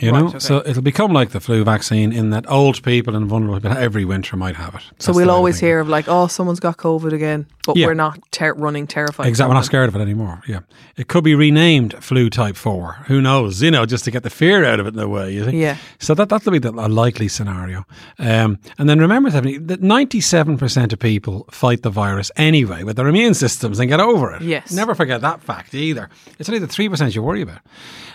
You 0.01 0.11
Right, 0.11 0.21
know, 0.21 0.29
okay. 0.29 0.39
so 0.39 0.63
it'll 0.67 0.83
become 0.83 1.13
like 1.13 1.31
the 1.31 1.39
flu 1.41 1.63
vaccine 1.65 2.13
in 2.13 2.31
that 2.31 2.51
old 2.51 2.83
people 2.83 3.15
and 3.15 3.27
vulnerable 3.27 3.61
people 3.61 3.77
every 3.77 4.05
winter 4.07 4.37
might 4.37 4.57
have 4.57 4.75
it. 4.75 4.81
So 4.81 4.89
That's 4.91 5.07
the 5.07 5.13
we'll 5.13 5.31
always 5.31 5.57
think 5.57 5.63
of 5.63 5.65
it. 5.65 5.67
hear 5.69 5.81
of 5.81 5.89
like, 5.89 6.05
oh, 6.09 6.27
someone's 6.29 6.61
got 6.61 6.79
COVID 6.79 7.13
again, 7.13 7.47
but 7.67 7.77
Yeah. 7.77 7.87
we're 7.87 7.95
not 7.95 8.19
ter- 8.33 8.55
running 8.55 8.87
terrified. 8.87 9.27
Exactly. 9.29 9.51
We're 9.51 9.55
not 9.55 9.65
scared 9.67 9.89
of 9.91 9.95
it 9.97 10.01
anymore. 10.01 10.43
Yeah. 10.49 10.61
It 10.97 11.09
could 11.09 11.23
be 11.25 11.35
renamed 11.35 11.95
flu 12.03 12.31
type 12.31 12.57
four. 12.57 12.97
Who 13.07 13.21
knows? 13.21 13.61
You 13.63 13.71
know, 13.71 13.85
just 13.85 14.05
to 14.07 14.11
get 14.11 14.23
the 14.23 14.31
fear 14.31 14.65
out 14.65 14.81
of 14.81 14.87
it 14.87 14.95
in 14.95 14.99
a 15.01 15.07
way. 15.09 15.35
You 15.35 15.45
see? 15.51 15.61
Yeah, 15.61 15.77
So 15.99 16.15
that 16.15 16.31
that'll 16.31 16.53
be 16.53 16.59
the, 16.59 16.71
a 16.71 16.89
likely 16.89 17.29
scenario. 17.29 17.85
Um, 18.19 18.59
and 18.79 18.89
then 18.89 18.99
remember, 18.99 19.29
Stephanie, 19.31 19.59
that 19.59 19.83
ninety-seven 19.83 20.57
percent 20.57 20.93
of 20.95 21.01
people 21.01 21.47
fight 21.51 21.83
the 21.83 21.91
virus 21.91 22.31
anyway 22.37 22.83
with 22.83 22.97
their 22.97 23.09
immune 23.09 23.35
systems 23.35 23.79
and 23.79 23.91
get 23.91 24.01
over 24.01 24.33
it. 24.33 24.41
Yes. 24.43 24.73
Never 24.73 24.95
forget 24.95 25.21
that 25.21 25.43
fact 25.43 25.75
either. 25.75 26.09
It's 26.39 26.49
only 26.49 26.61
the 26.61 26.67
three 26.67 26.89
percent 26.89 27.15
you 27.15 27.23
worry 27.23 27.43
about. 27.43 27.61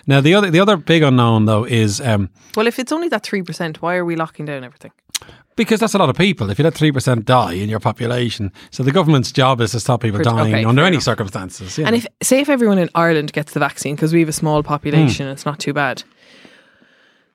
Now 0.09 0.21
the 0.21 0.33
other 0.35 0.49
the 0.49 0.59
other 0.61 0.77
big 0.77 1.03
unknown 1.03 1.45
though 1.45 1.66
is 1.67 2.01
um, 2.01 2.30
well, 2.56 2.67
if 2.67 2.80
it's 2.80 2.91
only 2.91 3.10
that 3.10 3.23
three 3.23 3.41
percent, 3.43 3.82
why 3.82 3.95
are 3.95 4.06
we 4.06 4.15
locking 4.15 4.45
down 4.45 4.63
everything? 4.63 4.91
because 5.56 5.80
that's 5.80 5.95
a 5.95 5.97
lot 5.97 6.08
of 6.08 6.15
people. 6.15 6.51
If 6.51 6.60
you 6.60 6.63
let 6.63 6.75
three 6.75 6.91
percent 6.91 7.25
die 7.25 7.53
in 7.53 7.67
your 7.69 7.80
population, 7.80 8.51
so 8.71 8.84
the 8.84 8.91
government's 8.91 9.32
job 9.32 9.60
is 9.62 9.71
to 9.71 9.80
stop 9.80 10.01
people 10.01 10.19
dying 10.21 10.53
okay, 10.53 10.63
under 10.65 10.84
any 10.84 10.95
enough. 10.97 11.03
circumstances. 11.03 11.77
And 11.80 11.91
know. 11.91 11.95
if 11.97 12.08
say 12.21 12.39
if 12.41 12.49
everyone 12.49 12.77
in 12.77 12.89
Ireland 12.93 13.34
gets 13.34 13.53
the 13.53 13.60
vaccine 13.60 13.95
because 13.95 14.13
we 14.13 14.19
have 14.19 14.30
a 14.30 14.34
small 14.34 14.62
population, 14.63 15.25
Hmm. 15.25 15.32
it's 15.34 15.45
not 15.45 15.60
too 15.60 15.73
bad. 15.73 16.03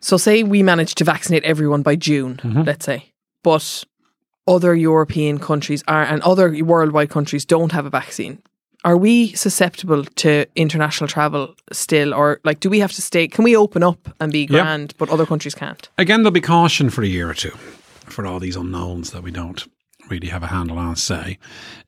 So 0.00 0.16
say 0.16 0.42
we 0.42 0.62
manage 0.62 0.94
to 0.96 1.04
vaccinate 1.04 1.44
everyone 1.44 1.82
by 1.82 1.96
June, 1.96 2.36
Mm-hmm. 2.42 2.62
let's 2.62 2.84
say, 2.84 3.12
but 3.42 3.84
other 4.46 4.74
European 4.74 5.38
countries 5.38 5.82
are 5.86 6.02
and 6.02 6.20
other 6.22 6.52
worldwide 6.64 7.10
countries 7.10 7.44
don't 7.44 7.72
have 7.72 7.86
a 7.86 7.90
vaccine. 7.90 8.42
Are 8.84 8.96
we 8.96 9.32
susceptible 9.34 10.04
to 10.04 10.46
international 10.56 11.06
travel 11.08 11.54
still, 11.70 12.12
or 12.12 12.40
like 12.44 12.58
do 12.60 12.68
we 12.68 12.80
have 12.80 12.92
to 12.92 13.02
stay? 13.02 13.28
Can 13.28 13.44
we 13.44 13.56
open 13.56 13.82
up 13.82 14.08
and 14.20 14.32
be 14.32 14.46
grand, 14.46 14.94
but 14.98 15.08
other 15.08 15.24
countries 15.24 15.54
can't? 15.54 15.88
Again, 15.98 16.22
there'll 16.22 16.32
be 16.32 16.40
caution 16.40 16.90
for 16.90 17.02
a 17.02 17.06
year 17.06 17.30
or 17.30 17.34
two 17.34 17.52
for 18.06 18.26
all 18.26 18.40
these 18.40 18.56
unknowns 18.56 19.12
that 19.12 19.22
we 19.22 19.30
don't 19.30 19.64
really 20.10 20.28
have 20.28 20.42
a 20.42 20.48
handle 20.48 20.78
on. 20.78 20.96
Say, 20.96 21.38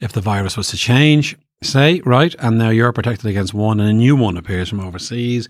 if 0.01 0.13
the 0.13 0.21
virus 0.21 0.57
was 0.57 0.69
to 0.69 0.77
change, 0.77 1.37
say, 1.63 2.01
right, 2.05 2.35
and 2.39 2.59
now 2.59 2.71
you're 2.71 2.93
protected 2.93 3.27
against 3.27 3.55
one 3.55 3.81
and 3.81 3.89
a 3.89 3.93
new 3.93 4.15
one 4.15 4.37
appears 4.37 4.69
from 4.69 4.79
overseas. 4.81 5.49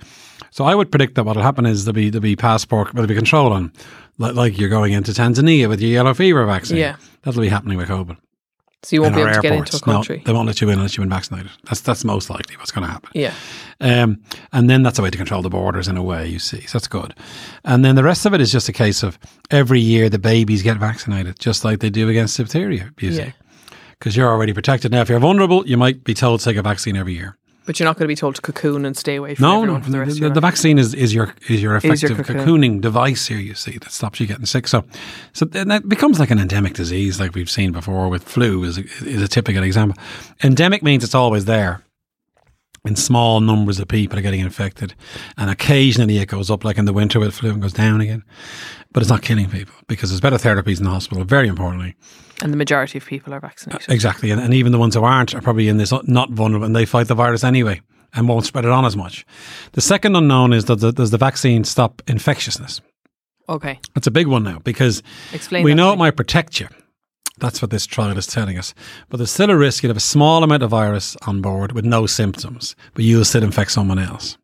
So 0.51 0.65
I 0.65 0.75
would 0.75 0.91
predict 0.91 1.17
that 1.17 1.25
what'll 1.25 1.43
happen 1.43 1.67
is 1.67 1.85
there'll 1.85 1.95
be, 1.95 2.09
there'll 2.09 2.23
be 2.23 2.37
passport, 2.37 2.93
there'll 2.95 3.09
be 3.09 3.15
control 3.15 3.53
on, 3.53 3.73
like, 4.19 4.35
like 4.35 4.59
you're 4.59 4.69
going 4.69 4.93
into 4.93 5.13
Tanzania 5.13 5.69
with 5.69 5.81
your 5.81 5.91
yellow 5.91 6.15
fever 6.15 6.47
vaccine. 6.47 6.79
Yeah. 6.79 6.97
That'll 7.23 7.43
be 7.43 7.49
happening 7.49 7.77
with 7.77 7.89
COVID. 7.89 8.17
So 8.85 8.97
you 8.97 9.03
won't 9.03 9.15
be 9.15 9.23
able 9.23 9.33
to 9.35 9.41
get 9.41 9.53
into 9.53 9.77
a 9.77 9.89
airports. 9.89 10.09
No, 10.09 10.17
they 10.25 10.33
won't 10.33 10.47
let 10.47 10.61
you 10.61 10.69
in 10.69 10.75
unless 10.75 10.97
you've 10.97 11.03
been 11.03 11.11
vaccinated. 11.11 11.51
That's 11.65 11.81
that's 11.81 12.05
most 12.05 12.31
likely 12.31 12.57
what's 12.57 12.71
going 12.71 12.87
to 12.87 12.93
happen. 12.93 13.11
yeah. 13.15 13.35
Um, 13.81 14.23
and 14.53 14.71
then 14.71 14.83
that's 14.83 14.99
a 14.99 15.03
way 15.03 15.11
to 15.11 15.19
control 15.19 15.43
the 15.43 15.51
borders 15.51 15.89
in 15.89 15.97
a 15.97 16.03
way, 16.03 16.29
you 16.29 16.39
see. 16.39 16.61
So 16.63 16.79
that's 16.79 16.87
good. 16.87 17.15
And 17.65 17.85
then 17.85 17.97
the 17.97 18.05
rest 18.05 18.25
of 18.25 18.33
it 18.33 18.41
is 18.41 18.53
just 18.53 18.69
a 18.69 18.73
case 18.73 19.03
of 19.03 19.19
every 19.51 19.81
year 19.81 20.09
the 20.09 20.19
babies 20.19 20.63
get 20.63 20.77
vaccinated, 20.77 21.39
just 21.41 21.65
like 21.65 21.81
they 21.81 21.91
do 21.91 22.09
against 22.09 22.37
diphtheria, 22.37 22.93
you 23.01 23.13
see. 23.13 23.33
Because 23.99 24.17
you're 24.17 24.29
already 24.31 24.53
protected. 24.53 24.93
Now, 24.93 25.01
if 25.01 25.09
you're 25.09 25.19
vulnerable, 25.19 25.67
you 25.67 25.77
might 25.77 26.05
be 26.05 26.15
told 26.15 26.41
to 26.41 26.45
take 26.45 26.57
a 26.57 26.63
vaccine 26.63 26.97
every 26.97 27.15
year. 27.15 27.37
But 27.67 27.81
you're 27.81 27.87
not 27.87 27.97
going 27.97 28.05
to 28.05 28.09
be 28.09 28.17
told 28.17 28.35
to 28.35 28.43
cocoon 28.43 28.85
and 28.85 28.95
stay 28.97 29.17
away 29.17 29.35
from 29.37 29.43
No, 29.43 29.65
no. 29.65 29.79
for 29.81 29.87
the 29.87 29.91
The, 29.93 29.99
rest 29.99 30.13
of 30.17 30.21
the, 30.21 30.31
the 30.31 30.41
vaccine 30.41 30.79
is, 30.79 30.93
is 30.93 31.15
your 31.15 31.35
is 31.49 31.63
your 31.63 31.77
Is 31.77 31.85
your 31.85 32.13
effective 32.13 32.19
cocoon. 32.27 32.37
cocooning 32.47 32.81
device 32.81 33.27
here. 33.27 33.39
You 33.39 33.55
see 33.55 33.79
that 33.79 33.91
stops 33.91 34.21
you 34.21 34.27
getting 34.27 34.45
sick. 34.47 34.69
So, 34.69 34.85
so 35.33 35.45
then 35.47 35.69
that 35.69 35.89
becomes 35.89 36.19
like 36.21 36.31
an 36.31 36.39
endemic 36.39 36.75
disease, 36.75 37.19
like 37.19 37.35
we've 37.35 37.49
seen 37.51 37.73
before 37.73 38.09
with 38.11 38.25
flu. 38.25 38.65
is 38.65 38.77
a, 38.79 38.83
is 39.07 39.23
a 39.23 39.29
typical 39.29 39.63
example. 39.63 40.01
Endemic 40.43 40.83
means 40.83 41.05
it's 41.05 41.15
always 41.15 41.47
there. 41.47 41.83
In 42.87 42.97
small 42.97 43.41
numbers 43.41 43.81
of 43.81 43.89
people 43.89 44.19
are 44.19 44.23
getting 44.23 44.41
infected, 44.41 44.95
and 45.39 45.49
occasionally 45.49 46.19
it 46.19 46.27
goes 46.29 46.51
up, 46.51 46.65
like 46.67 46.77
in 46.77 46.85
the 46.85 46.93
winter 46.93 47.19
with 47.19 47.35
flu, 47.35 47.51
and 47.51 47.63
goes 47.63 47.73
down 47.73 48.03
again. 48.03 48.23
But 48.93 49.03
it's 49.03 49.09
not 49.11 49.23
killing 49.23 49.49
people 49.49 49.75
because 49.89 50.11
there's 50.11 50.21
better 50.21 50.37
therapies 50.37 50.79
in 50.81 50.85
the 50.85 50.91
hospital. 50.91 51.25
Very 51.25 51.49
importantly, 51.49 51.95
And 52.43 52.53
the 52.53 52.57
majority 52.57 52.99
of 52.99 53.07
people 53.07 53.33
are 53.33 53.41
vaccinated. 53.41 53.89
Uh, 53.89 53.93
exactly. 53.93 54.31
And, 54.31 54.41
and 54.41 54.53
even 54.55 54.73
the 54.73 54.79
ones 54.79 54.95
who 54.95 55.05
aren't 55.05 55.35
are 55.35 55.41
probably 55.41 55.69
in 55.69 55.77
this 55.77 55.93
not 56.07 56.31
vulnerable 56.31 56.67
and 56.67 56.75
they 56.75 56.85
fight 56.85 57.09
the 57.09 57.15
virus 57.15 57.45
anyway 57.45 57.81
and 58.15 58.29
won't 58.29 58.47
spread 58.47 58.65
it 58.65 58.71
on 58.71 58.85
as 58.85 58.97
much. 58.97 59.27
The 59.73 59.81
second 59.81 60.17
unknown 60.17 60.53
is 60.53 60.67
that 60.67 60.77
the, 60.77 60.93
does 60.93 61.11
the 61.11 61.19
vaccine 61.19 61.65
stop 61.65 62.03
infectiousness? 62.07 62.81
Okay. 63.49 63.79
That's 63.95 64.07
a 64.07 64.11
big 64.11 64.27
one 64.27 64.43
now 64.43 64.59
because 64.61 65.03
Explain 65.33 65.65
we 65.65 65.75
know 65.75 65.93
it 65.93 65.99
might 65.99 66.17
protect 66.17 66.61
you. 66.61 66.69
That's 67.39 67.61
what 67.61 67.71
this 67.71 67.85
trial 67.87 68.17
is 68.17 68.27
telling 68.27 68.59
us. 68.59 68.75
But 69.09 69.17
there's 69.17 69.31
still 69.31 69.51
a 69.51 69.57
risk 69.57 69.83
you 69.83 69.89
have 69.89 69.97
a 69.97 70.01
small 70.01 70.45
amount 70.45 70.63
of 70.63 70.71
virus 70.71 71.17
on 71.27 71.43
board 71.43 71.73
with 71.73 71.85
no 71.85 72.07
symptoms, 72.07 72.77
but 72.95 73.05
you'll 73.05 73.25
still 73.25 73.43
infect 73.43 73.73
someone 73.73 73.99
else. 73.99 74.39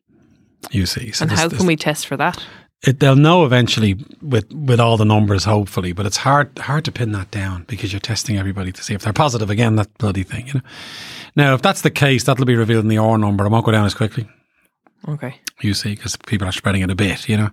You 0.71 0.87
see. 0.87 1.13
So 1.13 1.23
And 1.23 1.33
how 1.33 1.49
can 1.49 1.67
we 1.67 1.77
test 1.77 2.07
for 2.07 2.17
that? 2.17 2.45
It, 2.83 3.01
they'll 3.01 3.17
know 3.17 3.45
eventually 3.45 3.97
with 4.23 4.51
with 4.53 4.81
all 4.81 4.97
the 4.97 5.05
numbers, 5.05 5.45
hopefully. 5.45 5.93
But 5.93 6.07
it's 6.07 6.19
hard 6.19 6.59
hard 6.59 6.85
to 6.87 6.93
pin 6.93 7.13
that 7.13 7.31
down 7.31 7.65
because 7.65 7.93
you're 7.93 8.01
testing 8.01 8.39
everybody 8.39 8.73
to 8.73 8.83
see 8.83 8.95
if 8.95 9.03
they're 9.03 9.13
positive 9.13 9.51
again. 9.51 9.77
That 9.77 9.97
bloody 9.99 10.23
thing, 10.23 10.47
you 10.47 10.55
know. 10.55 10.61
Now, 11.37 11.55
if 11.55 11.63
that's 11.63 11.83
the 11.83 11.91
case, 11.91 12.25
that'll 12.25 12.47
be 12.47 12.57
revealed 12.57 12.85
in 12.85 12.89
the 12.89 12.99
R 12.99 13.19
number. 13.19 13.45
It 13.45 13.51
won't 13.51 13.67
go 13.67 13.73
down 13.73 13.87
as 13.87 13.95
quickly. 13.95 14.29
Okay. 15.09 15.37
You 15.61 15.75
see, 15.75 15.95
because 15.95 16.17
people 16.17 16.47
are 16.47 16.53
spreading 16.53 16.83
it 16.83 16.91
a 16.91 16.95
bit, 16.95 17.29
you 17.29 17.37
know. 17.37 17.51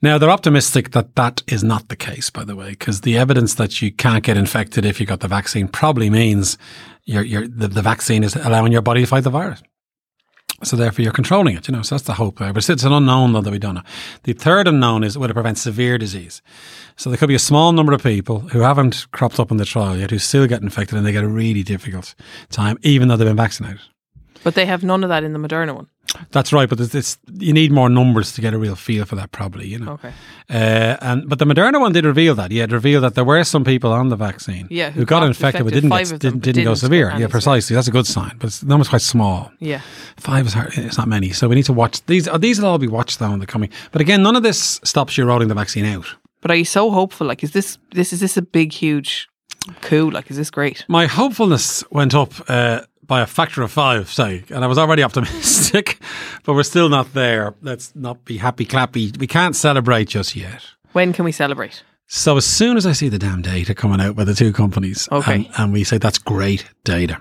Now 0.00 0.18
they're 0.18 0.30
optimistic 0.30 0.90
that 0.92 1.14
that 1.14 1.42
is 1.46 1.62
not 1.62 1.88
the 1.88 1.96
case, 1.96 2.30
by 2.30 2.44
the 2.44 2.56
way, 2.56 2.70
because 2.70 3.02
the 3.02 3.16
evidence 3.16 3.54
that 3.54 3.80
you 3.80 3.92
can't 3.92 4.24
get 4.24 4.36
infected 4.36 4.84
if 4.84 5.00
you 5.00 5.06
got 5.06 5.20
the 5.20 5.28
vaccine 5.28 5.68
probably 5.68 6.10
means 6.10 6.58
you're, 7.04 7.22
you're, 7.22 7.46
the, 7.46 7.68
the 7.68 7.82
vaccine 7.82 8.24
is 8.24 8.34
allowing 8.34 8.72
your 8.72 8.82
body 8.82 9.02
to 9.02 9.06
fight 9.06 9.24
the 9.24 9.30
virus. 9.30 9.62
So 10.64 10.76
therefore, 10.76 11.02
you're 11.02 11.12
controlling 11.12 11.56
it. 11.56 11.68
You 11.68 11.72
know, 11.72 11.82
so 11.82 11.94
that's 11.94 12.06
the 12.06 12.14
hope 12.14 12.38
there. 12.38 12.52
But 12.52 12.68
it's 12.68 12.84
an 12.84 12.92
unknown 12.92 13.32
though 13.32 13.40
that 13.40 13.50
we 13.50 13.58
don't 13.58 13.74
know. 13.74 13.82
The 14.24 14.32
third 14.32 14.68
unknown 14.68 15.04
is 15.04 15.18
whether 15.18 15.32
it 15.32 15.34
prevents 15.34 15.62
severe 15.62 15.98
disease. 15.98 16.42
So 16.96 17.10
there 17.10 17.16
could 17.16 17.28
be 17.28 17.34
a 17.34 17.40
small 17.40 17.72
number 17.72 17.92
of 17.92 18.02
people 18.02 18.40
who 18.40 18.60
haven't 18.60 19.06
cropped 19.12 19.40
up 19.40 19.50
in 19.50 19.56
the 19.56 19.64
trial 19.64 19.96
yet 19.96 20.10
who 20.10 20.18
still 20.18 20.46
get 20.46 20.62
infected 20.62 20.96
and 20.96 21.06
they 21.06 21.12
get 21.12 21.24
a 21.24 21.28
really 21.28 21.62
difficult 21.62 22.14
time, 22.50 22.78
even 22.82 23.08
though 23.08 23.16
they've 23.16 23.26
been 23.26 23.36
vaccinated. 23.36 23.80
But 24.44 24.54
they 24.54 24.66
have 24.66 24.82
none 24.82 25.04
of 25.04 25.08
that 25.08 25.22
in 25.24 25.32
the 25.32 25.38
Moderna 25.38 25.74
one. 25.74 25.88
That's 26.30 26.52
right, 26.52 26.68
but 26.68 26.78
it's, 26.80 26.94
it's 26.94 27.16
you 27.38 27.52
need 27.54 27.72
more 27.72 27.88
numbers 27.88 28.32
to 28.32 28.40
get 28.42 28.52
a 28.52 28.58
real 28.58 28.76
feel 28.76 29.06
for 29.06 29.16
that, 29.16 29.32
probably. 29.32 29.66
You 29.66 29.78
know. 29.78 29.92
Okay. 29.92 30.12
Uh, 30.50 30.96
and 31.00 31.28
but 31.28 31.38
the 31.38 31.46
Moderna 31.46 31.80
one 31.80 31.92
did 31.92 32.04
reveal 32.04 32.34
that. 32.34 32.50
Yeah, 32.50 32.64
it 32.64 32.72
revealed 32.72 33.02
that 33.04 33.14
there 33.14 33.24
were 33.24 33.42
some 33.44 33.64
people 33.64 33.92
on 33.92 34.08
the 34.10 34.16
vaccine, 34.16 34.66
Yeah, 34.68 34.90
who, 34.90 35.00
who 35.00 35.06
got, 35.06 35.20
got 35.20 35.26
infected, 35.28 35.64
but 35.64 35.72
didn't 35.72 35.88
get, 35.90 36.06
them 36.08 36.18
didn't, 36.18 36.40
didn't 36.42 36.64
go 36.64 36.70
didn't 36.70 36.78
severe. 36.80 37.14
Yeah, 37.16 37.28
precisely. 37.28 37.74
That's 37.74 37.88
a 37.88 37.92
good 37.92 38.06
sign, 38.06 38.36
but 38.38 38.50
the 38.50 38.66
number's 38.66 38.88
quite 38.88 39.00
small. 39.02 39.50
Yeah. 39.58 39.80
Five 40.18 40.46
is 40.46 40.52
hard. 40.52 40.72
It's 40.76 40.98
not 40.98 41.08
many, 41.08 41.30
so 41.32 41.48
we 41.48 41.54
need 41.54 41.64
to 41.66 41.72
watch 41.72 42.04
these. 42.06 42.28
uh, 42.28 42.36
These 42.36 42.60
will 42.60 42.68
all 42.68 42.78
be 42.78 42.88
watched 42.88 43.18
though 43.18 43.32
in 43.32 43.38
the 43.40 43.46
coming. 43.46 43.70
But 43.92 44.00
again, 44.02 44.22
none 44.22 44.36
of 44.36 44.42
this 44.42 44.80
stops 44.84 45.16
you 45.16 45.24
rolling 45.24 45.48
the 45.48 45.54
vaccine 45.54 45.86
out. 45.86 46.06
But 46.42 46.50
are 46.50 46.56
you 46.56 46.64
so 46.66 46.90
hopeful? 46.90 47.26
Like, 47.26 47.42
is 47.42 47.52
this 47.52 47.78
this 47.92 48.12
is 48.12 48.20
this 48.20 48.36
a 48.36 48.42
big, 48.42 48.72
huge 48.72 49.28
coup? 49.80 50.10
Like, 50.10 50.30
is 50.30 50.36
this 50.36 50.50
great? 50.50 50.84
My 50.88 51.06
hopefulness 51.06 51.84
went 51.90 52.14
up 52.14 52.32
uh, 52.48 52.80
by 53.12 53.20
a 53.20 53.26
factor 53.26 53.60
of 53.60 53.70
five, 53.70 54.10
say, 54.10 54.42
and 54.48 54.64
I 54.64 54.66
was 54.66 54.78
already 54.78 55.02
optimistic, 55.02 55.98
but 56.44 56.54
we're 56.54 56.62
still 56.62 56.88
not 56.88 57.12
there. 57.12 57.52
Let's 57.60 57.94
not 57.94 58.24
be 58.24 58.38
happy 58.38 58.64
clappy. 58.64 59.14
We 59.18 59.26
can't 59.26 59.54
celebrate 59.54 60.08
just 60.08 60.34
yet. 60.34 60.62
When 60.92 61.12
can 61.12 61.26
we 61.26 61.32
celebrate? 61.32 61.82
So 62.06 62.38
as 62.38 62.46
soon 62.46 62.78
as 62.78 62.86
I 62.86 62.92
see 62.92 63.10
the 63.10 63.18
damn 63.18 63.42
data 63.42 63.74
coming 63.74 64.00
out 64.00 64.16
by 64.16 64.24
the 64.24 64.32
two 64.32 64.50
companies, 64.50 65.10
Okay. 65.12 65.34
and, 65.34 65.48
and 65.58 65.72
we 65.74 65.84
say 65.84 65.98
that's 65.98 66.16
great 66.16 66.64
data. 66.84 67.20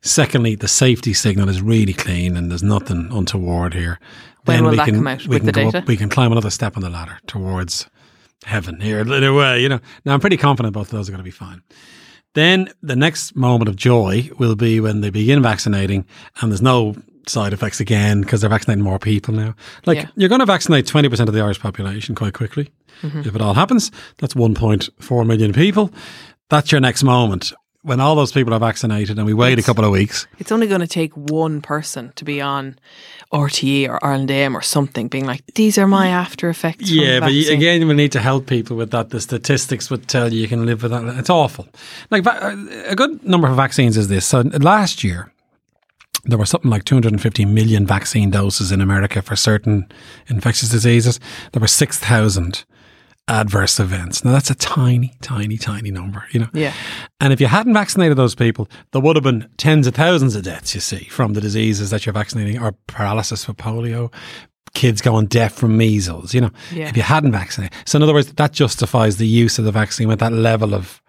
Secondly, 0.00 0.54
the 0.54 0.66
safety 0.66 1.12
signal 1.12 1.50
is 1.50 1.60
really 1.60 1.92
clean 1.92 2.34
and 2.34 2.50
there's 2.50 2.62
nothing 2.62 3.10
untoward 3.12 3.74
here. 3.74 4.00
When 4.46 4.64
will 4.64 4.70
we 4.70 4.76
that 4.78 4.86
can, 4.86 4.94
come 4.94 5.08
out 5.08 5.26
we 5.26 5.36
with 5.36 5.44
can 5.44 5.52
data? 5.52 5.78
Up, 5.80 5.86
we 5.86 5.98
can 5.98 6.08
climb 6.08 6.32
another 6.32 6.48
step 6.48 6.74
on 6.78 6.82
the 6.82 6.88
ladder 6.88 7.18
towards 7.26 7.86
heaven 8.44 8.80
here 8.80 9.00
in 9.00 9.24
a 9.24 9.34
way, 9.34 9.60
you 9.60 9.68
know. 9.68 9.80
Now 10.06 10.14
I'm 10.14 10.20
pretty 10.20 10.38
confident 10.38 10.72
both 10.72 10.86
of 10.86 10.92
those 10.92 11.10
are 11.10 11.12
going 11.12 11.18
to 11.20 11.22
be 11.22 11.30
fine. 11.30 11.60
Then 12.38 12.68
the 12.82 12.94
next 12.94 13.34
moment 13.34 13.68
of 13.68 13.74
joy 13.74 14.30
will 14.38 14.54
be 14.54 14.78
when 14.78 15.00
they 15.00 15.10
begin 15.10 15.42
vaccinating 15.42 16.06
and 16.40 16.52
there's 16.52 16.62
no 16.62 16.94
side 17.26 17.52
effects 17.52 17.80
again 17.80 18.20
because 18.20 18.40
they're 18.40 18.48
vaccinating 18.50 18.84
more 18.84 19.00
people 19.00 19.34
now. 19.34 19.56
Like 19.86 19.98
Yeah. 19.98 20.06
you're 20.14 20.28
going 20.28 20.38
to 20.38 20.46
vaccinate 20.46 20.86
20% 20.86 21.26
of 21.26 21.34
the 21.34 21.40
Irish 21.40 21.58
population 21.58 22.14
quite 22.14 22.34
quickly. 22.34 22.70
Mm-hmm. 23.02 23.20
If 23.28 23.34
it 23.34 23.40
all 23.40 23.54
happens, 23.54 23.90
that's 24.18 24.34
1.4 24.34 25.26
million 25.26 25.52
people. 25.52 25.90
That's 26.48 26.70
your 26.70 26.80
next 26.80 27.02
moment. 27.02 27.52
When 27.82 28.00
all 28.00 28.16
those 28.16 28.32
people 28.32 28.52
are 28.52 28.58
vaccinated 28.58 29.18
and 29.18 29.26
we 29.26 29.34
wait 29.34 29.58
a 29.58 29.62
couple 29.62 29.84
of 29.84 29.92
weeks, 29.92 30.26
It's 30.38 30.50
only 30.50 30.66
going 30.66 30.80
to 30.80 30.86
take 30.88 31.12
one 31.14 31.60
person 31.60 32.12
to 32.16 32.24
be 32.24 32.40
on 32.40 32.76
RTE 33.32 33.88
or 33.88 33.98
AM 34.02 34.56
or 34.56 34.62
something, 34.62 35.08
being 35.08 35.26
like, 35.26 35.42
"These 35.54 35.78
are 35.78 35.86
my 35.86 36.08
after 36.08 36.48
effects." 36.48 36.90
Yeah, 36.90 37.20
but 37.20 37.32
you, 37.32 37.52
again, 37.52 37.86
we 37.86 37.94
need 37.94 38.12
to 38.12 38.20
help 38.20 38.46
people 38.46 38.76
with 38.76 38.90
that. 38.90 39.10
The 39.10 39.20
statistics 39.20 39.90
would 39.90 40.08
tell 40.08 40.32
you 40.32 40.40
you 40.40 40.48
can 40.48 40.66
live 40.66 40.82
with 40.82 40.90
that. 40.90 41.04
It's 41.18 41.30
awful. 41.30 41.68
Like 42.10 42.26
uh, 42.26 42.56
a 42.86 42.96
good 42.96 43.22
number 43.24 43.48
of 43.48 43.56
vaccines 43.56 43.96
is 43.96 44.08
this. 44.08 44.26
So 44.26 44.40
last 44.60 45.04
year, 45.04 45.32
there 46.24 46.38
were 46.38 46.46
something 46.46 46.70
like 46.70 46.84
250 46.84 47.44
million 47.44 47.86
vaccine 47.86 48.30
doses 48.30 48.72
in 48.72 48.80
America 48.80 49.22
for 49.22 49.36
certain 49.36 49.86
infectious 50.26 50.70
diseases. 50.70 51.20
There 51.52 51.60
were 51.60 51.68
6,000 51.68 52.64
adverse 53.28 53.78
events. 53.78 54.24
Now 54.24 54.32
that's 54.32 54.50
a 54.50 54.54
tiny, 54.54 55.14
tiny, 55.20 55.56
tiny 55.58 55.90
number, 55.90 56.24
you 56.32 56.40
know. 56.40 56.48
Yeah. 56.52 56.72
And 57.20 57.32
if 57.32 57.40
you 57.40 57.46
hadn't 57.46 57.74
vaccinated 57.74 58.16
those 58.16 58.34
people, 58.34 58.68
there 58.92 59.00
would 59.02 59.16
have 59.16 59.22
been 59.22 59.48
tens 59.58 59.86
of 59.86 59.94
thousands 59.94 60.34
of 60.34 60.42
deaths, 60.44 60.74
you 60.74 60.80
see, 60.80 61.04
from 61.04 61.34
the 61.34 61.40
diseases 61.40 61.90
that 61.90 62.06
you're 62.06 62.12
vaccinating, 62.12 62.60
or 62.60 62.72
paralysis 62.86 63.44
for 63.44 63.52
polio, 63.52 64.12
kids 64.74 65.00
going 65.00 65.26
deaf 65.26 65.52
from 65.52 65.76
measles, 65.76 66.34
you 66.34 66.40
know, 66.40 66.50
Yeah. 66.72 66.88
if 66.88 66.96
you 66.96 67.02
hadn't 67.02 67.32
vaccinated. 67.32 67.76
So 67.86 67.96
in 67.96 68.02
other 68.02 68.14
words, 68.14 68.32
that 68.32 68.52
justifies 68.52 69.16
the 69.16 69.26
use 69.26 69.58
of 69.58 69.64
the 69.64 69.72
vaccine 69.72 70.08
with 70.08 70.18
that 70.20 70.32
level 70.32 70.74
of, 70.74 71.00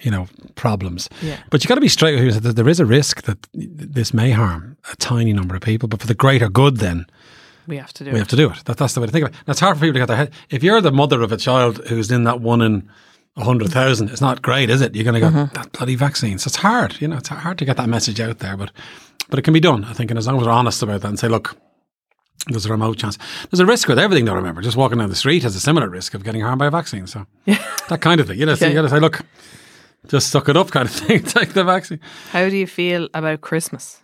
you 0.00 0.10
know, 0.10 0.28
problems. 0.54 1.08
Yeah. 1.22 1.36
But 1.50 1.62
you 1.62 1.68
got 1.68 1.74
to 1.76 1.80
be 1.80 1.88
straight 1.88 2.14
with 2.14 2.24
yourself 2.24 2.44
that 2.44 2.56
there 2.56 2.68
is 2.68 2.80
a 2.80 2.86
risk 2.86 3.22
that 3.22 3.38
this 3.52 4.14
may 4.14 4.30
harm 4.30 4.76
a 4.92 4.96
tiny 4.96 5.32
number 5.32 5.54
of 5.54 5.62
people, 5.62 5.88
but 5.88 6.00
for 6.00 6.06
the 6.06 6.14
greater 6.14 6.48
good, 6.48 6.78
then 6.78 7.06
we 7.66 7.76
have 7.76 7.92
to 7.94 8.04
do 8.04 8.10
it. 8.10 8.12
we 8.12 8.18
it. 8.18 8.22
have 8.22 8.28
to 8.28 8.36
do 8.36 8.50
it. 8.50 8.64
That, 8.64 8.76
that's 8.76 8.94
the 8.94 9.00
way 9.00 9.06
to 9.06 9.12
think 9.12 9.26
of 9.26 9.32
it. 9.32 9.38
And 9.38 9.48
it's 9.48 9.60
hard 9.60 9.76
for 9.76 9.82
people 9.82 9.94
to 9.94 9.98
get 10.00 10.08
their 10.08 10.16
head. 10.16 10.32
If 10.50 10.62
you're 10.62 10.80
the 10.80 10.92
mother 10.92 11.22
of 11.22 11.32
a 11.32 11.36
child 11.36 11.86
who's 11.88 12.10
in 12.10 12.24
that 12.24 12.40
one 12.40 12.62
in 12.62 12.88
a 13.36 13.44
hundred 13.44 13.70
thousand, 13.70 14.10
it's 14.10 14.20
not 14.20 14.42
great, 14.42 14.70
is 14.70 14.80
it? 14.80 14.94
You're 14.94 15.04
going 15.04 15.14
to 15.14 15.20
get 15.20 15.32
mm-hmm. 15.32 15.54
that 15.54 15.72
bloody 15.72 15.94
vaccine. 15.94 16.38
So 16.38 16.48
it's 16.48 16.56
hard. 16.56 17.00
You 17.00 17.08
know, 17.08 17.16
it's 17.16 17.28
hard 17.28 17.58
to 17.58 17.64
get 17.64 17.76
that 17.76 17.88
message 17.88 18.20
out 18.20 18.38
there, 18.38 18.56
but 18.56 18.70
but 19.28 19.38
it 19.38 19.42
can 19.42 19.54
be 19.54 19.60
done. 19.60 19.84
I 19.84 19.92
think, 19.92 20.10
and 20.10 20.18
as 20.18 20.26
long 20.26 20.40
as 20.40 20.46
we're 20.46 20.52
honest 20.52 20.82
about 20.82 21.02
that 21.02 21.08
and 21.08 21.18
say, 21.18 21.28
look. 21.28 21.56
There's 22.46 22.64
a 22.64 22.70
remote 22.70 22.96
chance. 22.96 23.18
There's 23.50 23.60
a 23.60 23.66
risk 23.66 23.86
with 23.86 23.98
everything, 23.98 24.24
though. 24.24 24.32
Remember, 24.32 24.62
just 24.62 24.74
walking 24.74 24.96
down 24.96 25.10
the 25.10 25.14
street 25.14 25.42
has 25.42 25.54
a 25.54 25.60
similar 25.60 25.90
risk 25.90 26.14
of 26.14 26.24
getting 26.24 26.40
harmed 26.40 26.58
by 26.58 26.66
a 26.66 26.70
vaccine. 26.70 27.06
So, 27.06 27.26
that 27.44 28.00
kind 28.00 28.18
of 28.18 28.28
thing. 28.28 28.38
You 28.38 28.46
know, 28.46 28.54
so 28.54 28.66
you 28.66 28.72
got 28.72 28.80
to 28.80 28.88
say, 28.88 28.98
look, 28.98 29.20
just 30.08 30.30
suck 30.30 30.48
it 30.48 30.56
up, 30.56 30.70
kind 30.70 30.88
of 30.88 30.94
thing. 30.94 31.22
Take 31.22 31.52
the 31.52 31.64
vaccine. 31.64 32.00
How 32.30 32.48
do 32.48 32.56
you 32.56 32.66
feel 32.66 33.10
about 33.12 33.42
Christmas? 33.42 34.02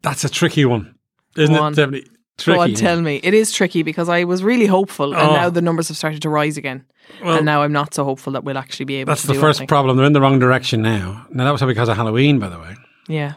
That's 0.00 0.24
a 0.24 0.30
tricky 0.30 0.64
one, 0.64 0.94
isn't 1.36 1.54
Go 1.54 1.62
on. 1.62 1.74
it? 1.74 1.76
Definitely 1.76 2.13
tricky. 2.38 2.56
Go 2.56 2.62
on, 2.62 2.74
tell 2.74 3.00
me. 3.00 3.20
It 3.22 3.34
is 3.34 3.52
tricky 3.52 3.82
because 3.82 4.08
I 4.08 4.24
was 4.24 4.42
really 4.42 4.66
hopeful, 4.66 5.14
and 5.14 5.22
Oh. 5.30 5.34
now 5.34 5.50
the 5.50 5.62
numbers 5.62 5.88
have 5.88 5.96
started 5.96 6.22
to 6.22 6.28
rise 6.28 6.56
again. 6.56 6.84
Well, 7.22 7.36
and 7.36 7.44
now 7.46 7.62
I'm 7.62 7.72
not 7.72 7.92
so 7.94 8.02
hopeful 8.04 8.32
that 8.32 8.44
we'll 8.44 8.56
actually 8.58 8.86
be 8.86 8.96
able 8.96 9.14
to 9.14 9.20
That's 9.20 9.22
the 9.24 9.34
first 9.34 9.60
anything. 9.60 9.68
problem. 9.68 9.96
They're 9.96 10.06
in 10.06 10.14
the 10.14 10.20
wrong 10.20 10.38
direction 10.38 10.80
now. 10.82 11.26
Now 11.30 11.44
that 11.44 11.50
was 11.52 11.62
because 11.62 11.88
of 11.88 11.96
Halloween, 11.96 12.38
by 12.38 12.48
the 12.48 12.58
way. 12.58 12.74
Yeah, 13.08 13.34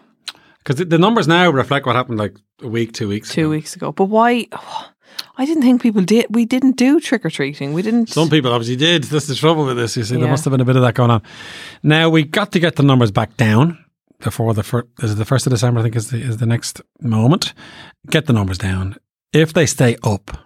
Because 0.60 0.78
the, 0.78 0.86
the 0.86 0.98
numbers 0.98 1.28
now 1.28 1.50
reflect 1.50 1.86
what 1.86 1.96
happened 1.96 2.18
like 2.18 2.36
a 2.62 2.68
week, 2.70 2.94
two 2.94 3.08
weeks. 3.10 3.30
two 3.34 3.42
ago. 3.42 3.50
weeks 3.50 3.76
ago. 3.76 3.92
But 3.92 4.06
why? 4.06 4.48
I 5.40 5.46
didn't 5.46 5.64
think 5.64 5.82
people 5.82 6.02
did. 6.02 6.28
We 6.30 6.46
didn't 6.46 6.78
do 6.78 7.00
trick 7.00 7.26
or 7.26 7.30
treating. 7.30 7.74
We 7.74 7.82
didn't. 7.82 8.08
Some 8.10 8.30
people 8.30 8.52
obviously 8.54 8.76
did. 8.78 9.04
That's 9.04 9.28
the 9.28 9.36
trouble 9.36 9.66
with 9.66 9.76
this. 9.78 9.98
You 9.98 10.04
see, 10.06 10.16
there 10.18 10.30
must 10.30 10.46
have 10.46 10.52
been 10.52 10.62
a 10.62 10.66
bit 10.66 10.76
of 10.78 10.82
that 10.84 10.96
going 10.96 11.12
on. 11.12 11.22
Now 11.84 12.10
we 12.10 12.24
got 12.24 12.52
to 12.54 12.60
get 12.60 12.76
the 12.78 12.84
numbers 12.84 13.12
back 13.12 13.36
down 13.38 13.78
before 14.20 14.54
the 14.54 14.64
first. 14.64 14.88
Is 15.02 15.12
it 15.12 15.16
the 15.16 15.26
first 15.26 15.46
of 15.48 15.52
December? 15.52 15.80
I 15.80 15.84
think 15.84 15.96
is 15.96 16.10
the 16.10 16.22
is 16.22 16.38
the 16.38 16.46
next 16.46 16.82
moment. 17.02 17.54
Get 18.10 18.26
the 18.26 18.34
numbers 18.34 18.58
down. 18.58 18.98
If 19.34 19.54
they 19.54 19.66
stay 19.66 19.98
up, 20.04 20.38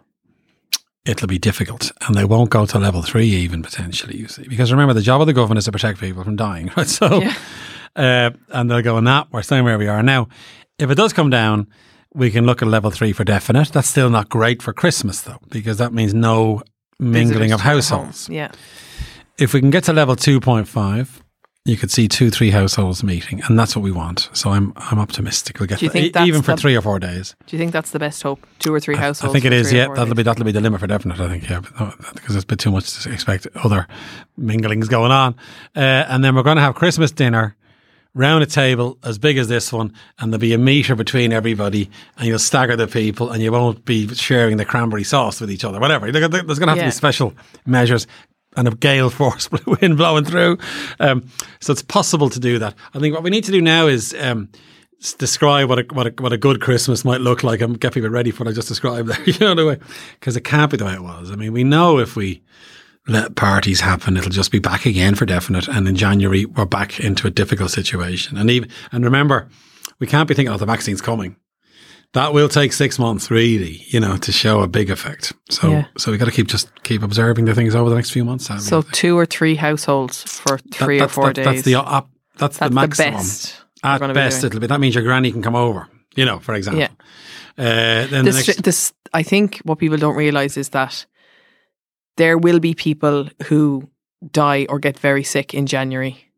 it'll 1.05 1.27
be 1.27 1.39
difficult, 1.39 1.91
and 2.07 2.15
they 2.15 2.25
won't 2.25 2.49
go 2.49 2.65
to 2.65 2.79
level 2.79 3.01
three 3.01 3.27
even 3.27 3.61
potentially. 3.61 4.17
You 4.17 4.27
see, 4.27 4.47
because 4.47 4.71
remember 4.71 4.93
the 4.93 5.01
job 5.01 5.21
of 5.21 5.27
the 5.27 5.33
government 5.33 5.59
is 5.59 5.65
to 5.65 5.71
protect 5.71 5.99
people 5.99 6.23
from 6.23 6.35
dying, 6.35 6.71
right? 6.77 6.87
So. 6.87 7.21
Yeah. 7.21 7.35
uh, 7.95 8.29
and 8.49 8.69
they'll 8.69 8.81
go, 8.81 8.99
"Nah, 8.99 9.25
we're 9.31 9.41
staying 9.41 9.63
where 9.63 9.77
we 9.77 9.87
are 9.87 10.03
now." 10.03 10.27
If 10.79 10.89
it 10.89 10.95
does 10.95 11.13
come 11.13 11.29
down, 11.29 11.67
we 12.13 12.31
can 12.31 12.45
look 12.45 12.61
at 12.61 12.67
level 12.67 12.91
three 12.91 13.13
for 13.13 13.23
definite. 13.23 13.71
That's 13.71 13.87
still 13.87 14.09
not 14.09 14.29
great 14.29 14.61
for 14.61 14.73
Christmas 14.73 15.21
though, 15.21 15.39
because 15.49 15.77
that 15.77 15.93
means 15.93 16.13
no 16.13 16.63
mingling 16.99 17.49
Visitors 17.49 17.51
of 17.53 17.61
households. 17.61 18.29
Yeah. 18.29 18.51
If 19.37 19.53
we 19.53 19.59
can 19.59 19.69
get 19.69 19.85
to 19.85 19.93
level 19.93 20.15
two 20.15 20.39
point 20.39 20.67
five. 20.67 21.21
You 21.63 21.77
could 21.77 21.91
see 21.91 22.07
two, 22.07 22.31
three 22.31 22.49
households 22.49 23.03
meeting, 23.03 23.43
and 23.43 23.57
that's 23.57 23.75
what 23.75 23.83
we 23.83 23.91
want. 23.91 24.29
So 24.33 24.49
I'm, 24.49 24.73
I'm 24.77 24.97
optimistic. 24.97 25.59
We'll 25.59 25.67
get 25.67 25.77
Do 25.77 25.85
you 25.85 25.91
think 25.91 26.13
that's 26.13 26.27
even 26.27 26.41
for 26.41 26.55
the- 26.55 26.61
three 26.61 26.75
or 26.75 26.81
four 26.81 26.97
days. 26.97 27.35
Do 27.45 27.55
you 27.55 27.59
think 27.59 27.71
that's 27.71 27.91
the 27.91 27.99
best 27.99 28.23
hope? 28.23 28.47
Two 28.57 28.73
or 28.73 28.79
three 28.79 28.95
households. 28.95 29.29
I 29.29 29.33
think 29.33 29.45
it 29.45 29.53
is. 29.53 29.71
Yeah, 29.71 29.87
that'll 29.89 30.05
days? 30.05 30.13
be 30.15 30.23
that'll 30.23 30.43
be 30.43 30.51
the 30.51 30.59
limit 30.61 30.79
for 30.79 30.87
definite. 30.87 31.19
I 31.19 31.27
think. 31.27 31.47
Yeah, 31.47 31.59
but 31.77 31.97
because 32.15 32.29
there's 32.33 32.45
a 32.45 32.47
bit 32.47 32.57
too 32.57 32.71
much 32.71 33.03
to 33.03 33.13
expect. 33.13 33.45
Other 33.63 33.87
minglings 34.39 34.89
going 34.89 35.11
on, 35.11 35.35
uh, 35.75 35.79
and 35.79 36.23
then 36.23 36.33
we're 36.33 36.41
going 36.41 36.55
to 36.57 36.63
have 36.63 36.73
Christmas 36.73 37.11
dinner 37.11 37.55
round 38.15 38.43
a 38.43 38.47
table 38.47 38.97
as 39.03 39.19
big 39.19 39.37
as 39.37 39.47
this 39.47 39.71
one, 39.71 39.93
and 40.17 40.33
there'll 40.33 40.41
be 40.41 40.53
a 40.53 40.57
meter 40.57 40.95
between 40.95 41.31
everybody, 41.31 41.91
and 42.17 42.27
you'll 42.27 42.39
stagger 42.39 42.75
the 42.75 42.87
people, 42.87 43.29
and 43.29 43.41
you 43.43 43.51
won't 43.51 43.85
be 43.85 44.07
sharing 44.15 44.57
the 44.57 44.65
cranberry 44.65 45.03
sauce 45.03 45.39
with 45.39 45.51
each 45.51 45.63
other. 45.63 45.79
Whatever. 45.79 46.11
There's 46.11 46.27
going 46.27 46.47
to 46.47 46.65
have 46.65 46.77
to 46.79 46.85
be 46.85 46.91
special 46.91 47.33
measures. 47.67 48.07
And 48.57 48.67
a 48.67 48.71
gale 48.71 49.09
force 49.21 49.49
wind 49.65 49.95
blowing 49.95 50.25
through, 50.25 50.57
um, 50.99 51.25
so 51.61 51.71
it's 51.71 51.81
possible 51.81 52.29
to 52.29 52.39
do 52.39 52.59
that. 52.59 52.75
I 52.93 52.99
think 52.99 53.15
what 53.15 53.23
we 53.23 53.29
need 53.29 53.45
to 53.45 53.51
do 53.51 53.61
now 53.61 53.87
is 53.87 54.13
um, 54.19 54.49
describe 55.17 55.69
what 55.69 55.79
a, 55.79 55.93
what 55.93 56.07
a 56.07 56.21
what 56.21 56.33
a 56.33 56.37
good 56.37 56.61
Christmas 56.61 57.03
might 57.03 57.21
look 57.21 57.43
like 57.43 57.61
and 57.61 57.79
get 57.79 57.93
people 57.93 58.09
ready 58.09 58.31
for 58.31 58.43
what 58.43 58.51
I 58.51 58.53
just 58.53 58.67
described 58.67 59.07
there. 59.07 59.21
You 59.25 59.39
know 59.39 59.55
the 59.55 59.65
way 59.65 59.79
because 60.19 60.35
it 60.35 60.41
can't 60.41 60.69
be 60.69 60.77
the 60.77 60.85
way 60.85 60.93
it 60.93 61.03
was. 61.03 61.31
I 61.31 61.35
mean, 61.35 61.53
we 61.53 61.63
know 61.63 61.97
if 61.97 62.15
we 62.15 62.41
let 63.07 63.35
parties 63.35 63.81
happen, 63.81 64.17
it'll 64.17 64.29
just 64.29 64.51
be 64.51 64.59
back 64.59 64.85
again 64.85 65.15
for 65.15 65.25
definite. 65.25 65.67
And 65.67 65.87
in 65.87 65.95
January, 65.95 66.45
we're 66.45 66.65
back 66.65 66.99
into 66.99 67.27
a 67.27 67.31
difficult 67.31 67.71
situation. 67.71 68.37
And 68.37 68.49
even 68.49 68.69
and 68.91 69.03
remember, 69.03 69.49
we 69.99 70.07
can't 70.07 70.27
be 70.27 70.35
thinking, 70.35 70.53
"Oh, 70.53 70.57
the 70.57 70.65
vaccine's 70.65 71.01
coming." 71.01 71.35
That 72.13 72.33
will 72.33 72.49
take 72.49 72.73
six 72.73 72.99
months, 72.99 73.31
really, 73.31 73.85
you 73.87 73.99
know, 74.01 74.17
to 74.17 74.31
show 74.33 74.59
a 74.61 74.67
big 74.67 74.89
effect. 74.89 75.31
So, 75.49 75.69
Yeah. 75.71 75.85
so 75.97 76.11
we 76.11 76.17
got 76.17 76.25
to 76.25 76.31
keep 76.31 76.47
just 76.47 76.69
keep 76.83 77.03
observing 77.03 77.45
the 77.45 77.55
things 77.55 77.73
over 77.73 77.89
the 77.89 77.95
next 77.95 78.11
few 78.11 78.25
months. 78.25 78.47
Sadly. 78.47 78.63
So 78.63 78.81
two 78.81 79.17
or 79.17 79.25
three 79.25 79.55
households 79.55 80.23
for 80.23 80.57
That- 80.57 80.73
three 80.73 80.99
or 80.99 81.07
four 81.07 81.27
that- 81.27 81.35
days. 81.35 81.45
That's 81.45 81.61
the 81.61 81.75
op, 81.75 82.09
that's, 82.37 82.57
That's 82.57 82.59
the 82.59 82.69
the 82.69 82.75
maximum. 82.75 83.13
best 83.13 83.55
At 83.83 84.01
be 84.01 84.13
best, 84.13 84.41
doing. 84.41 84.49
it'll 84.51 84.59
be. 84.59 84.67
That 84.67 84.79
means 84.81 84.95
your 84.95 85.03
granny 85.05 85.31
can 85.31 85.41
come 85.41 85.55
over. 85.55 85.87
You 86.15 86.25
know, 86.25 86.39
for 86.39 86.53
example. 86.55 86.81
Yeah. 86.81 86.89
Uh, 87.57 88.07
then 88.07 88.25
this, 88.25 88.45
the 88.45 88.51
next, 88.51 88.63
this, 88.63 88.93
I 89.13 89.23
think 89.23 89.59
what 89.63 89.79
people 89.79 89.97
don't 89.97 90.15
realize 90.17 90.57
is 90.57 90.69
that 90.69 91.05
there 92.17 92.37
will 92.37 92.59
be 92.59 92.73
people 92.73 93.29
who 93.47 93.89
die 94.31 94.65
or 94.69 94.79
get 94.79 94.99
very 94.99 95.23
sick 95.23 95.53
in 95.53 95.65
January 95.65 96.30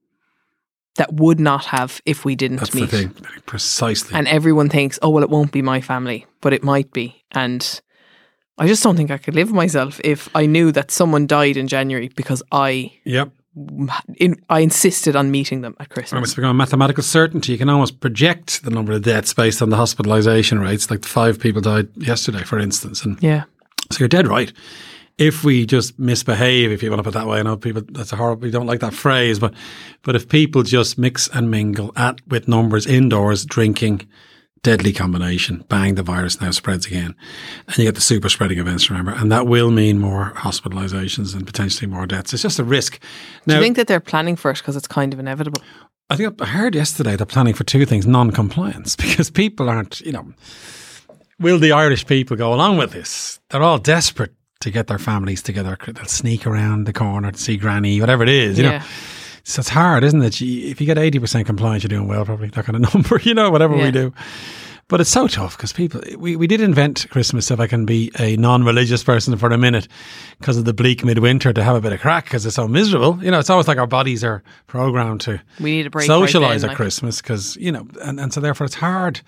that 0.96 1.14
would 1.14 1.39
not 1.39 1.66
have 1.66 2.02
if 2.06 2.24
we 2.24 2.36
didn't 2.36 2.58
that's 2.58 2.74
meet. 2.74 2.91
the 2.91 2.98
thing, 2.98 3.16
precisely. 3.46 4.16
And 4.16 4.28
everyone 4.28 4.70
thinks, 4.70 5.00
oh, 5.02 5.10
well, 5.10 5.24
it 5.24 5.30
won't 5.30 5.52
be 5.52 5.62
my 5.62 5.82
family, 5.82 6.26
but 6.41 6.54
it 6.54 6.64
might 6.64 6.91
be. 6.94 7.24
And 7.32 7.82
I 8.58 8.68
just 8.68 8.84
don't 8.84 8.96
think 8.96 9.10
I 9.10 9.18
could 9.18 9.34
live 9.34 9.52
myself 9.52 10.00
if 10.04 10.30
I 10.36 10.46
knew 10.46 10.72
that 10.72 10.91
someone 10.91 11.26
died 11.26 11.58
in 11.58 11.68
January 11.68 12.10
because 12.16 12.44
I 12.52 12.91
yep. 13.04 13.32
in, 14.18 14.39
I 14.50 14.60
insisted 14.60 15.16
on 15.16 15.32
meeting 15.32 15.62
them 15.62 15.76
at 15.80 15.89
Christmas. 15.89 16.24
it's 16.24 16.36
become 16.36 16.52
a 16.52 16.54
mathematical 16.54 17.04
certainty, 17.04 17.54
you 17.54 17.58
can 17.58 17.70
almost 17.70 18.00
project 18.00 18.64
the 18.64 18.70
number 18.70 18.94
of 18.94 19.02
deaths 19.02 19.34
based 19.34 19.62
on 19.64 19.70
the 19.72 19.78
hospitalisation 19.78 20.62
rates. 20.62 20.91
Like 20.91 21.04
five 21.04 21.39
people 21.39 21.62
died 21.62 21.88
yesterday, 21.98 22.44
for 22.44 22.60
instance, 22.60 23.04
and 23.04 23.18
Yeah. 23.22 23.46
so 23.91 24.00
you're 24.00 24.08
dead 24.08 24.28
right. 24.28 24.54
If 25.18 25.43
we 25.43 25.66
just 25.66 25.99
misbehave, 25.99 26.72
if 26.72 26.82
you 26.82 26.89
want 26.89 26.99
to 26.99 27.03
put 27.03 27.16
it 27.16 27.20
that 27.20 27.28
way, 27.28 27.39
I 27.39 27.43
know 27.43 27.55
people 27.55 27.84
that's 27.88 28.11
a 28.11 28.16
horrible. 28.16 28.43
We 28.43 28.51
don't 28.51 28.66
like 28.66 28.80
that 28.80 28.93
phrase, 28.93 29.39
but 29.39 29.53
but 30.01 30.16
if 30.16 30.28
people 30.28 30.64
just 30.64 30.97
mix 30.97 31.28
and 31.30 31.51
mingle 31.51 31.91
at 31.95 32.26
with 32.28 32.47
numbers 32.47 32.88
indoors, 32.88 33.45
drinking, 33.45 34.07
deadly 34.64 34.93
combination, 34.93 35.64
bang, 35.70 35.95
the 35.95 36.03
virus 36.03 36.41
now 36.41 36.49
spreads 36.51 36.88
again, 36.88 37.14
and 37.68 37.78
you 37.78 37.84
get 37.84 37.95
the 37.95 38.01
super 38.01 38.30
spreading 38.30 38.57
events. 38.57 38.89
Remember, 38.89 39.11
and 39.11 39.32
that 39.32 39.45
will 39.45 39.70
mean 39.70 39.99
more 39.99 40.32
hospitalisations 40.36 41.36
and 41.36 41.45
potentially 41.45 41.89
more 41.89 42.07
deaths. 42.07 42.34
It's 42.34 42.41
just 42.41 42.59
a 42.59 42.64
risk. 42.64 42.99
Do 43.45 43.53
you 43.55 43.61
think 43.61 43.76
that 43.76 43.88
they're 43.88 43.99
planning 43.99 44.36
for 44.36 44.49
it 44.49 44.57
because 44.57 44.76
it's 44.76 44.88
kind 44.88 45.14
of 45.14 45.20
inevitable? 45.20 45.61
I 46.09 46.16
think 46.16 46.41
I 46.41 46.45
heard 46.45 46.76
yesterday 46.76 47.16
they're 47.16 47.26
planning 47.26 47.53
for 47.53 47.66
two 47.66 47.86
things: 47.86 48.07
non-compliance, 48.07 48.95
because 48.97 49.30
people 49.30 49.70
aren't, 49.70 50.01
you 50.01 50.11
know, 50.11 50.34
will 51.39 51.59
the 51.59 51.72
Irish 51.74 52.07
people 52.07 52.36
go 52.36 52.53
along 52.53 52.78
with 52.78 52.91
this? 52.91 53.39
They're 53.49 53.64
all 53.64 53.78
desperate 53.78 54.34
to 54.64 54.72
get 54.72 54.88
their 54.88 54.99
families 54.99 55.41
together. 55.41 55.78
They'll 55.86 56.05
sneak 56.05 56.45
around 56.47 56.86
the 56.86 56.93
corner 56.93 57.32
to 57.32 57.38
see 57.39 57.55
granny, 57.57 58.01
whatever 58.01 58.24
it 58.24 58.30
is, 58.30 58.57
you 58.57 58.64
know. 58.66 58.82
So 59.45 59.59
it's 59.59 59.70
hard, 59.70 60.03
isn't 60.03 60.22
it? 60.22 60.41
If 60.41 60.80
you 60.82 60.88
get 60.88 60.97
eighty 60.97 61.20
percent 61.20 61.45
compliance, 61.45 61.84
you're 61.84 61.89
doing 61.89 62.07
well, 62.07 62.26
probably 62.26 62.47
that 62.49 62.66
kind 62.66 62.84
of 62.84 62.93
number, 62.93 63.20
you 63.22 63.34
know, 63.34 63.49
whatever 63.51 63.76
Yeah. 63.78 63.84
we 63.84 63.91
do. 63.91 64.14
But 64.89 64.99
it's 65.01 65.09
so 65.09 65.28
tough 65.28 65.55
because 65.57 65.72
people, 65.74 66.01
we, 66.18 66.36
we 66.36 66.45
did 66.45 66.59
invent 66.59 67.07
Christmas, 67.09 67.49
if 67.49 67.59
I 67.59 67.68
can 67.68 67.86
be 67.86 68.11
a 68.20 68.36
non 68.36 68.64
religious 68.64 69.01
person 69.03 69.36
for 69.38 69.49
a 69.49 69.57
minute, 69.57 69.88
because 70.39 70.57
of 70.57 70.66
the 70.66 70.74
bleak 70.74 71.03
midwinter 71.05 71.51
to 71.53 71.64
have 71.64 71.76
a 71.76 71.82
bit 71.82 71.93
of 71.93 72.01
crack 72.01 72.26
because 72.26 72.45
it's 72.45 72.55
so 72.57 72.68
miserable. 72.68 73.18
You 73.24 73.32
know, 73.32 73.39
it's 73.39 73.49
always 73.49 73.68
like 73.68 73.78
our 73.78 73.88
bodies 73.88 74.24
are 74.26 74.43
programmed 74.68 75.22
to 75.22 75.41
We 75.59 75.72
need 75.72 75.88
a 75.88 75.89
break. 75.89 76.07
right 76.09 76.20
socialize 76.20 76.61
then, 76.61 76.70
at 76.70 76.74
like- 76.74 76.78
Christmas 76.78 77.22
because, 77.22 77.55
you 77.57 77.72
know, 77.72 77.88
and, 78.01 78.20
and 78.20 78.34
so 78.34 78.39
therefore 78.41 78.66
it's 78.66 78.76
hard 78.76 79.22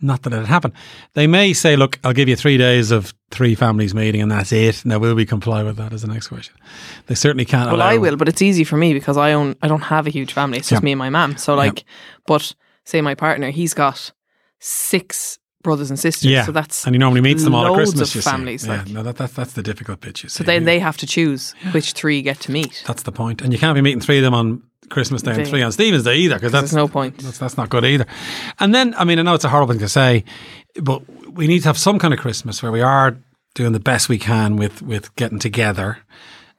not 0.00 0.22
that 0.22 0.32
it 0.32 0.46
happened. 0.46 0.74
They 1.14 1.26
may 1.26 1.52
say, 1.52 1.76
look, 1.76 1.98
I'll 2.04 2.12
give 2.12 2.28
you 2.28 2.36
three 2.36 2.56
days 2.56 2.90
of 2.90 3.12
three 3.30 3.54
families 3.54 3.94
meeting 3.94 4.22
and 4.22 4.30
that's 4.30 4.52
it. 4.52 4.84
Now, 4.84 4.98
will 4.98 5.14
we 5.14 5.26
comply 5.26 5.62
with 5.62 5.76
that? 5.76 5.92
Is 5.92 6.02
the 6.02 6.08
next 6.08 6.28
question. 6.28 6.54
They 7.06 7.14
certainly 7.14 7.44
can't. 7.44 7.70
Well, 7.70 7.82
I 7.82 7.98
will, 7.98 8.16
but 8.16 8.28
it's 8.28 8.42
easy 8.42 8.64
for 8.64 8.76
me 8.76 8.94
because 8.94 9.16
I 9.16 9.32
own. 9.32 9.56
I 9.62 9.68
don't 9.68 9.82
have 9.82 10.06
a 10.06 10.10
huge 10.10 10.32
family. 10.32 10.58
It's 10.58 10.68
just 10.68 10.82
Yeah. 10.82 10.84
me 10.84 10.92
and 10.92 10.98
my 10.98 11.10
mum. 11.10 11.36
So 11.36 11.54
like, 11.54 11.84
but 12.26 12.54
say 12.84 13.00
my 13.00 13.14
partner, 13.14 13.50
he's 13.50 13.74
got 13.74 14.12
six 14.60 15.38
brothers 15.62 15.90
and 15.90 15.98
sisters. 15.98 16.30
Yeah, 16.30 16.44
So 16.46 16.52
that's 16.52 16.86
and 16.86 16.94
he 16.94 16.98
normally 16.98 17.20
meets 17.20 17.44
them 17.44 17.54
all 17.54 17.66
at 17.66 17.74
Christmas. 17.74 18.10
of 18.10 18.14
you 18.16 18.22
see. 18.22 18.30
families, 18.30 18.66
Yeah, 18.66 18.78
like- 18.78 18.88
no, 18.88 19.02
that, 19.02 19.16
that, 19.16 19.34
that's 19.34 19.52
the 19.52 19.62
difficult 19.62 20.00
bit. 20.00 20.22
You 20.22 20.28
see. 20.28 20.38
so 20.38 20.44
then 20.44 20.62
Yeah. 20.62 20.66
they 20.66 20.78
have 20.78 20.96
to 20.98 21.06
choose 21.06 21.54
which 21.72 21.92
three 21.92 22.22
get 22.22 22.40
to 22.40 22.50
meet. 22.52 22.82
That's 22.86 23.02
the 23.02 23.12
point. 23.12 23.42
And 23.42 23.52
you 23.52 23.58
can't 23.58 23.74
be 23.74 23.80
meeting 23.82 24.00
three 24.00 24.18
of 24.18 24.22
them 24.22 24.34
on 24.34 24.62
Christmas 24.88 25.22
Day 25.22 25.32
and 25.34 25.46
three 25.46 25.62
on 25.62 25.70
Stephen's 25.72 26.04
Day 26.04 26.16
either, 26.16 26.34
because 26.36 26.50
that's 26.52 26.72
no 26.72 26.88
point. 26.88 27.18
That's, 27.18 27.38
that's 27.38 27.56
not 27.56 27.68
good 27.68 27.84
either. 27.84 28.06
And 28.58 28.74
then, 28.74 28.94
I 28.96 29.04
mean, 29.04 29.18
I 29.18 29.22
know 29.22 29.34
it's 29.34 29.44
a 29.44 29.48
horrible 29.48 29.72
thing 29.72 29.80
to 29.80 29.88
say, 29.88 30.24
but 30.82 31.02
we 31.30 31.46
need 31.46 31.60
to 31.60 31.68
have 31.68 31.78
some 31.78 31.98
kind 31.98 32.12
of 32.14 32.18
Christmas 32.20 32.62
where 32.62 32.72
we 32.72 32.80
are 32.80 33.16
doing 33.54 33.72
the 33.72 33.80
best 33.80 34.08
we 34.08 34.18
can 34.18 34.56
with 34.56 34.82
with 34.82 35.14
getting 35.16 35.38
together. 35.38 35.98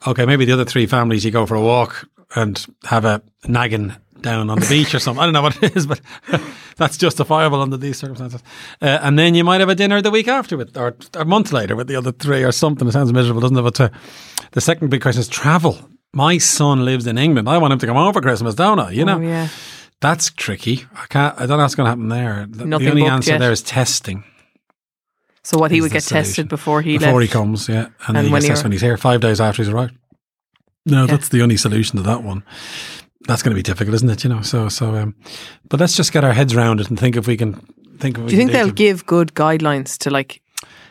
Okay, 0.07 0.25
maybe 0.25 0.45
the 0.45 0.53
other 0.53 0.65
three 0.65 0.85
families 0.85 1.25
you 1.25 1.31
go 1.31 1.45
for 1.45 1.55
a 1.55 1.61
walk 1.61 2.07
and 2.35 2.65
have 2.85 3.03
a 3.05 3.21
nagging 3.47 3.93
down 4.21 4.49
on 4.49 4.59
the 4.59 4.67
beach 4.67 4.93
or 4.95 4.99
something. 4.99 5.21
I 5.21 5.25
don't 5.25 5.33
know 5.33 5.41
what 5.41 5.61
it 5.63 5.75
is, 5.75 5.87
but 5.87 6.01
that's 6.77 6.97
justifiable 6.97 7.61
under 7.61 7.77
these 7.77 7.97
circumstances. 7.97 8.41
Uh, 8.81 8.99
and 9.01 9.17
then 9.17 9.35
you 9.35 9.43
might 9.43 9.59
have 9.59 9.69
a 9.69 9.75
dinner 9.75 10.01
the 10.01 10.11
week 10.11 10.27
after 10.27 10.57
with, 10.57 10.75
or 10.77 10.95
a 11.13 11.25
month 11.25 11.51
later 11.51 11.75
with 11.75 11.87
the 11.87 11.95
other 11.95 12.11
three 12.11 12.43
or 12.43 12.51
something. 12.51 12.87
It 12.87 12.91
sounds 12.91 13.11
miserable, 13.13 13.41
doesn't 13.41 13.57
it? 13.57 13.61
But 13.61 13.79
uh, 13.81 13.89
the 14.51 14.61
second 14.61 14.89
big 14.89 15.01
question 15.01 15.19
is 15.21 15.27
travel. 15.27 15.77
My 16.13 16.37
son 16.37 16.83
lives 16.85 17.07
in 17.07 17.17
England. 17.17 17.47
I 17.47 17.57
want 17.57 17.73
him 17.73 17.79
to 17.79 17.85
come 17.87 17.95
home 17.95 18.13
for 18.13 18.21
Christmas, 18.21 18.55
don't 18.55 18.79
I? 18.79 18.91
You 18.91 19.05
know, 19.05 19.17
Oh, 19.17 19.21
yeah. 19.21 19.47
that's 20.01 20.29
tricky. 20.31 20.85
I 20.93 21.05
can't. 21.07 21.35
I 21.37 21.45
don't 21.45 21.57
know 21.57 21.63
what's 21.63 21.75
going 21.75 21.85
to 21.85 21.89
happen 21.89 22.09
there. 22.09 22.47
The, 22.49 22.65
the 22.65 22.89
only 22.89 23.05
answer 23.05 23.31
yet? 23.31 23.39
there 23.39 23.51
is 23.51 23.61
testing 23.61 24.23
So 25.43 25.57
what 25.57 25.71
he 25.71 25.79
would 25.81 25.91
get 25.91 26.03
tested 26.03 26.49
before 26.49 26.81
he 26.81 26.97
before 26.97 27.13
left. 27.21 27.31
he 27.31 27.33
comes. 27.33 27.69
Yeah, 27.69 27.87
and, 28.07 28.15
then 28.17 28.25
he 28.25 28.31
when 28.31 28.41
gets 28.41 28.45
he 28.45 28.49
tested 28.49 28.65
when 28.65 28.71
he's 28.73 28.81
here. 28.81 28.97
Five 28.97 29.21
days 29.21 29.39
after 29.39 29.63
he's 29.63 29.69
arrived. 29.71 29.95
No, 30.85 31.05
that's 31.05 31.29
the 31.29 31.41
only 31.43 31.57
solution 31.57 31.95
to 31.97 32.03
that 32.03 32.23
one. 32.23 32.43
That's 33.27 33.43
going 33.43 33.51
to 33.51 33.55
be 33.55 33.63
difficult, 33.63 33.95
isn't 33.95 34.09
it? 34.09 34.23
You 34.23 34.29
know. 34.29 34.41
So 34.41 34.69
so. 34.69 34.95
Um, 34.95 35.15
but 35.69 35.79
let's 35.79 35.95
just 35.95 36.11
get 36.11 36.23
our 36.23 36.33
heads 36.33 36.53
around 36.53 36.79
it 36.79 36.89
and 36.89 36.99
think 36.99 37.15
if 37.15 37.27
we 37.27 37.37
can 37.37 37.53
think. 37.99 38.15
Do 38.15 38.23
you 38.23 38.29
think 38.29 38.51
they'll 38.51 38.67
dig 38.67 38.75
give 38.75 39.05
good 39.05 39.33
guidelines 39.33 39.97
to 39.99 40.09
like? 40.09 40.41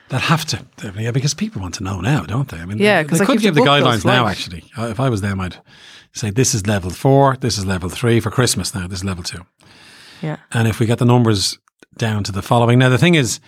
They'll 0.08 0.18
have 0.18 0.44
to, 0.46 0.64
yeah, 0.98 1.12
because 1.12 1.34
people 1.34 1.62
want 1.62 1.74
to 1.74 1.84
know 1.84 2.00
now, 2.00 2.24
don't 2.24 2.48
they? 2.48 2.56
I 2.56 2.64
mean, 2.66 2.78
Yeah, 2.78 3.04
they, 3.04 3.10
they 3.10 3.18
like, 3.18 3.28
could 3.28 3.40
give 3.40 3.54
the 3.54 3.60
guidelines 3.60 4.04
now. 4.04 4.26
Actually, 4.26 4.64
Uh, 4.76 4.88
if 4.88 4.98
I 4.98 5.08
was 5.08 5.20
them, 5.20 5.40
I'd 5.40 5.58
say 6.12 6.30
this 6.30 6.52
is 6.52 6.66
level 6.66 6.90
four, 6.90 7.36
this 7.36 7.56
is 7.56 7.64
level 7.64 7.88
three 7.88 8.18
for 8.18 8.28
Christmas. 8.28 8.74
Now, 8.74 8.88
this 8.88 8.98
is 8.98 9.04
level 9.04 9.22
two, 9.22 9.46
Yeah. 10.20 10.38
and 10.50 10.66
if 10.66 10.80
we 10.80 10.86
get 10.86 10.98
the 10.98 11.04
numbers 11.04 11.60
down 11.96 12.24
to 12.24 12.32
the 12.32 12.42
following. 12.42 12.80
Now, 12.80 12.88
the 12.88 12.98
thing 12.98 13.14
is, 13.14 13.38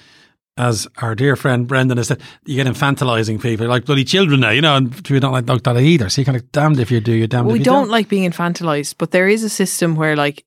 as 0.56 0.86
our 0.98 1.14
dear 1.14 1.34
friend 1.36 1.66
Brendan 1.66 1.96
has 1.96 2.08
said, 2.08 2.20
you 2.44 2.62
get 2.62 2.66
infantilizing 2.66 3.40
people 3.40 3.66
like 3.68 3.84
bloody 3.84 4.04
children 4.04 4.40
now, 4.40 4.50
you 4.50 4.60
know, 4.60 4.76
and 4.76 4.94
we 5.08 5.18
don't 5.18 5.32
like, 5.32 5.48
like 5.48 5.62
that 5.62 5.78
either. 5.78 6.08
So 6.08 6.20
you're 6.20 6.26
kind 6.26 6.36
of 6.36 6.52
damned 6.52 6.78
if 6.78 6.90
you 6.90 7.00
do, 7.00 7.12
you're 7.12 7.26
damned 7.26 7.46
Well, 7.46 7.56
if 7.56 7.60
we 7.60 7.60
you 7.60 7.64
don't 7.64 7.88
like 7.88 8.08
being 8.08 8.30
infantilized, 8.30 8.96
but 8.98 9.12
there 9.12 9.28
is 9.28 9.42
a 9.44 9.48
system 9.48 9.96
where 9.96 10.14
like 10.14 10.44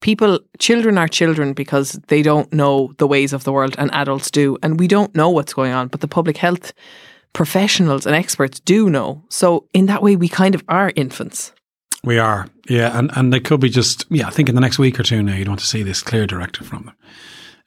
people, 0.00 0.40
children 0.58 0.98
are 0.98 1.08
children 1.08 1.54
because 1.54 1.92
they 2.08 2.20
don't 2.22 2.52
know 2.52 2.92
the 2.98 3.06
ways 3.06 3.32
of 3.32 3.44
the 3.44 3.52
world, 3.52 3.74
and 3.78 3.92
adults 3.94 4.30
do, 4.30 4.58
and 4.62 4.78
we 4.78 4.86
don't 4.86 5.14
know 5.14 5.30
what's 5.30 5.54
going 5.54 5.72
on. 5.72 5.88
But 5.88 6.02
the 6.02 6.08
public 6.08 6.36
health 6.36 6.72
professionals 7.32 8.06
and 8.06 8.14
experts 8.14 8.60
do 8.60 8.90
know. 8.90 9.24
So 9.30 9.66
in 9.72 9.86
that 9.86 10.02
way, 10.02 10.16
we 10.16 10.28
kind 10.28 10.54
of 10.54 10.62
are 10.68 10.92
infants. 10.94 11.52
We 12.04 12.18
are, 12.18 12.48
yeah, 12.68 12.96
and 12.98 13.10
and 13.16 13.32
they 13.32 13.40
could 13.40 13.60
be 13.60 13.70
just, 13.70 14.04
yeah. 14.10 14.26
I 14.26 14.30
think 14.30 14.50
in 14.50 14.54
the 14.54 14.60
next 14.60 14.78
week 14.78 15.00
or 15.00 15.02
two 15.02 15.22
now, 15.22 15.34
you'd 15.34 15.48
want 15.48 15.60
to 15.60 15.66
see 15.66 15.82
this 15.82 16.02
clear 16.02 16.26
directive 16.26 16.66
from 16.66 16.84
them 16.84 16.94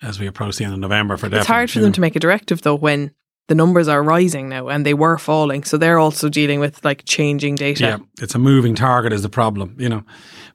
as 0.02 0.20
we 0.20 0.28
approach 0.28 0.58
the 0.58 0.66
end 0.66 0.74
of 0.74 0.80
November 0.80 1.18
for 1.18 1.28
It's 1.34 1.48
hard 1.48 1.70
for 1.72 1.80
them 1.80 1.92
to 1.94 2.02
make 2.02 2.16
a 2.16 2.20
directive 2.20 2.62
though 2.62 2.76
when 2.76 3.12
the 3.48 3.56
numbers 3.56 3.88
are 3.88 4.04
rising 4.04 4.50
now 4.50 4.68
and 4.68 4.86
they 4.86 4.94
were 4.94 5.18
falling. 5.18 5.64
So 5.64 5.78
they're 5.78 6.00
also 6.00 6.30
dealing 6.30 6.60
with 6.60 6.84
like 6.84 7.04
changing 7.06 7.56
data. 7.56 7.84
Yeah, 7.84 7.98
it's 8.22 8.36
a 8.36 8.40
moving 8.40 8.76
target 8.76 9.14
is 9.14 9.22
the 9.22 9.30
problem, 9.30 9.76
you 9.80 9.90
know. 9.90 10.04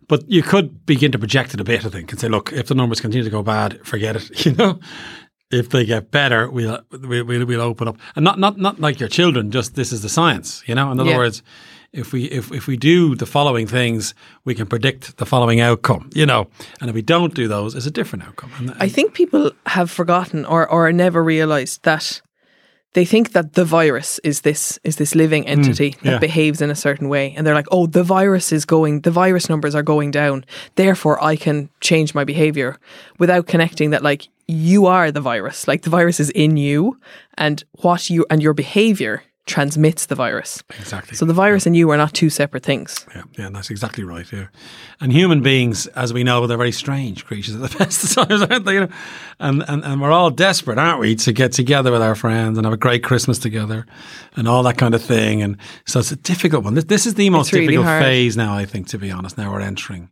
But 0.09 0.30
you 0.30 0.43
could 0.43 0.84
begin 0.84 1.11
to 1.12 1.18
project 1.18 1.55
it 1.55 1.61
a 1.61 1.64
bit, 1.64 1.86
I 1.86 1.88
think, 1.88 2.11
and 2.11 2.20
say, 2.20 2.28
look, 2.28 2.53
if 2.53 2.66
the 2.66 2.74
numbers 2.74 3.01
continue 3.01 3.24
to 3.24 3.30
go 3.30 3.43
bad, 3.43 3.84
forget 3.86 4.16
it, 4.16 4.45
you 4.47 4.53
know. 4.53 4.78
If 5.51 5.68
they 5.68 5.84
get 5.84 6.11
better, 6.11 6.51
we'll 6.51 6.80
we'll, 6.90 7.24
we'll 7.45 7.61
open 7.61 7.86
up, 7.86 7.99
and 8.16 8.24
not 8.24 8.38
not 8.38 8.57
not 8.59 8.80
like 8.80 8.99
your 8.99 9.09
children. 9.11 9.51
Just 9.51 9.74
this 9.74 9.93
is 9.93 10.01
the 10.01 10.09
science, 10.09 10.62
you 10.66 10.74
know. 10.74 10.90
In 10.90 10.99
other 10.99 11.11
Yeah. 11.11 11.18
words, 11.18 11.43
if 11.93 12.12
we 12.12 12.24
if 12.24 12.51
if 12.53 12.66
we 12.66 12.76
do 12.76 13.14
the 13.14 13.26
following 13.26 13.66
things, 13.66 14.14
we 14.45 14.55
can 14.55 14.66
predict 14.66 15.16
the 15.18 15.26
following 15.26 15.61
outcome, 15.61 16.11
you 16.14 16.26
know. 16.26 16.49
And 16.80 16.88
if 16.88 16.95
we 16.95 17.03
don't 17.03 17.34
do 17.34 17.49
those, 17.49 17.74
it's 17.74 17.86
a 17.86 17.90
different 17.90 18.24
outcome. 18.24 18.51
And, 18.59 18.74
I 18.80 18.88
think 18.88 19.12
people 19.14 19.53
have 19.66 19.90
forgotten 19.90 20.45
or 20.47 20.66
or 20.68 20.93
never 20.93 21.22
realized 21.22 21.82
that 21.82 22.22
they 22.95 23.05
think 23.07 23.32
that 23.32 23.55
the 23.55 23.64
virus 23.64 24.20
is 24.22 24.40
this 24.43 24.78
is 24.84 24.97
this 24.97 25.14
living 25.14 25.47
entity 25.47 25.90
that 25.90 26.01
Mm, 26.03 26.11
yeah. 26.12 26.18
behaves 26.18 26.61
in 26.61 26.70
a 26.70 26.74
certain 26.74 27.09
way 27.09 27.34
and 27.36 27.47
they're 27.47 27.55
like 27.55 27.68
oh 27.70 27.86
the 27.86 28.03
virus 28.05 28.53
is 28.53 28.64
going 28.66 29.01
the 29.03 29.11
virus 29.11 29.49
numbers 29.49 29.74
are 29.74 29.82
going 29.82 30.11
down 30.11 30.45
therefore 30.74 31.16
I 31.32 31.36
can 31.36 31.68
change 31.80 32.14
my 32.14 32.24
behavior 32.24 32.76
without 33.18 33.47
connecting 33.47 33.90
that 33.90 34.03
like 34.03 34.28
you 34.47 34.84
are 34.86 35.11
the 35.11 35.22
virus 35.22 35.66
like 35.66 35.82
the 35.82 35.90
virus 35.90 36.20
is 36.20 36.30
in 36.34 36.57
you 36.59 36.99
and 37.38 37.64
what 37.82 38.11
you 38.11 38.26
and 38.30 38.43
your 38.43 38.53
behavior 38.55 39.22
transmits 39.47 40.07
the 40.07 40.14
virus 40.14 40.62
exactly. 40.78 41.16
so 41.16 41.24
the 41.24 41.34
virus 41.34 41.66
and 41.66 41.74
you 41.74 41.90
are 41.90 41.97
not 41.97 42.14
two 42.14 42.30
separate 42.30 42.62
things 42.62 43.07
Yeah, 43.14 43.22
yeah, 43.36 43.49
that's 43.53 43.70
exactly 43.70 44.05
right. 44.05 44.30
Yeah, 44.32 44.47
and 45.01 45.12
human 45.12 45.43
beings, 45.43 45.88
as 45.88 46.12
we 46.12 46.22
know, 46.22 46.47
they're 46.47 46.57
very 46.57 46.72
strange 46.72 47.24
creatures 47.24 47.57
at 47.57 47.61
the 47.61 47.78
best 47.78 48.05
of 48.05 48.28
times, 48.28 48.43
aren't 48.43 48.64
they? 48.64 48.74
You 48.74 48.80
know? 48.80 48.88
And 49.40 49.64
and 49.68 49.84
and 49.84 50.01
we're 50.01 50.12
all 50.12 50.30
desperate, 50.30 50.78
aren't 50.78 51.01
we, 51.01 51.16
to 51.16 51.32
get 51.32 51.53
together 51.53 51.90
with 51.90 52.03
our 52.03 52.14
friends 52.14 52.57
and 52.57 52.64
have 52.64 52.72
a 52.72 52.76
great 52.76 53.03
Christmas 53.03 53.38
together, 53.38 53.86
and 54.36 54.47
all 54.47 54.62
that 54.62 54.78
kind 54.78 54.95
of 54.95 55.03
thing. 55.03 55.43
And 55.43 55.57
so 55.86 55.99
it's 55.99 56.12
a 56.12 56.16
difficult 56.16 56.64
one. 56.64 56.74
This, 56.74 56.84
this 56.84 57.07
is 57.07 57.14
the 57.14 57.30
most 57.30 57.53
really 57.53 57.66
difficult 57.66 57.86
hard. 57.86 58.03
phase 58.03 58.36
now, 58.36 58.55
I 58.55 58.64
think, 58.64 58.88
to 58.88 58.99
be 58.99 59.11
honest. 59.11 59.36
Now 59.36 59.53
we're 59.53 59.61
entering, 59.61 60.09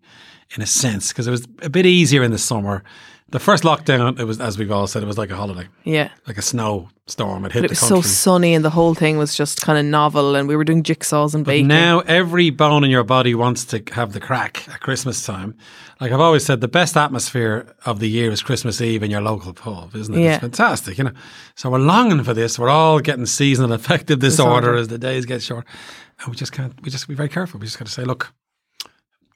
in 0.57 0.63
a 0.63 0.67
sense, 0.67 1.09
because 1.09 1.27
it 1.27 1.31
was 1.31 1.47
a 1.63 1.71
bit 1.71 1.87
easier 1.87 2.23
in 2.23 2.33
the 2.33 2.39
summer. 2.39 2.83
The 3.31 3.39
first 3.39 3.63
lockdown, 3.63 4.19
it 4.19 4.25
was 4.25 4.41
as 4.41 4.59
we've 4.59 4.73
all 4.73 4.87
said, 4.87 5.03
it 5.03 5.07
was 5.07 5.19
like 5.19 5.31
a 5.31 5.37
holiday, 5.37 5.69
yeah 5.85 6.11
like 6.27 6.37
a 6.37 6.43
snowstorm. 6.43 7.45
It 7.45 7.53
hit 7.53 7.61
but 7.63 7.65
it 7.67 7.71
was 7.71 7.79
so 7.79 8.01
sunny 8.03 8.55
and 8.55 8.65
the 8.65 8.71
whole 8.71 8.95
thing 8.95 9.19
was 9.19 9.37
just 9.37 9.61
kind 9.61 9.79
of 9.79 9.85
novel 9.85 10.35
and 10.35 10.49
we 10.49 10.57
were 10.57 10.65
doing 10.65 10.83
jigsaws 10.83 11.35
and 11.35 11.45
baking 11.45 11.69
Now 11.69 12.01
every 12.01 12.51
bone 12.51 12.85
in 12.85 12.91
your 12.91 13.05
body 13.05 13.35
wants 13.35 13.65
to 13.67 13.83
have 13.93 14.13
the 14.13 14.21
crack 14.21 14.69
at 14.69 14.81
Christmas 14.81 15.25
time. 15.25 15.57
Like 16.01 16.13
I've 16.13 16.21
always 16.21 16.45
said, 16.45 16.61
the 16.61 16.69
best 16.69 16.97
atmosphere 16.97 17.75
of 17.85 18.01
the 18.01 18.09
year 18.09 18.31
is 18.31 18.43
Christmas 18.43 18.81
Eve 18.81 19.03
in 19.03 19.11
your 19.11 19.21
local 19.21 19.53
pub, 19.53 19.95
isn't 19.95 20.15
it? 20.15 20.23
Yeah. 20.23 20.35
It's 20.35 20.41
fantastic, 20.41 20.99
you 20.99 21.05
know. 21.05 21.13
So 21.55 21.71
we're 21.71 21.79
longing 21.79 22.25
for 22.25 22.35
this. 22.35 22.59
We're 22.59 22.69
all 22.69 23.01
getting 23.01 23.27
seasonal 23.27 23.73
affective 23.73 24.19
disorder 24.19 24.75
as 24.75 24.89
the 24.89 24.99
days 24.99 25.27
get 25.27 25.43
short, 25.43 25.67
and 26.21 26.29
we 26.31 26.37
just 26.37 26.53
can't. 26.53 26.75
We 26.83 26.91
just 26.91 27.07
be 27.07 27.15
very 27.15 27.29
careful. 27.29 27.61
We 27.61 27.67
just 27.67 27.79
got 27.79 27.87
to 27.87 27.93
say, 27.93 28.05
look, 28.05 28.33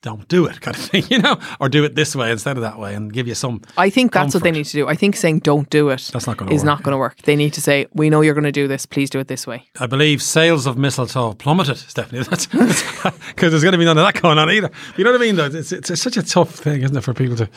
don't 0.04 0.28
do 0.28 0.44
it, 0.46 0.60
kind 0.60 0.76
of 0.76 0.82
thing, 0.82 1.02
you 1.10 1.18
know, 1.18 1.38
or 1.58 1.68
do 1.68 1.82
it 1.82 1.94
this 1.96 2.14
way 2.14 2.30
instead 2.30 2.56
of 2.56 2.62
that 2.62 2.78
way, 2.78 2.94
and 2.94 3.12
give 3.12 3.26
you 3.26 3.34
some. 3.34 3.62
I 3.76 3.90
think 3.90 4.12
that's 4.12 4.34
what 4.34 4.42
they 4.42 4.50
need 4.52 4.66
to 4.66 4.72
do. 4.72 4.86
I 4.86 4.94
think 4.94 5.16
saying 5.16 5.40
don't 5.40 5.68
do 5.70 5.88
it 5.88 6.10
That's 6.12 6.26
not 6.26 6.36
gonna 6.36 6.52
is 6.52 6.60
work, 6.60 6.66
not 6.66 6.82
going 6.82 6.92
to 6.92 6.98
work. 6.98 7.22
They 7.22 7.34
need 7.36 7.54
to 7.54 7.60
say, 7.62 7.86
we 7.94 8.10
know 8.10 8.20
you're 8.20 8.34
going 8.34 8.44
to 8.44 8.52
do 8.52 8.68
this. 8.68 8.86
Please 8.86 9.10
do 9.10 9.18
it 9.18 9.28
this 9.28 9.46
way. 9.46 9.64
I 9.80 9.86
believe 9.86 10.22
sales 10.22 10.66
of 10.66 10.76
mistletoe 10.78 11.32
plummeted, 11.32 11.78
Stephanie. 11.78 12.22
That's 12.30 12.46
because 12.46 13.50
there's 13.50 13.62
going 13.62 13.72
to 13.72 13.78
be 13.78 13.84
none 13.84 13.98
of 13.98 14.04
that 14.04 14.20
going 14.22 14.38
on 14.38 14.50
either. 14.50 14.70
You 14.96 15.04
know 15.04 15.12
what 15.12 15.20
I 15.20 15.24
mean? 15.24 15.36
Though 15.36 15.46
it's, 15.46 15.72
it's, 15.72 15.90
it's 15.90 16.02
such 16.02 16.16
a 16.16 16.22
tough 16.22 16.50
thing, 16.54 16.82
isn't 16.82 16.96
it, 16.96 17.00
for 17.02 17.14
people 17.14 17.36
to 17.36 17.48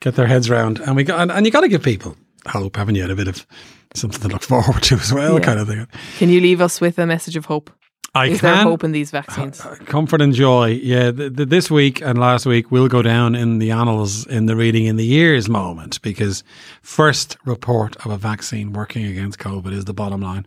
get 0.00 0.14
their 0.14 0.26
heads 0.26 0.50
around? 0.50 0.80
And 0.80 0.94
we 0.96 1.04
got 1.04 1.20
and, 1.20 1.32
and 1.32 1.46
you 1.46 1.52
got 1.52 1.62
to 1.62 1.68
give 1.68 1.82
people 1.82 2.16
hope, 2.46 2.76
haven't 2.76 2.94
you? 2.94 3.02
And 3.02 3.12
a 3.12 3.16
bit 3.16 3.28
of 3.28 3.46
something 3.94 4.20
to 4.20 4.28
look 4.28 4.42
forward 4.52 4.82
to 4.84 4.96
as 4.96 5.12
well, 5.12 5.34
Yeah. 5.38 5.44
kind 5.44 5.58
of 5.58 5.68
thing. 5.68 5.86
Can 6.18 6.28
you 6.28 6.40
leave 6.40 6.60
us 6.60 6.80
with 6.80 6.98
a 6.98 7.06
message 7.06 7.36
of 7.36 7.46
hope? 7.46 7.70
I 8.16 8.26
Is 8.26 8.40
can 8.40 8.54
there 8.54 8.62
hope 8.62 8.84
in 8.84 8.92
these 8.92 9.10
vaccines? 9.10 9.60
Uh, 9.60 9.70
uh, 9.70 9.76
comfort 9.86 10.20
and 10.20 10.32
joy. 10.32 10.68
Yeah, 10.82 11.10
th- 11.10 11.36
th- 11.36 11.48
this 11.48 11.68
week 11.68 12.00
and 12.00 12.16
last 12.16 12.46
week 12.46 12.70
will 12.70 12.86
go 12.86 13.02
down 13.02 13.34
in 13.34 13.58
the 13.58 13.72
annals 13.72 14.24
in 14.26 14.46
the 14.46 14.54
reading 14.54 14.84
in 14.84 14.96
the 14.96 15.04
years 15.04 15.48
moment 15.48 16.00
because 16.00 16.44
first 16.82 17.36
report 17.44 17.96
of 18.04 18.12
a 18.12 18.16
vaccine 18.16 18.72
working 18.72 19.04
against 19.04 19.40
COVID 19.40 19.72
is 19.72 19.86
the 19.86 19.94
bottom 19.94 20.20
line. 20.20 20.46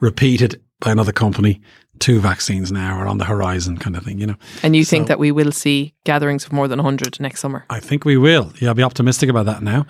Repeated 0.00 0.62
by 0.80 0.90
another 0.90 1.12
company. 1.12 1.60
Two 2.02 2.18
vaccines 2.20 2.72
now 2.72 2.96
are 2.98 3.06
on 3.06 3.18
the 3.18 3.24
horizon, 3.24 3.78
kind 3.78 3.96
of 3.96 4.02
thing. 4.02 4.18
You 4.18 4.26
know. 4.26 4.36
And 4.64 4.74
you 4.74 4.84
think 4.84 5.06
that 5.06 5.20
we 5.20 5.30
will 5.30 5.52
see 5.52 5.94
gatherings 6.04 6.44
of 6.44 6.52
more 6.52 6.66
than 6.66 6.78
100 6.78 7.20
next 7.20 7.38
summer? 7.40 7.64
I 7.70 7.78
think 7.78 8.04
we 8.04 8.16
will. 8.16 8.52
Yeah, 8.60 8.70
I'll 8.70 8.74
be 8.74 8.82
optimistic 8.82 9.28
about 9.30 9.46
that 9.46 9.62
now. 9.62 9.86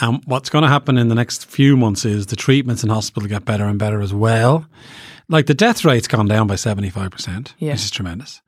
Um, 0.00 0.20
what's 0.24 0.50
going 0.50 0.62
to 0.62 0.68
happen 0.68 0.98
in 0.98 1.06
the 1.08 1.14
next 1.14 1.46
few 1.46 1.76
months 1.76 2.04
is 2.04 2.26
the 2.26 2.34
treatments 2.36 2.82
in 2.82 2.90
hospital 2.90 3.28
get 3.28 3.44
better 3.44 3.64
and 3.64 3.78
better 3.78 4.00
as 4.00 4.12
well. 4.12 4.66
Like 5.28 5.46
the 5.46 5.54
death 5.54 5.84
rate's 5.84 6.08
gone 6.08 6.26
down 6.26 6.48
by 6.48 6.54
75%, 6.56 7.54
Yeah. 7.58 7.72
which 7.72 7.82
is 7.82 7.90
tremendous. 7.92 8.42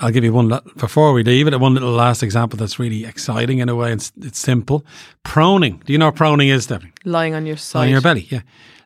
I'll 0.00 0.10
give 0.10 0.24
you 0.24 0.32
one, 0.32 0.48
before 0.76 1.12
we 1.12 1.22
leave 1.22 1.46
it, 1.46 1.58
one 1.60 1.74
little 1.74 1.92
last 1.92 2.22
example 2.24 2.56
that's 2.56 2.78
really 2.80 3.04
exciting 3.04 3.58
in 3.60 3.68
a 3.68 3.76
way. 3.76 3.92
It's, 3.92 4.10
it's 4.20 4.38
simple. 4.40 4.84
Proning. 5.24 5.84
Do 5.84 5.92
you 5.92 5.98
know 5.98 6.06
what 6.06 6.16
proning 6.16 6.52
is, 6.52 6.64
Stephanie? 6.64 6.92
Lying 7.04 7.34
on 7.34 7.46
your 7.46 7.56
side. 7.56 7.82
On 7.84 7.88
your 7.88 8.00
belly, 8.00 8.26
yeah. 8.30 8.40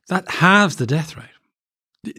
That 0.09 0.29
halves 0.31 0.77
the 0.77 0.87
death 0.87 1.17
rate. 1.17 1.27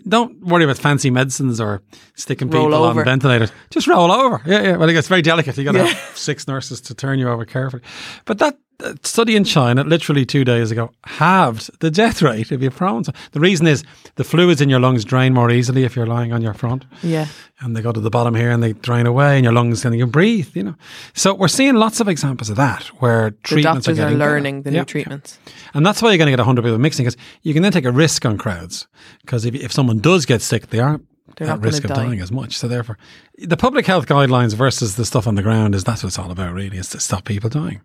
Don't 0.08 0.40
worry 0.46 0.64
about 0.64 0.78
fancy 0.78 1.10
medicines 1.10 1.60
or 1.60 1.82
sticking 2.16 2.50
Roll 2.50 2.68
people 2.68 2.84
over. 2.84 3.02
on 3.02 3.06
ventilators. 3.06 3.52
Just 3.70 3.88
roll 3.88 4.12
over. 4.12 4.42
Yeah, 4.46 4.62
yeah. 4.62 4.76
Well, 4.78 4.88
it's 4.90 5.10
very 5.10 5.22
delicate. 5.22 5.58
You 5.58 5.66
got 5.66 5.74
to 5.74 5.86
have 5.86 6.18
six 6.18 6.48
nurses 6.48 6.80
to 6.82 6.94
turn 6.96 7.20
you 7.20 7.28
over 7.30 7.44
carefully. 7.44 7.84
But 8.24 8.40
that 8.40 8.58
study 9.04 9.36
in 9.36 9.44
China, 9.44 9.84
literally 9.84 10.26
two 10.26 10.44
days 10.44 10.72
ago, 10.72 10.92
halved 11.06 11.70
the 11.80 11.90
death 11.92 12.22
rate 12.22 12.52
if 12.52 12.62
you're 12.62 12.72
prone. 12.72 13.04
The 13.32 13.40
reason 13.40 13.68
is 13.68 13.84
the 14.16 14.24
fluids 14.24 14.62
in 14.62 14.70
your 14.70 14.80
lungs 14.80 15.04
drain 15.06 15.34
more 15.34 15.50
easily 15.52 15.84
if 15.84 15.96
you're 15.96 16.06
lying 16.06 16.34
on 16.34 16.42
your 16.42 16.54
front 16.54 16.86
Yeah. 17.02 17.28
and 17.62 17.76
they 17.76 17.82
go 17.82 17.92
to 17.92 18.00
the 18.00 18.10
bottom 18.10 18.36
here 18.36 18.52
and 18.52 18.62
they 18.62 18.74
drain 18.74 19.06
away 19.06 19.36
and 19.38 19.44
your 19.44 19.54
lungs 19.54 19.86
and 19.86 19.96
you 19.96 20.04
can 20.04 20.12
breathe, 20.12 20.50
you 20.56 20.64
know. 20.64 20.76
So 21.14 21.34
we're 21.34 21.48
seeing 21.48 21.76
lots 21.76 22.00
of 22.00 22.08
examples 22.08 22.50
of 22.50 22.58
that 22.58 22.84
where 23.02 23.32
The 23.32 23.38
treatments 23.44 23.86
doctors 23.86 24.00
are 24.00 24.02
are, 24.02 24.06
getting 24.06 24.20
better. 24.20 24.32
learning 24.32 24.62
the 24.64 24.72
new 24.72 24.78
yeah. 24.78 24.84
treatments. 24.84 25.40
And 25.74 25.86
that's 25.86 26.02
why 26.02 26.10
you're 26.12 26.18
going 26.18 26.28
to 26.28 26.32
get 26.32 26.40
100 26.40 26.62
people 26.64 26.78
mixing 26.78 27.06
because 27.06 27.20
you 27.42 27.54
can 27.54 27.64
then 27.64 27.72
take 27.72 27.86
a 27.86 27.92
risk 27.92 28.26
on 28.26 28.38
crowds. 28.38 28.88
Because 29.22 29.46
if, 29.46 29.56
if 29.56 29.72
someone 29.72 30.00
does 30.00 30.26
get 30.26 30.42
sick, 30.42 30.68
they 30.68 30.80
aren't 30.80 31.06
They're 31.36 31.48
at 31.48 31.60
not 31.60 31.64
risk 31.64 31.84
of 31.84 31.90
die. 31.90 32.06
dying 32.06 32.22
as 32.22 32.32
much. 32.32 32.58
So 32.58 32.68
therefore, 32.68 32.98
the 33.38 33.58
public 33.58 33.86
health 33.86 34.08
guidelines 34.08 34.54
versus 34.54 34.96
the 34.96 35.06
stuff 35.06 35.28
on 35.28 35.36
the 35.36 35.42
ground 35.42 35.76
is 35.76 35.84
that's 35.84 36.04
what 36.04 36.10
it's 36.10 36.20
all 36.20 36.32
about 36.32 36.54
really, 36.54 36.78
is 36.78 36.90
to 36.90 37.00
stop 37.00 37.26
people 37.26 37.50
dying. 37.50 37.82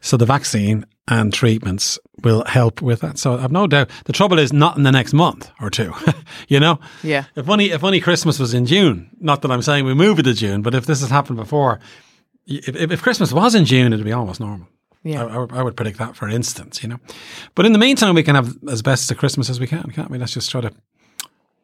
So 0.00 0.16
the 0.16 0.26
vaccine 0.26 0.86
and 1.08 1.32
treatments 1.32 1.98
will 2.22 2.44
help 2.44 2.82
with 2.82 3.00
that. 3.00 3.18
So 3.18 3.38
I've 3.38 3.52
no 3.52 3.66
doubt. 3.66 3.90
The 4.04 4.12
trouble 4.12 4.38
is 4.38 4.52
not 4.52 4.76
in 4.76 4.82
the 4.82 4.92
next 4.92 5.12
month 5.12 5.50
or 5.60 5.70
two, 5.70 5.92
you 6.48 6.58
know? 6.58 6.80
Yeah. 7.02 7.24
If 7.36 7.48
only, 7.48 7.70
if 7.70 7.84
only 7.84 8.00
Christmas 8.00 8.38
was 8.38 8.54
in 8.54 8.66
June, 8.66 9.10
not 9.20 9.42
that 9.42 9.50
I'm 9.50 9.62
saying 9.62 9.84
we 9.84 9.94
move 9.94 10.18
it 10.18 10.24
to 10.24 10.34
June, 10.34 10.62
but 10.62 10.74
if 10.74 10.86
this 10.86 11.00
has 11.00 11.10
happened 11.10 11.36
before, 11.36 11.80
if, 12.46 12.92
if, 12.92 13.02
Christmas 13.02 13.32
was 13.32 13.54
in 13.54 13.64
June, 13.64 13.92
it'd 13.92 14.04
be 14.04 14.12
almost 14.12 14.40
normal. 14.40 14.68
Yeah. 15.02 15.24
I, 15.24 15.58
I 15.58 15.62
would 15.62 15.76
predict 15.76 15.98
that, 15.98 16.16
for 16.16 16.28
instance, 16.28 16.82
you 16.82 16.88
know. 16.88 16.98
But 17.54 17.66
in 17.66 17.72
the 17.72 17.78
meantime, 17.78 18.14
we 18.14 18.22
can 18.22 18.34
have 18.34 18.56
as 18.68 18.82
best 18.82 19.10
a 19.10 19.14
Christmas 19.14 19.48
as 19.48 19.60
we 19.60 19.66
can, 19.66 19.90
can't 19.90 20.10
we? 20.10 20.18
Let's 20.18 20.32
just 20.32 20.50
try 20.50 20.60
to 20.60 20.72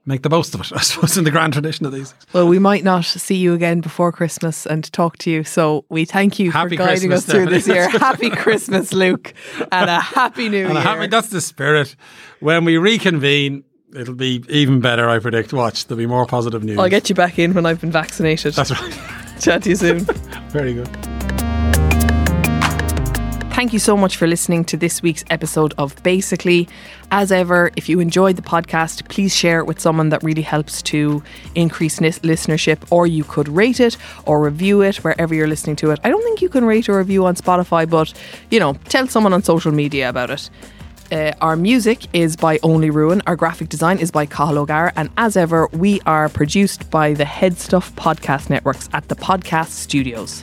make 0.05 0.23
the 0.23 0.31
most 0.31 0.55
of 0.55 0.61
it, 0.61 0.73
I 0.75 0.81
suppose, 0.81 1.17
in 1.17 1.25
the 1.25 1.31
grand 1.31 1.53
tradition 1.53 1.87
of 1.87 1.93
these 1.93 2.13
things. 2.13 2.27
Well, 2.33 2.49
we 2.49 2.59
might 2.59 2.85
not 2.85 3.05
see 3.05 3.37
you 3.37 3.55
again 3.55 3.81
before 3.81 4.13
Christmas 4.13 4.67
and 4.67 4.91
talk 4.93 5.19
to 5.19 5.31
you. 5.31 5.45
So 5.45 5.85
we 5.89 6.05
thank 6.05 6.39
you 6.39 6.51
Happy 6.51 6.71
for 6.71 6.85
guiding 6.85 7.11
Christmas, 7.11 7.29
us 7.29 7.31
through 7.31 7.47
this 7.47 7.69
year. 7.69 7.89
happy 7.99 8.31
Christmas, 8.31 8.93
Luke, 8.93 9.35
and 9.71 9.91
a 9.91 10.01
happy 10.01 10.49
new 10.49 10.65
And 10.65 10.75
year. 10.75 10.83
Happy 10.83 11.07
that's 11.07 11.29
the 11.29 11.41
spirit. 11.41 11.95
When 12.41 12.65
we 12.65 12.79
reconvene, 12.79 13.65
it'll 13.95 14.15
be 14.15 14.45
even 14.49 14.81
better, 14.81 15.09
I 15.09 15.19
predict. 15.19 15.53
Watch, 15.53 15.87
there'll 15.87 15.99
be 15.99 16.07
more 16.07 16.27
positive 16.27 16.65
news. 16.65 16.79
I'll 16.79 16.89
get 16.89 17.09
you 17.09 17.15
back 17.15 17.39
in 17.39 17.55
when 17.55 17.67
I've 17.67 17.81
been 17.81 17.93
vaccinated. 17.93 18.55
That's 18.55 18.71
right. 18.71 18.99
Chat 19.41 19.63
to 19.65 19.71
you 19.71 19.77
soon. 19.77 19.99
Very 20.51 20.75
good. 20.75 21.12
Thank 23.63 23.73
you 23.73 23.79
so 23.79 23.97
much 23.97 24.17
for 24.17 24.27
listening 24.27 24.65
to 24.65 24.77
this 24.77 25.03
week's 25.03 25.25
episode 25.31 25.73
of 25.79 25.95
Basically. 26.03 26.69
As 27.13 27.31
ever, 27.31 27.71
if 27.77 27.89
you 27.89 28.01
enjoyed 28.01 28.35
the 28.35 28.43
podcast, 28.43 29.09
please 29.09 29.33
share 29.33 29.61
it 29.61 29.67
with 29.67 29.79
someone 29.79 30.09
that 30.09 30.21
really 30.25 30.43
helps 30.43 30.83
to 30.83 31.23
increase 31.55 32.01
nis- 32.01 32.19
listenership, 32.25 32.79
or 32.91 33.07
you 33.07 33.23
could 33.23 33.49
rate 33.49 33.79
it 33.79 33.97
or 34.27 34.43
review 34.43 34.81
it 34.81 34.97
wherever 35.05 35.33
you're 35.33 35.47
listening 35.47 35.77
to 35.77 35.93
it. 35.93 36.01
I 36.03 36.09
don't 36.09 36.25
think 36.25 36.43
you 36.43 36.49
can 36.49 36.65
rate 36.65 36.89
or 36.89 36.99
review 36.99 37.25
on 37.25 37.37
Spotify, 37.37 37.89
but 37.89 38.13
you 38.51 38.59
know, 38.59 38.75
tell 38.89 39.07
someone 39.07 39.33
on 39.33 39.45
social 39.45 39.71
media 39.71 40.09
about 40.09 40.31
it. 40.31 40.51
Uh, 41.13 41.33
our 41.41 41.55
music 41.55 42.09
is 42.13 42.35
by 42.35 42.59
Only 42.65 42.91
Ruin. 42.91 43.23
Our 43.29 43.37
graphic 43.37 43.69
design 43.69 43.99
is 43.99 44.11
by 44.11 44.27
Cahill 44.27 44.59
O'Gara. 44.59 44.93
And 44.97 45.09
as 45.17 45.37
ever, 45.37 45.69
we 45.69 46.01
are 46.01 46.29
produced 46.29 46.91
by 46.91 47.15
the 47.15 47.23
HeadStuff 47.23 47.93
Podcast 47.93 48.51
Networks 48.51 48.89
at 48.93 49.07
the 49.07 49.15
Podcast 49.15 49.69
Studios. 49.69 50.43